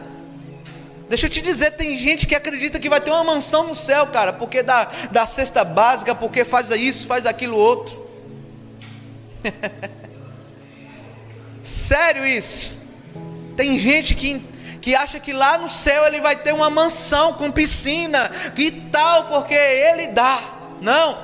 Deixa 1.09 1.27
eu 1.27 1.31
te 1.31 1.43
dizer, 1.43 1.73
tem 1.73 1.99
gente 1.99 2.27
que 2.27 2.35
acredita 2.35 2.79
que 2.79 2.89
vai 2.89 3.01
ter 3.01 3.11
uma 3.11 3.25
mansão 3.25 3.67
no 3.67 3.75
céu, 3.75 4.07
cara, 4.07 4.33
porque 4.33 4.63
dá, 4.63 4.89
dá 5.11 5.27
cesta 5.27 5.65
básica, 5.65 6.15
porque 6.15 6.45
faz 6.45 6.71
isso, 6.71 7.07
faz 7.07 7.27
aquilo 7.27 7.57
outro. 7.57 8.07
Sério 11.65 12.25
isso? 12.25 12.79
Tem 13.57 13.79
gente 13.79 14.15
que 14.15 14.45
que 14.81 14.95
acha 14.95 15.19
que 15.19 15.33
lá 15.33 15.59
no 15.59 15.69
céu 15.69 16.07
ele 16.07 16.21
vai 16.21 16.37
ter 16.37 16.53
uma 16.53 16.71
mansão 16.71 17.33
com 17.33 17.51
piscina 17.51 18.31
e 18.57 18.71
tal, 18.71 19.27
porque 19.27 19.55
ele 19.55 20.09
dá. 20.09 20.43
Não. 20.81 21.19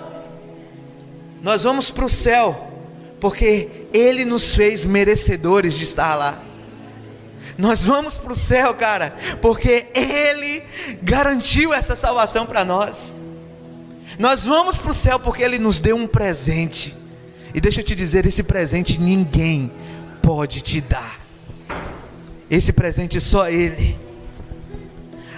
Nós 1.42 1.62
vamos 1.62 1.90
para 1.90 2.04
o 2.04 2.10
céu, 2.10 2.72
porque 3.20 3.68
ele 3.92 4.24
nos 4.24 4.54
fez 4.54 4.84
merecedores 4.84 5.74
de 5.74 5.84
estar 5.84 6.14
lá. 6.14 6.38
Nós 7.56 7.82
vamos 7.82 8.18
para 8.18 8.32
o 8.32 8.36
céu, 8.36 8.74
cara, 8.74 9.14
porque 9.40 9.86
Ele 9.94 10.62
garantiu 11.02 11.72
essa 11.72 11.94
salvação 11.94 12.46
para 12.46 12.64
nós. 12.64 13.14
Nós 14.18 14.44
vamos 14.44 14.78
para 14.78 14.90
o 14.90 14.94
céu 14.94 15.20
porque 15.20 15.42
Ele 15.42 15.58
nos 15.58 15.80
deu 15.80 15.96
um 15.96 16.06
presente. 16.06 16.96
E 17.54 17.60
deixa 17.60 17.80
eu 17.80 17.84
te 17.84 17.94
dizer: 17.94 18.26
esse 18.26 18.42
presente 18.42 18.98
ninguém 18.98 19.72
pode 20.20 20.60
te 20.60 20.80
dar. 20.80 21.23
Esse 22.50 22.72
presente 22.72 23.20
só 23.20 23.48
Ele. 23.48 23.98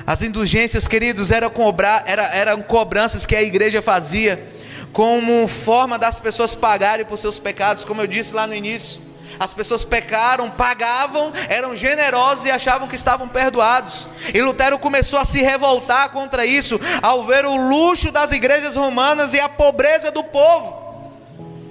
As 0.06 0.22
indulgências, 0.22 0.86
queridos, 0.86 1.30
eram, 1.30 1.50
cobrar, 1.50 2.04
era, 2.06 2.24
eram 2.34 2.62
cobranças 2.62 3.26
que 3.26 3.34
a 3.34 3.42
igreja 3.42 3.82
fazia 3.82 4.54
como 4.92 5.46
forma 5.46 5.98
das 5.98 6.18
pessoas 6.18 6.54
pagarem 6.54 7.04
por 7.04 7.18
seus 7.18 7.38
pecados, 7.38 7.84
como 7.84 8.00
eu 8.00 8.06
disse 8.06 8.34
lá 8.34 8.46
no 8.46 8.54
início. 8.54 9.00
As 9.38 9.52
pessoas 9.52 9.84
pecaram, 9.84 10.50
pagavam, 10.50 11.32
eram 11.48 11.76
generosos 11.76 12.46
e 12.46 12.50
achavam 12.50 12.88
que 12.88 12.96
estavam 12.96 13.28
perdoados. 13.28 14.08
E 14.32 14.40
Lutero 14.40 14.78
começou 14.78 15.18
a 15.18 15.24
se 15.24 15.42
revoltar 15.42 16.10
contra 16.10 16.46
isso, 16.46 16.80
ao 17.02 17.24
ver 17.24 17.44
o 17.44 17.56
luxo 17.56 18.10
das 18.10 18.32
igrejas 18.32 18.76
romanas 18.76 19.34
e 19.34 19.40
a 19.40 19.48
pobreza 19.48 20.10
do 20.10 20.24
povo. 20.24 20.86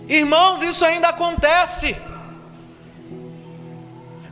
Irmãos, 0.08 0.62
isso 0.62 0.86
ainda 0.86 1.08
acontece. 1.08 1.96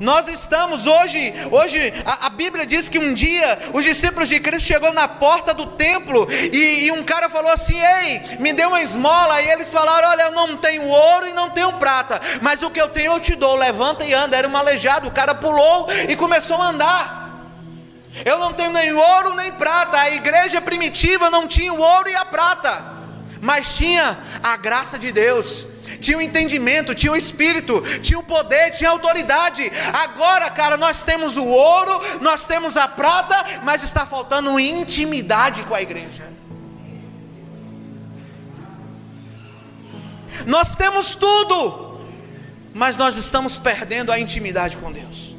Nós 0.04 0.28
estamos 0.28 0.86
hoje, 0.86 1.34
hoje 1.50 1.94
a, 2.06 2.26
a, 2.26 2.30
Bíblia 2.30 2.66
diz 2.66 2.90
que 2.90 3.00
um 3.00 3.14
dia 3.14 3.58
os 3.74 3.86
discípulos 3.86 4.28
de 4.28 4.38
Cristo 4.38 4.68
chegou 4.68 4.92
na 4.92 5.08
porta 5.08 5.54
do 5.54 5.66
templo 5.66 6.28
e, 6.30 6.88
e, 6.88 6.92
um 6.92 7.02
cara 7.04 7.30
falou 7.30 7.50
assim: 7.50 7.80
Ei, 7.80 8.38
me 8.38 8.52
dê 8.52 8.66
uma 8.66 8.82
esmola. 8.82 9.42
E 9.42 9.50
eles 9.50 9.72
falaram: 9.72 10.10
Olha, 10.10 10.24
eu 10.24 10.32
não 10.34 10.58
tenho 10.58 10.86
ouro 10.86 11.26
e 11.26 11.32
não 11.32 11.50
tenho 11.52 11.72
prata, 11.74 12.20
mas 12.42 12.62
o 12.62 12.70
que 12.70 12.82
eu 12.82 12.90
tenho 12.90 13.14
eu 13.14 13.20
te 13.22 13.34
dou. 13.34 13.56
Levanta 13.56 14.04
e 14.04 14.14
anda. 14.14 14.36
Era 14.36 14.46
um 14.46 14.58
aleijado. 14.58 15.08
O 15.08 15.12
cara 15.12 15.34
pulou 15.34 15.88
e 16.10 16.18
começou 16.18 16.62
a 16.62 16.68
andar. 16.68 17.48
Eu 18.26 18.38
não 18.40 18.52
tenho 18.52 18.72
nem 18.72 18.92
ouro 18.92 19.36
nem 19.36 19.54
prata. 19.54 19.98
A 19.98 20.12
igreja 20.12 20.60
primitiva 20.60 21.30
não 21.30 21.48
tinha 21.48 21.74
o 21.74 21.80
ouro 21.80 22.10
e 22.10 22.16
a 22.16 22.26
prata, 22.26 22.84
mas 23.40 23.74
tinha 23.74 24.18
a 24.44 24.58
graça 24.58 25.00
de 25.00 25.14
Deus 25.14 25.66
tinha 26.00 26.18
o 26.18 26.22
entendimento, 26.22 26.96
tinha 26.96 27.12
o 27.12 27.16
espírito, 27.16 27.82
tinha 28.02 28.20
o 28.20 28.24
poder, 28.24 28.72
tinha 28.72 28.90
a 28.90 28.94
autoridade. 28.94 29.72
Agora, 29.94 30.50
cara, 30.50 30.78
nós 30.78 31.04
temos 31.04 31.38
o 31.38 31.46
ouro, 31.46 32.02
nós 32.22 32.46
temos 32.46 32.78
a 32.78 32.88
prata, 32.88 33.62
mas 33.64 33.84
está 33.84 34.06
faltando 34.06 34.60
intimidade 34.60 35.64
com 35.64 35.76
a 35.76 35.82
igreja. 35.82 36.32
Nós 40.46 40.76
temos 40.76 41.16
tudo, 41.16 42.00
mas 42.74 42.98
nós 42.98 43.16
estamos 43.18 43.58
perdendo 43.58 44.12
a 44.12 44.20
intimidade 44.20 44.78
com 44.78 44.92
Deus. 44.92 45.36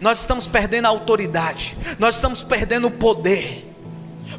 Nós 0.00 0.20
estamos 0.20 0.46
perdendo 0.46 0.86
a 0.86 0.90
autoridade, 0.90 1.76
nós 1.98 2.16
estamos 2.16 2.42
perdendo 2.42 2.88
o 2.88 2.90
poder. 2.90 3.74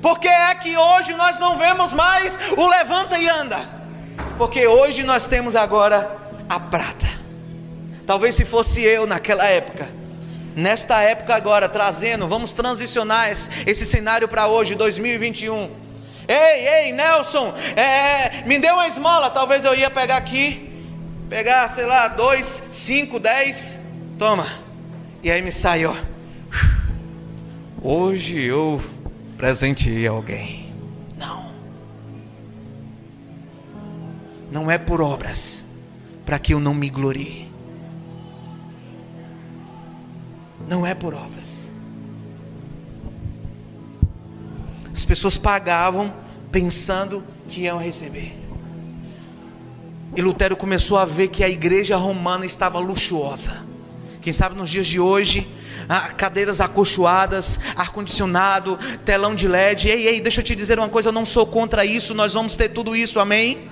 Porque 0.02 0.28
é 0.28 0.54
que 0.56 0.78
hoje 0.78 1.14
nós 1.16 1.40
não 1.40 1.58
vemos 1.58 1.92
mais 1.92 2.38
o 2.56 2.68
levanta 2.68 3.18
e 3.18 3.28
anda. 3.28 3.78
Porque 4.38 4.68
hoje 4.68 5.04
nós 5.04 5.26
temos 5.26 5.56
agora 5.56 6.16
a 6.48 6.60
prata. 6.60 7.08
Talvez 8.06 8.36
se 8.36 8.46
fosse 8.46 8.82
eu 8.82 9.06
naquela 9.06 9.46
época, 9.46 9.90
nesta 10.56 11.02
época 11.02 11.36
agora, 11.36 11.68
trazendo, 11.68 12.28
vamos 12.28 12.54
transicionar 12.54 13.30
esse, 13.30 13.50
esse 13.66 13.86
cenário 13.86 14.28
para 14.28 14.48
hoje, 14.48 14.76
2021. 14.76 15.70
Ei, 16.28 16.68
ei, 16.68 16.92
Nelson, 16.94 17.54
é, 17.76 18.44
me 18.46 18.60
dê 18.60 18.70
uma 18.70 18.88
esmola. 18.88 19.30
Talvez 19.30 19.66
eu 19.66 19.74
ia 19.74 19.90
pegar 19.90 20.18
aqui, 20.18 20.70
pegar, 21.30 21.70
sei 21.70 21.86
lá, 21.86 22.08
dois, 22.08 22.64
cinco, 22.72 23.20
dez, 23.20 23.78
toma. 24.20 24.48
E 25.24 25.32
aí 25.32 25.42
me 25.42 25.52
sai. 25.52 25.82
Hoje 27.82 28.42
eu 28.42 28.82
presenteei 29.38 30.08
alguém. 30.08 30.67
Não 34.52 34.70
é 34.70 34.78
por 34.78 35.02
obras, 35.02 35.64
para 36.26 36.40
que 36.40 36.54
eu 36.54 36.60
não 36.60 36.74
me 36.74 36.90
glorie. 36.90 37.48
Não 40.68 40.86
é 40.86 40.94
por 40.94 41.14
obras. 41.14 41.72
As 44.94 45.06
pessoas 45.06 45.38
pagavam 45.38 46.14
pensando 46.52 47.24
que 47.48 47.62
iam 47.62 47.78
receber. 47.78 48.36
E 50.16 50.22
Lutero 50.22 50.58
começou 50.58 50.98
a 50.98 51.06
ver 51.06 51.28
que 51.28 51.44
a 51.44 51.50
igreja 51.50 51.96
romana 51.96 52.46
estava 52.46 52.80
luxuosa. 52.80 53.66
Quem 54.22 54.34
sabe 54.34 54.56
nos 54.56 54.70
dias 54.70 54.88
de 54.88 55.00
hoje, 55.00 55.48
cadeiras 56.18 56.60
acolchoadas, 56.60 57.60
ar-condicionado, 57.76 58.78
telão 59.06 59.36
de 59.36 59.48
LED. 59.48 59.90
Ei, 59.90 60.08
ei, 60.08 60.22
deixa 60.22 60.42
eu 60.42 60.46
te 60.46 60.56
dizer 60.56 60.80
uma 60.80 60.90
coisa, 60.90 61.10
eu 61.10 61.14
não 61.14 61.26
sou 61.26 61.46
contra 61.46 61.86
isso, 61.86 62.14
nós 62.14 62.34
vamos 62.34 62.56
ter 62.56 62.70
tudo 62.70 62.96
isso, 62.96 63.20
amém? 63.20 63.70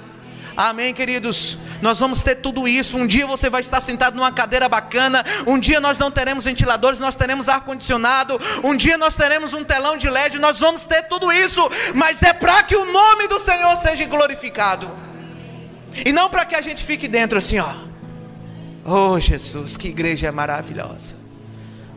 Amém, 0.58 0.94
queridos? 0.94 1.58
Nós 1.82 2.00
vamos 2.00 2.24
ter 2.24 2.36
tudo 2.36 2.68
isso. 2.68 2.98
Um 2.98 3.06
dia 3.06 3.28
você 3.28 3.50
vai 3.50 3.62
estar 3.62 3.82
sentado 3.82 4.16
numa 4.16 4.32
cadeira 4.32 4.70
bacana. 4.70 5.24
Um 5.46 5.60
dia 5.60 5.80
nós 5.80 5.98
não 5.98 6.10
teremos 6.10 6.46
ventiladores, 6.46 7.00
nós 7.00 7.16
teremos 7.16 7.50
ar-condicionado. 7.50 8.40
Um 8.64 8.76
dia 8.76 8.98
nós 8.98 9.16
teremos 9.16 9.54
um 9.54 9.64
telão 9.64 9.98
de 9.98 10.10
LED. 10.10 10.40
Nós 10.40 10.60
vamos 10.60 10.86
ter 10.86 11.04
tudo 11.04 11.32
isso. 11.32 11.62
Mas 11.94 12.24
é 12.24 12.32
para 12.32 12.64
que 12.64 12.76
o 12.76 12.92
nome 12.92 13.28
do 13.28 13.40
Senhor 13.40 13.76
seja 13.78 14.06
glorificado. 14.06 14.90
E 16.06 16.14
não 16.14 16.30
para 16.30 16.46
que 16.46 16.56
a 16.56 16.62
gente 16.62 16.84
fique 16.84 17.08
dentro 17.08 17.38
assim, 17.38 17.60
ó. 17.60 17.74
Oh, 18.86 19.20
Jesus, 19.20 19.76
que 19.76 19.90
igreja 19.90 20.32
maravilhosa. 20.32 21.18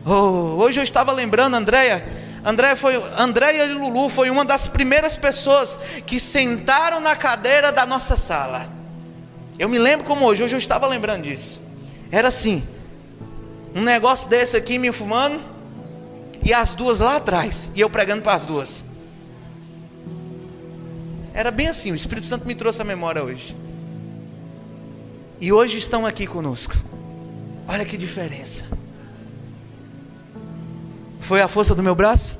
Oh, 0.05 0.57
hoje 0.57 0.79
eu 0.79 0.83
estava 0.83 1.11
lembrando, 1.11 1.55
Andréia 1.55 2.28
André 2.43 2.75
foi, 2.75 2.95
Andréia 3.17 3.65
e 3.65 3.73
Lulu 3.73 4.09
foi 4.09 4.29
uma 4.29 4.45
das 4.45 4.67
primeiras 4.67 5.17
pessoas 5.17 5.77
que 6.05 6.19
sentaram 6.19 6.99
na 6.99 7.15
cadeira 7.15 7.71
da 7.71 7.85
nossa 7.85 8.15
sala. 8.15 8.69
Eu 9.57 9.67
me 9.67 9.77
lembro 9.77 10.05
como 10.05 10.25
hoje, 10.25 10.43
hoje 10.43 10.55
eu 10.55 10.59
estava 10.59 10.87
lembrando 10.87 11.23
disso. 11.23 11.61
Era 12.11 12.29
assim, 12.29 12.65
um 13.75 13.81
negócio 13.81 14.29
desse 14.29 14.55
aqui 14.55 14.77
me 14.77 14.91
fumando 14.91 15.41
e 16.43 16.53
as 16.53 16.73
duas 16.73 16.99
lá 16.99 17.17
atrás, 17.17 17.69
e 17.75 17.81
eu 17.81 17.89
pregando 17.89 18.21
para 18.21 18.33
as 18.33 18.45
duas. 18.45 18.85
Era 21.33 21.51
bem 21.51 21.67
assim, 21.67 21.91
o 21.91 21.95
Espírito 21.95 22.25
Santo 22.25 22.47
me 22.47 22.55
trouxe 22.55 22.81
a 22.81 22.85
memória 22.85 23.23
hoje. 23.23 23.55
E 25.41 25.51
hoje 25.51 25.77
estão 25.77 26.05
aqui 26.05 26.25
conosco. 26.25 26.73
Olha 27.67 27.85
que 27.85 27.97
diferença. 27.97 28.65
Foi 31.19 31.41
a 31.41 31.47
força 31.47 31.75
do 31.75 31.83
meu 31.83 31.95
braço? 31.95 32.39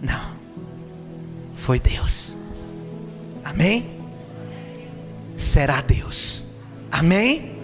Não. 0.00 0.32
Foi 1.54 1.78
Deus. 1.78 2.36
Amém? 3.44 3.98
Será 5.36 5.80
Deus. 5.80 6.44
Amém? 6.90 7.58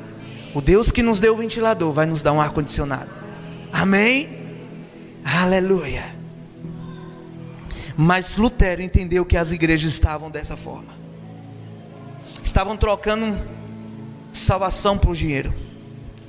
O 0.54 0.60
Deus 0.60 0.90
que 0.90 1.02
nos 1.02 1.18
deu 1.18 1.34
o 1.34 1.36
ventilador 1.36 1.92
vai 1.92 2.06
nos 2.06 2.22
dar 2.22 2.32
um 2.32 2.40
ar-condicionado. 2.40 3.10
Amém? 3.72 4.28
Aleluia. 5.24 6.14
Mas 7.96 8.36
Lutero 8.36 8.82
entendeu 8.82 9.24
que 9.24 9.36
as 9.36 9.52
igrejas 9.52 9.92
estavam 9.92 10.30
dessa 10.30 10.56
forma. 10.56 10.94
Estavam 12.42 12.76
trocando 12.76 13.40
salvação 14.32 14.98
por 14.98 15.14
dinheiro, 15.14 15.54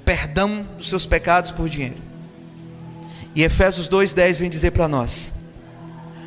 perdão 0.04 0.66
dos 0.78 0.90
seus 0.90 1.06
pecados 1.06 1.52
por 1.52 1.68
dinheiro. 1.68 2.05
E 3.36 3.44
Efésios 3.44 3.90
2,10 3.90 4.40
vem 4.40 4.50
dizer 4.50 4.72
para 4.72 4.88
nós: 4.88 5.36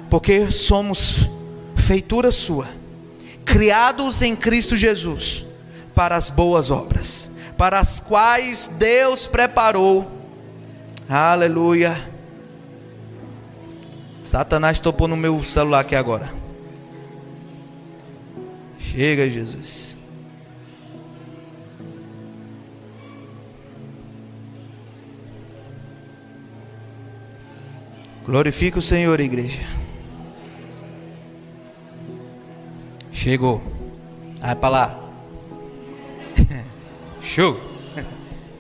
porque 0.09 0.51
somos 0.51 1.29
feitura 1.77 2.31
sua, 2.31 2.69
criados 3.45 4.23
em 4.23 4.35
Cristo 4.35 4.77
Jesus, 4.77 5.47
para 5.95 6.17
as 6.17 6.29
boas 6.29 6.71
obras, 6.71 7.31
para 7.57 7.79
as 7.79 8.01
quais 8.01 8.69
Deus 8.79 9.27
preparou. 9.27 10.11
Aleluia. 11.09 12.11
Satanás 14.23 14.79
topou 14.79 15.09
no 15.09 15.17
meu 15.17 15.43
celular 15.43 15.81
aqui 15.81 15.97
agora. 15.97 16.31
Chega, 18.79 19.29
Jesus. 19.29 19.98
Glorifica 28.29 28.79
o 28.79 28.83
Senhor, 28.83 29.19
igreja. 29.21 29.67
Chegou. 33.11 33.63
Vai 34.39 34.55
para 34.55 34.69
lá. 34.69 35.01
Show. 37.23 37.59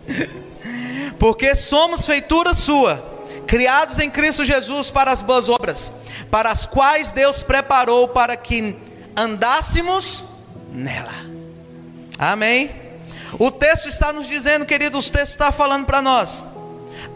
Porque 1.20 1.54
somos 1.54 2.06
feitura 2.06 2.54
sua, 2.54 3.26
criados 3.46 3.98
em 3.98 4.08
Cristo 4.08 4.42
Jesus 4.42 4.88
para 4.88 5.12
as 5.12 5.20
boas 5.20 5.50
obras, 5.50 5.92
para 6.30 6.50
as 6.50 6.64
quais 6.64 7.12
Deus 7.12 7.42
preparou 7.42 8.08
para 8.08 8.38
que 8.38 8.74
andássemos 9.14 10.24
nela. 10.72 11.12
Amém. 12.18 12.70
O 13.38 13.50
texto 13.50 13.86
está 13.86 14.14
nos 14.14 14.28
dizendo, 14.28 14.64
queridos, 14.64 15.08
o 15.08 15.12
texto 15.12 15.32
está 15.32 15.52
falando 15.52 15.84
para 15.84 16.00
nós 16.00 16.42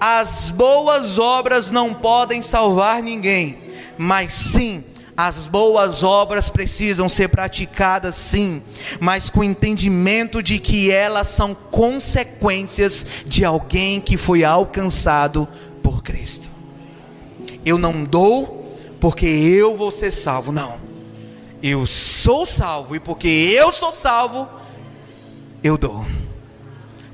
as 0.05 0.51
boas 0.51 1.17
obras 1.17 1.71
não 1.71 1.95
podem 1.95 2.43
salvar 2.43 3.01
ninguém, 3.01 3.57
mas 3.97 4.33
sim 4.33 4.83
as 5.17 5.47
boas 5.47 6.03
obras 6.03 6.49
precisam 6.49 7.09
ser 7.09 7.29
praticadas 7.29 8.17
sim, 8.17 8.65
mas 8.99 9.31
com 9.31 9.39
o 9.41 9.45
entendimento 9.45 10.43
de 10.43 10.59
que 10.59 10.91
elas 10.91 11.29
são 11.29 11.55
consequências 11.55 13.07
de 13.25 13.45
alguém 13.45 14.01
que 14.01 14.17
foi 14.17 14.43
alcançado 14.43 15.47
por 15.81 16.03
Cristo. 16.03 16.51
Eu 17.65 17.79
não 17.79 18.03
dou 18.03 18.75
porque 18.99 19.27
eu 19.27 19.77
vou 19.77 19.93
ser 19.93 20.11
salvo, 20.11 20.51
não. 20.51 20.81
Eu 21.63 21.87
sou 21.87 22.45
salvo 22.45 22.97
e 22.97 22.99
porque 22.99 23.29
eu 23.29 23.71
sou 23.71 23.93
salvo, 23.93 24.49
eu 25.63 25.79
dou. 25.79 26.05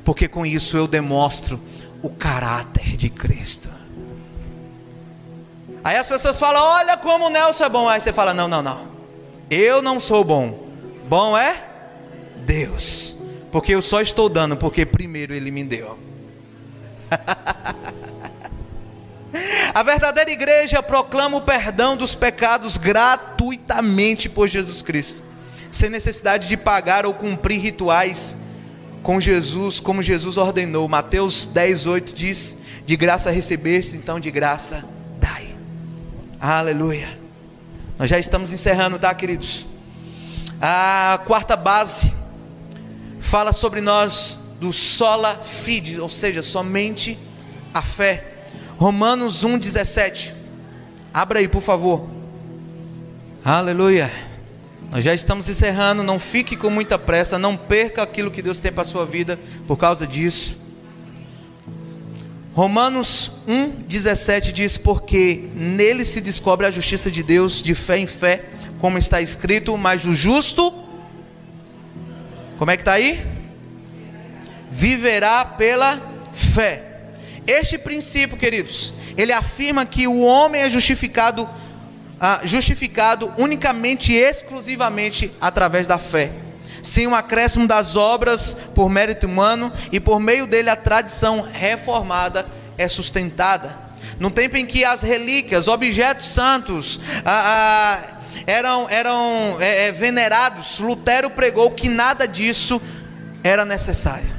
Porque 0.06 0.26
com 0.26 0.46
isso 0.46 0.74
eu 0.74 0.86
demonstro 0.86 1.60
o 2.02 2.10
caráter 2.10 2.96
de 2.96 3.10
Cristo. 3.10 3.68
Aí 5.82 5.96
as 5.96 6.08
pessoas 6.08 6.38
falam: 6.38 6.62
Olha 6.62 6.96
como 6.96 7.26
o 7.26 7.30
Nelson 7.30 7.64
é 7.64 7.68
bom. 7.68 7.88
Aí 7.88 8.00
você 8.00 8.12
fala: 8.12 8.34
Não, 8.34 8.48
não, 8.48 8.62
não. 8.62 8.88
Eu 9.50 9.80
não 9.82 9.98
sou 9.98 10.24
bom. 10.24 10.68
Bom 11.08 11.36
é 11.36 11.64
Deus. 12.44 13.16
Porque 13.50 13.74
eu 13.74 13.80
só 13.80 14.00
estou 14.00 14.28
dando 14.28 14.56
porque 14.56 14.84
primeiro 14.84 15.32
Ele 15.32 15.50
me 15.50 15.64
deu. 15.64 15.98
A 19.74 19.82
verdadeira 19.82 20.30
igreja 20.30 20.82
proclama 20.82 21.36
o 21.36 21.42
perdão 21.42 21.96
dos 21.96 22.14
pecados 22.14 22.76
gratuitamente 22.76 24.28
por 24.28 24.48
Jesus 24.48 24.82
Cristo, 24.82 25.22
sem 25.70 25.90
necessidade 25.90 26.48
de 26.48 26.56
pagar 26.56 27.06
ou 27.06 27.14
cumprir 27.14 27.60
rituais 27.60 28.36
com 29.02 29.20
Jesus, 29.20 29.80
como 29.80 30.02
Jesus 30.02 30.36
ordenou. 30.36 30.88
Mateus 30.88 31.46
10, 31.46 31.86
8 31.86 32.14
diz: 32.14 32.56
De 32.86 32.96
graça 32.96 33.30
recebeste, 33.30 33.96
então 33.96 34.20
de 34.20 34.30
graça 34.30 34.84
dai. 35.20 35.54
Aleluia. 36.40 37.18
Nós 37.98 38.08
já 38.08 38.18
estamos 38.18 38.52
encerrando, 38.52 38.98
tá, 38.98 39.12
queridos? 39.14 39.66
A 40.60 41.20
quarta 41.26 41.56
base 41.56 42.12
fala 43.20 43.52
sobre 43.52 43.80
nós 43.80 44.38
do 44.60 44.72
sola 44.72 45.40
fide, 45.44 46.00
ou 46.00 46.08
seja, 46.08 46.42
somente 46.42 47.18
a 47.72 47.82
fé. 47.82 48.24
Romanos 48.76 49.44
1,17. 49.44 50.32
Abra 51.12 51.40
aí, 51.40 51.48
por 51.48 51.62
favor. 51.62 52.08
Aleluia. 53.44 54.27
Nós 54.90 55.04
já 55.04 55.14
estamos 55.14 55.48
encerrando. 55.48 56.02
Não 56.02 56.18
fique 56.18 56.56
com 56.56 56.70
muita 56.70 56.98
pressa. 56.98 57.38
Não 57.38 57.56
perca 57.56 58.02
aquilo 58.02 58.30
que 58.30 58.42
Deus 58.42 58.60
tem 58.60 58.72
para 58.72 58.82
a 58.82 58.86
sua 58.86 59.04
vida 59.04 59.38
por 59.66 59.76
causa 59.76 60.06
disso. 60.06 60.56
Romanos 62.58 63.30
1,17 63.46 64.50
diz: 64.50 64.76
Porque 64.76 65.48
nele 65.54 66.04
se 66.04 66.20
descobre 66.20 66.66
a 66.66 66.70
justiça 66.72 67.08
de 67.10 67.22
Deus 67.22 67.62
de 67.62 67.72
fé 67.72 67.98
em 67.98 68.06
fé, 68.06 68.46
como 68.80 68.98
está 68.98 69.20
escrito, 69.20 69.78
mas 69.78 70.04
o 70.04 70.12
justo, 70.12 70.74
como 72.58 72.70
é 72.72 72.76
que 72.76 72.82
está 72.82 72.94
aí? 72.94 73.24
Viverá 74.70 75.44
pela 75.44 76.00
fé. 76.32 76.84
Este 77.46 77.78
princípio, 77.78 78.36
queridos, 78.36 78.92
ele 79.16 79.32
afirma 79.32 79.86
que 79.86 80.08
o 80.08 80.20
homem 80.20 80.62
é 80.62 80.68
justificado, 80.68 81.48
ah, 82.20 82.40
justificado 82.44 83.32
unicamente 83.38 84.12
e 84.12 84.16
exclusivamente 84.16 85.32
através 85.40 85.86
da 85.86 85.98
fé 85.98 86.32
sem 86.82 87.06
um 87.06 87.14
acréscimo 87.14 87.66
das 87.66 87.96
obras 87.96 88.56
por 88.74 88.88
mérito 88.88 89.26
humano 89.26 89.72
e 89.90 89.98
por 89.98 90.20
meio 90.20 90.46
dele 90.46 90.70
a 90.70 90.76
tradição 90.76 91.42
reformada 91.42 92.46
é 92.76 92.88
sustentada. 92.88 93.76
No 94.18 94.30
tempo 94.30 94.56
em 94.56 94.66
que 94.66 94.84
as 94.84 95.02
relíquias, 95.02 95.68
objetos 95.68 96.28
santos, 96.28 97.00
ah, 97.24 98.00
ah, 98.04 98.18
eram, 98.46 98.88
eram 98.88 99.56
é, 99.60 99.86
é, 99.86 99.92
venerados, 99.92 100.78
Lutero 100.78 101.30
pregou 101.30 101.70
que 101.70 101.88
nada 101.88 102.26
disso 102.26 102.80
era 103.42 103.64
necessário. 103.64 104.30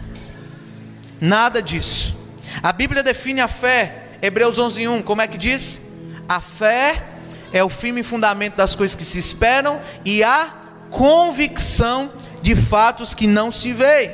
Nada 1.19 1.61
disso. 1.61 2.17
A 2.63 2.71
Bíblia 2.71 3.03
define 3.03 3.41
a 3.41 3.47
fé, 3.47 4.07
Hebreus 4.21 4.57
11:1, 4.57 5.03
como 5.03 5.21
é 5.21 5.27
que 5.27 5.37
diz? 5.37 5.81
A 6.27 6.39
fé 6.39 7.03
é 7.51 7.63
o 7.63 7.69
firme 7.69 8.03
fundamento 8.03 8.55
das 8.55 8.75
coisas 8.75 8.95
que 8.95 9.05
se 9.05 9.19
esperam 9.19 9.79
e 10.05 10.23
a 10.23 10.53
convicção 10.89 12.11
de 12.41 12.55
fatos 12.55 13.13
que 13.13 13.27
não 13.27 13.51
se 13.51 13.73
veem. 13.73 14.11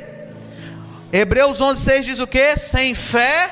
Hebreus 1.12 1.60
11:6 1.60 2.04
diz 2.04 2.18
o 2.18 2.26
que? 2.26 2.56
Sem 2.56 2.94
fé 2.94 3.50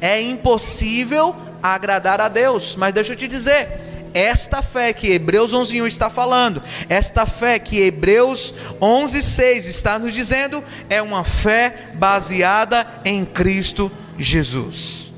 é 0.00 0.20
impossível 0.20 1.36
agradar 1.62 2.20
a 2.20 2.28
Deus. 2.28 2.74
Mas 2.76 2.94
deixa 2.94 3.12
eu 3.12 3.16
te 3.16 3.28
dizer, 3.28 3.68
esta 4.14 4.62
fé 4.62 4.92
que 4.92 5.12
Hebreus 5.12 5.52
11:1 5.52 5.86
está 5.86 6.08
falando, 6.10 6.62
esta 6.88 7.26
fé 7.26 7.58
que 7.58 7.80
Hebreus 7.80 8.54
11:6 8.80 9.66
está 9.66 9.98
nos 9.98 10.12
dizendo, 10.12 10.64
é 10.88 11.00
uma 11.00 11.22
fé 11.22 11.90
baseada 11.94 12.86
em 13.04 13.24
Cristo 13.24 13.90
Jesus. 14.18 15.12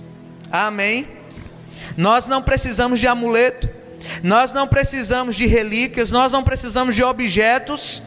Amém. 0.50 1.21
Nós 1.96 2.26
não 2.26 2.42
precisamos 2.42 3.00
de 3.00 3.06
amuleto, 3.06 3.68
nós 4.22 4.52
não 4.52 4.66
precisamos 4.66 5.36
de 5.36 5.46
relíquias, 5.46 6.10
nós 6.10 6.32
não 6.32 6.42
precisamos 6.42 6.94
de 6.94 7.02
objetos 7.02 8.02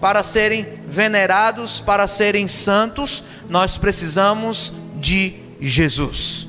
para 0.00 0.22
serem 0.22 0.80
venerados, 0.88 1.80
para 1.80 2.06
serem 2.06 2.48
santos, 2.48 3.22
nós 3.48 3.76
precisamos 3.76 4.72
de 4.96 5.34
Jesus. 5.60 6.48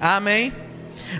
Amém? 0.00 0.52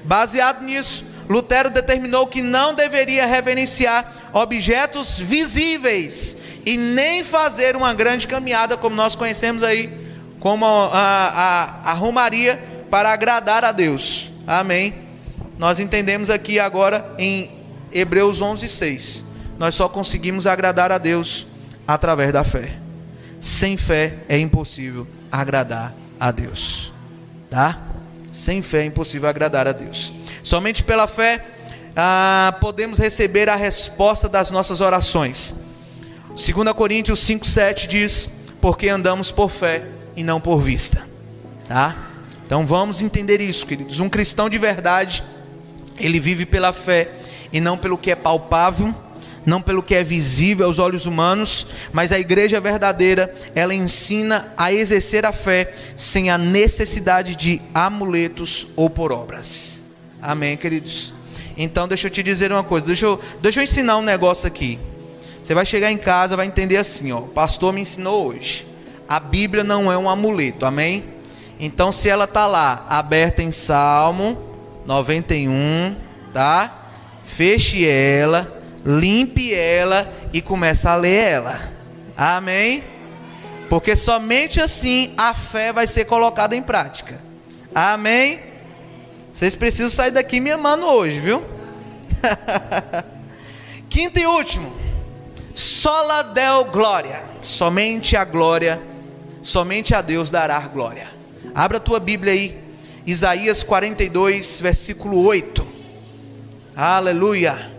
Baseado 0.05 0.63
nisso, 0.63 1.05
Lutero 1.29 1.71
determinou 1.71 2.27
que 2.27 2.43
não 2.43 2.75
deveria 2.75 3.27
reverenciar 3.27 4.31
objetos 4.33 5.19
visíveis 5.19 6.37
e 6.67 6.77
nem 6.77 7.23
fazer 7.25 7.77
uma 7.77 7.95
grande 7.95 8.27
caminhada, 8.27 8.77
como 8.77 8.97
nós 8.97 9.15
conhecemos 9.15 9.63
aí, 9.63 9.91
como 10.41 10.67
a, 10.67 11.83
a, 11.85 11.93
a 11.93 11.99
para 12.91 13.13
agradar 13.13 13.65
a 13.65 13.73
Deus. 13.73 14.32
Amém? 14.47 14.95
Nós 15.59 15.79
entendemos 15.79 16.31
aqui 16.31 16.59
agora 16.59 17.15
em 17.19 17.51
Hebreus 17.93 18.41
11, 18.41 18.69
6. 18.69 19.27
Nós 19.59 19.75
só 19.75 19.89
conseguimos 19.89 20.47
agradar 20.47 20.91
a 20.91 20.99
Deus 20.99 21.47
através 21.87 22.33
da 22.33 22.43
fé. 22.43 22.79
Sem 23.41 23.77
fé 23.77 24.19
é 24.29 24.39
impossível 24.39 25.07
agradar 25.31 25.95
a 26.19 26.31
Deus. 26.31 26.93
Tá? 27.51 27.81
Sem 28.31 28.63
fé 28.63 28.83
é 28.83 28.87
impossível 28.87 29.29
agradar 29.29 29.69
a 29.69 29.73
Deus. 29.73 30.13
Somente 30.43 30.83
pela 30.83 31.07
fé 31.07 31.45
ah, 31.95 32.57
podemos 32.61 32.99
receber 32.99 33.49
a 33.49 33.57
resposta 33.57 34.29
das 34.29 34.51
nossas 34.51 34.81
orações. 34.81 35.55
2 36.31 36.73
Coríntios 36.73 37.21
5,7 37.27 37.87
diz: 37.87 38.31
Porque 38.61 38.89
andamos 38.89 39.31
por 39.31 39.51
fé 39.51 39.87
e 40.17 40.25
não 40.25 40.41
por 40.41 40.61
vista. 40.61 41.07
Tá? 41.69 42.12
Então 42.53 42.67
vamos 42.67 43.01
entender 43.01 43.41
isso, 43.41 43.67
queridos. 43.67 43.99
Um 43.99 44.11
cristão 44.11 44.47
de 44.47 44.59
verdade, 44.59 45.25
ele 45.99 46.21
vive 46.21 46.45
pela 46.45 46.71
fé 46.71 47.11
e 47.51 47.63
não 47.63 47.79
pelo 47.79 47.97
que 47.97 48.11
é 48.11 48.15
palpável 48.15 48.95
não 49.47 49.63
pelo 49.63 49.83
que 49.83 49.95
é 49.95 50.05
visível 50.05 50.67
aos 50.67 50.79
olhos 50.79 51.07
humanos, 51.07 51.67
mas 51.93 52.13
a 52.13 52.19
igreja 52.21 52.61
verdadeira, 52.61 53.35
ela 53.57 53.75
ensina 53.75 54.53
a 54.57 54.73
exercer 54.73 55.25
a 55.25 55.33
fé 55.33 55.75
sem 55.97 56.31
a 56.31 56.37
necessidade 56.39 57.35
de 57.35 57.61
amuletos 57.75 58.69
ou 58.77 58.89
por 58.89 59.11
obras. 59.11 59.83
Amém, 60.21 60.57
queridos? 60.57 61.13
Então, 61.57 61.89
deixa 61.89 62.07
eu 62.07 62.11
te 62.11 62.23
dizer 62.23 62.53
uma 62.53 62.63
coisa, 62.63 62.87
deixa 62.87 63.07
eu, 63.07 63.21
deixa 63.41 63.61
eu 63.61 63.65
ensinar 63.65 63.97
um 63.97 64.03
negócio 64.03 64.47
aqui. 64.47 64.79
Você 65.43 65.55
vai 65.55 65.67
chegar 65.67 65.91
em 65.91 65.99
casa, 65.99 66.37
vai 66.37 66.47
entender 66.47 66.77
assim, 66.77 67.11
ó, 67.11 67.19
o 67.19 67.29
pastor 67.29 67.73
me 67.73 67.81
ensinou 67.81 68.29
hoje. 68.29 68.65
A 69.09 69.19
Bíblia 69.19 69.65
não 69.65 69.91
é 69.91 69.99
um 69.99 70.09
amuleto, 70.09 70.65
amém? 70.65 71.03
Então, 71.59 71.93
se 71.93 72.09
ela 72.09 72.27
tá 72.27 72.47
lá 72.47 72.87
aberta 72.89 73.43
em 73.43 73.51
Salmo 73.51 74.39
91, 74.85 75.97
tá? 76.33 76.79
Feche 77.25 77.87
ela 77.87 78.63
limpe 78.85 79.55
ela 79.55 80.13
e 80.33 80.41
comece 80.41 80.87
a 80.89 80.97
ler 80.97 81.31
ela. 81.33 81.61
Amém? 82.17 82.83
Porque 83.69 83.97
somente 83.97 84.61
assim 84.61 85.15
a 85.17 85.33
fé 85.35 85.73
vai 85.73 85.87
ser 85.87 86.05
colocada 86.05 86.55
em 86.55 86.63
prática. 86.63 87.21
Amém? 87.75 88.41
Vocês 89.33 89.55
precisam 89.55 89.89
sair 89.89 90.11
daqui 90.11 90.41
me 90.41 90.51
amando 90.51 90.87
hoje, 90.87 91.19
viu? 91.19 91.43
Quinto 93.89 94.19
e 94.19 94.27
último. 94.27 94.73
Sola 95.55 96.23
del 96.23 96.65
glória. 96.67 97.25
Somente 97.41 98.17
a 98.17 98.25
glória, 98.25 98.81
somente 99.41 99.95
a 99.95 100.03
Deus 100.03 100.31
dará 100.31 100.59
glória. 100.61 101.09
Abra 101.55 101.77
a 101.77 101.81
tua 101.81 102.01
Bíblia 102.01 102.33
aí. 102.33 102.59
Isaías 103.07 103.63
42, 103.63 104.61
versículo 104.61 105.23
8. 105.23 105.67
Aleluia. 106.75 107.71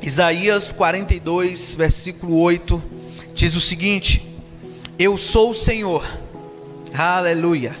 Isaías 0.00 0.72
42, 0.72 1.74
versículo 1.74 2.40
8, 2.40 2.82
diz 3.34 3.54
o 3.54 3.60
seguinte: 3.60 4.24
Eu 4.98 5.18
sou 5.18 5.50
o 5.50 5.54
Senhor. 5.54 6.06
Aleluia. 6.94 7.76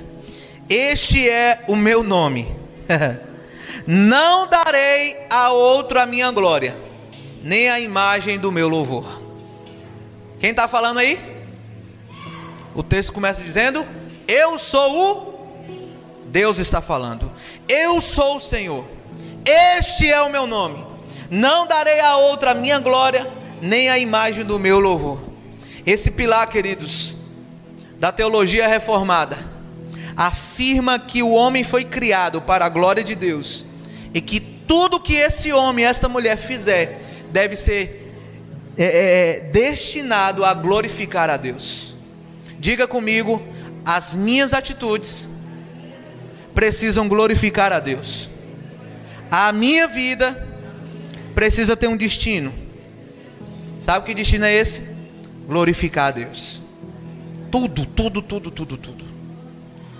Este 0.68 1.26
é 1.28 1.64
o 1.66 1.74
meu 1.74 2.02
nome. 2.02 2.46
Não 3.86 4.46
darei 4.46 5.16
a 5.30 5.50
outro 5.50 5.98
a 5.98 6.04
minha 6.04 6.30
glória, 6.30 6.76
nem 7.42 7.70
a 7.70 7.80
imagem 7.80 8.38
do 8.38 8.52
meu 8.52 8.68
louvor. 8.68 9.22
Quem 10.38 10.50
está 10.50 10.68
falando 10.68 10.98
aí? 10.98 11.37
O 12.78 12.82
texto 12.84 13.12
começa 13.12 13.42
dizendo: 13.42 13.84
Eu 14.28 14.56
sou 14.56 14.92
o. 14.96 15.38
Deus 16.26 16.58
está 16.58 16.80
falando. 16.80 17.32
Eu 17.68 18.00
sou 18.00 18.36
o 18.36 18.40
Senhor. 18.40 18.84
Este 19.44 20.08
é 20.08 20.22
o 20.22 20.30
meu 20.30 20.46
nome. 20.46 20.86
Não 21.28 21.66
darei 21.66 21.98
a 21.98 22.18
outra 22.18 22.52
a 22.52 22.54
minha 22.54 22.78
glória, 22.78 23.28
nem 23.60 23.88
a 23.88 23.98
imagem 23.98 24.44
do 24.44 24.60
meu 24.60 24.78
louvor. 24.78 25.20
Esse 25.84 26.08
pilar, 26.08 26.46
queridos, 26.46 27.16
da 27.98 28.12
teologia 28.12 28.68
reformada, 28.68 29.36
afirma 30.16 31.00
que 31.00 31.20
o 31.20 31.30
homem 31.30 31.64
foi 31.64 31.84
criado 31.84 32.40
para 32.40 32.64
a 32.64 32.68
glória 32.68 33.02
de 33.02 33.16
Deus 33.16 33.66
e 34.14 34.20
que 34.20 34.38
tudo 34.38 35.00
que 35.00 35.14
esse 35.14 35.52
homem, 35.52 35.84
esta 35.84 36.08
mulher 36.08 36.36
fizer, 36.36 37.00
deve 37.32 37.56
ser 37.56 38.14
é, 38.76 38.84
é, 38.84 39.40
destinado 39.50 40.44
a 40.44 40.54
glorificar 40.54 41.28
a 41.28 41.36
Deus. 41.36 41.97
Diga 42.58 42.86
comigo, 42.88 43.42
as 43.84 44.14
minhas 44.14 44.52
atitudes 44.52 45.28
precisam 46.54 47.08
glorificar 47.08 47.72
a 47.72 47.80
Deus. 47.80 48.28
A 49.30 49.52
minha 49.52 49.86
vida 49.86 50.46
precisa 51.34 51.76
ter 51.76 51.86
um 51.86 51.96
destino. 51.96 52.52
Sabe 53.78 54.06
que 54.06 54.14
destino 54.14 54.44
é 54.44 54.54
esse? 54.54 54.82
Glorificar 55.46 56.08
a 56.08 56.10
Deus. 56.10 56.60
Tudo, 57.50 57.86
tudo, 57.86 58.20
tudo, 58.20 58.50
tudo, 58.50 58.76
tudo. 58.76 59.04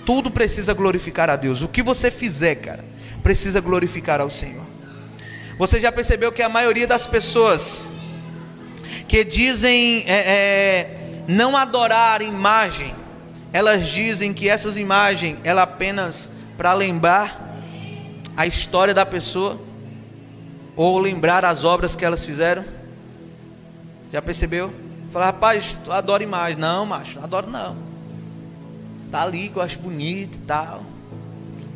Tudo 0.04 0.30
precisa 0.30 0.74
glorificar 0.74 1.30
a 1.30 1.36
Deus. 1.36 1.62
O 1.62 1.68
que 1.68 1.82
você 1.82 2.10
fizer, 2.10 2.56
cara, 2.56 2.84
precisa 3.22 3.60
glorificar 3.60 4.20
ao 4.20 4.30
Senhor. 4.30 4.66
Você 5.58 5.78
já 5.80 5.92
percebeu 5.92 6.32
que 6.32 6.42
a 6.42 6.48
maioria 6.48 6.86
das 6.86 7.06
pessoas 7.06 7.90
que 9.06 9.24
dizem 9.24 10.04
é, 10.06 10.12
é, 10.12 10.97
não 11.28 11.54
adorar 11.54 12.22
imagem, 12.22 12.94
elas 13.52 13.86
dizem 13.86 14.32
que 14.32 14.48
essas 14.48 14.78
imagens 14.78 15.38
ela 15.44 15.62
apenas 15.62 16.30
para 16.56 16.72
lembrar 16.72 17.54
a 18.34 18.46
história 18.46 18.94
da 18.94 19.04
pessoa 19.04 19.60
ou 20.74 20.98
lembrar 20.98 21.44
as 21.44 21.64
obras 21.64 21.94
que 21.94 22.04
elas 22.04 22.24
fizeram. 22.24 22.64
Já 24.10 24.22
percebeu? 24.22 24.72
Fala, 25.12 25.26
rapaz, 25.26 25.78
tu 25.84 25.92
adora 25.92 26.22
imagem. 26.22 26.58
Não, 26.58 26.86
macho, 26.86 27.16
não 27.16 27.24
adoro 27.24 27.50
não. 27.50 27.76
Tá 29.10 29.22
ali 29.22 29.50
que 29.50 29.56
eu 29.56 29.62
acho 29.62 29.78
bonito 29.78 30.36
e 30.36 30.40
tal. 30.40 30.82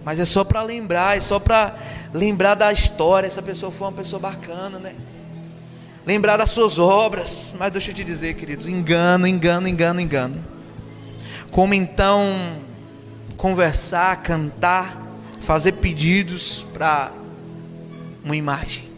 Mas 0.02 0.18
é 0.18 0.24
só 0.24 0.44
para 0.44 0.62
lembrar, 0.62 1.16
é 1.16 1.20
só 1.20 1.38
para 1.38 1.76
lembrar 2.12 2.54
da 2.54 2.72
história. 2.72 3.26
Essa 3.26 3.42
pessoa 3.42 3.70
foi 3.70 3.86
uma 3.88 3.92
pessoa 3.92 4.18
bacana, 4.18 4.78
né? 4.78 4.94
Lembrar 6.04 6.36
das 6.36 6.50
suas 6.50 6.78
obras. 6.78 7.54
Mas 7.58 7.70
deixa 7.72 7.90
eu 7.90 7.94
te 7.94 8.04
dizer, 8.04 8.34
querido, 8.34 8.68
engano, 8.68 9.26
engano, 9.26 9.68
engano, 9.68 10.00
engano. 10.00 10.44
Como 11.50 11.74
então 11.74 12.60
conversar, 13.36 14.22
cantar, 14.22 15.00
fazer 15.40 15.72
pedidos 15.72 16.66
para 16.72 17.12
uma 18.24 18.36
imagem? 18.36 18.90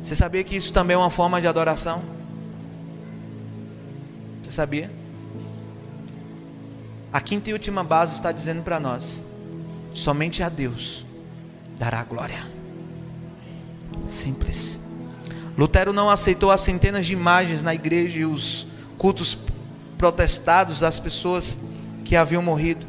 Você 0.00 0.14
sabia 0.14 0.42
que 0.42 0.56
isso 0.56 0.72
também 0.72 0.94
é 0.94 0.98
uma 0.98 1.10
forma 1.10 1.40
de 1.40 1.46
adoração? 1.46 2.02
Você 4.42 4.50
sabia? 4.50 4.90
A 7.12 7.20
quinta 7.20 7.50
e 7.50 7.52
última 7.52 7.84
base 7.84 8.14
está 8.14 8.32
dizendo 8.32 8.62
para 8.62 8.80
nós: 8.80 9.24
somente 9.92 10.42
a 10.42 10.48
Deus 10.48 11.06
dará 11.78 12.02
glória. 12.04 12.57
Simples. 14.08 14.80
Lutero 15.56 15.92
não 15.92 16.10
aceitou 16.10 16.50
as 16.50 16.60
centenas 16.60 17.06
de 17.06 17.12
imagens 17.12 17.62
na 17.62 17.74
igreja 17.74 18.20
e 18.20 18.24
os 18.24 18.66
cultos 18.96 19.38
protestados 19.96 20.80
das 20.80 20.98
pessoas 20.98 21.58
que 22.04 22.16
haviam 22.16 22.42
morrido. 22.42 22.86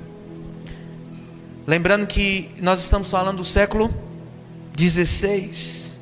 Lembrando 1.68 2.08
que 2.08 2.50
nós 2.60 2.80
estamos 2.80 3.12
falando 3.12 3.38
do 3.38 3.46
século 3.46 3.94
16. 4.76 6.00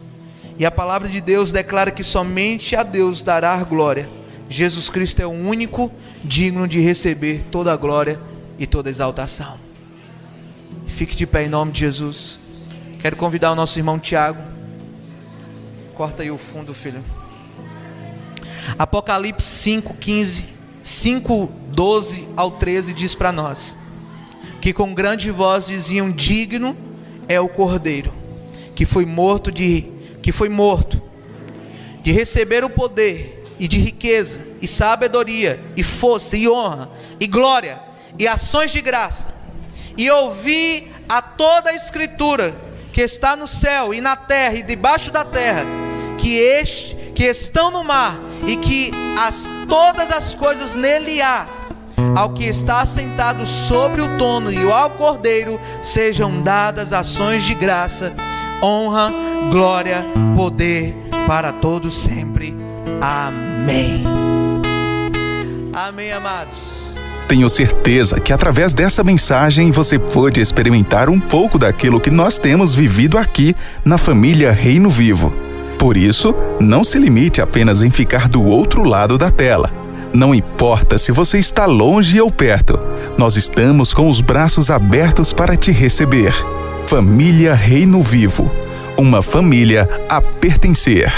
E 0.57 0.65
a 0.65 0.72
palavra 0.72 1.07
de 1.07 1.20
Deus 1.20 1.51
declara 1.51 1.91
que 1.91 2.03
somente 2.03 2.76
a 2.76 2.84
Deus 2.84 3.22
dará 3.22 3.55
glória. 3.63 4.09
Jesus 4.49 4.89
Cristo 4.89 5.22
é 5.22 5.26
o 5.26 5.32
único 5.32 5.91
digno 6.24 6.68
de 6.68 6.80
receber 6.80 7.43
toda 7.51 7.74
a 7.74 7.76
glória 7.76 8.20
e 8.57 8.65
toda 8.65 8.89
a 8.89 8.91
exaltação. 8.91 9.57
Fique 10.88 11.15
de 11.15 11.28
pé 11.28 11.45
em 11.45 11.49
nome 11.49 11.72
de 11.72 11.82
Jesus. 11.82 12.39
Quero 12.99 13.15
convidar 13.15 13.51
o 13.51 13.55
nosso 13.55 13.78
irmão 13.78 13.99
Tiago. 13.99 14.57
Corta 15.98 16.22
aí 16.22 16.30
o 16.30 16.38
fundo, 16.38 16.76
filho. 16.76 17.04
Apocalipse 18.78 19.48
5, 19.48 19.95
15, 19.95 20.45
5, 20.84 21.52
12 21.70 22.28
ao 22.38 22.52
13 22.52 22.93
diz 22.93 23.16
para 23.16 23.32
nós: 23.32 23.76
Que 24.62 24.72
com 24.72 24.93
grande 24.93 25.32
voz 25.32 25.66
diziam: 25.66 26.12
Digno 26.12 26.78
é 27.28 27.41
o 27.41 27.50
cordeiro, 27.50 28.14
que 28.76 28.86
foi 28.86 29.08
morto 29.08 29.52
de 29.52 29.88
que 30.22 30.32
foi 30.32 30.50
morto, 30.50 31.02
de 32.04 32.12
receber 32.12 32.64
o 32.64 32.70
poder 32.70 33.43
e 33.58 33.68
de 33.68 33.80
riqueza 33.80 34.45
e 34.62 34.68
sabedoria 34.68 35.60
e 35.76 35.82
força 35.82 36.38
e 36.38 36.48
honra 36.48 36.91
e 37.20 37.26
glória 37.26 37.82
e 38.20 38.28
ações 38.28 38.70
de 38.70 38.82
graça. 38.82 39.30
E 39.98 40.12
ouvi 40.12 40.91
a 41.10 41.24
toda 41.24 41.72
a 41.72 41.76
escritura 41.76 42.56
que 42.93 43.02
está 43.02 43.36
no 43.36 43.48
céu 43.48 43.95
e 43.95 44.00
na 44.00 44.16
terra 44.16 44.54
e 44.54 44.62
debaixo 44.62 45.10
da 45.12 45.26
terra, 45.26 45.86
que 46.18 46.36
este 46.36 46.95
que 47.15 47.24
estão 47.24 47.72
no 47.72 47.84
mar 47.84 48.20
e 48.45 48.57
que 48.57 48.91
as 49.20 49.49
todas 49.68 50.11
as 50.11 50.36
coisas 50.36 50.76
nele 50.76 51.22
há, 51.22 51.47
ao 52.15 52.30
que 52.30 52.45
está 52.45 52.82
assentado 52.82 53.45
sobre 53.45 54.01
o 54.01 54.18
trono 54.18 54.51
e 54.51 54.72
ao 54.72 54.91
cordeiro 54.91 55.59
sejam 55.82 56.41
dadas 56.41 56.93
ações 56.93 57.43
de 57.43 57.55
graça 57.55 58.13
honra, 58.61 59.11
glória, 59.51 60.05
poder 60.36 60.95
para 61.26 61.51
todos 61.51 61.95
sempre. 61.95 62.55
Amém. 63.01 64.03
Amém, 65.74 66.11
amados. 66.11 66.78
Tenho 67.28 67.49
certeza 67.49 68.20
que 68.20 68.32
através 68.32 68.74
dessa 68.74 69.03
mensagem 69.03 69.70
você 69.70 69.99
pôde 69.99 70.39
experimentar 70.39 71.09
um 71.09 71.20
pouco 71.20 71.59
daquilo 71.59 71.99
que 71.99 72.09
nós 72.09 72.38
temos 72.38 72.74
vivido 72.74 73.18
aqui 73.18 73.53
na 73.84 73.97
família 73.97 74.51
Reino 74.51 74.89
Vivo. 74.89 75.47
Por 75.78 75.97
isso, 75.97 76.36
não 76.59 76.84
se 76.84 76.97
limite 76.97 77.41
apenas 77.41 77.82
em 77.82 77.89
ficar 77.89 78.28
do 78.28 78.43
outro 78.43 78.84
lado 78.84 79.17
da 79.17 79.30
tela. 79.30 79.71
Não 80.13 80.34
importa 80.34 80.97
se 80.97 81.11
você 81.11 81.38
está 81.38 81.65
longe 81.65 82.19
ou 82.19 82.32
perto, 82.32 82.80
nós 83.17 83.36
estamos 83.36 83.93
com 83.93 84.09
os 84.09 84.21
braços 84.21 84.69
abertos 84.69 85.34
para 85.34 85.55
te 85.55 85.71
receber. 85.71 86.34
Família 86.88 87.53
Reino 87.53 88.01
Vivo 88.01 88.49
uma 88.97 89.21
família 89.21 89.88
a 90.09 90.19
pertencer. 90.19 91.11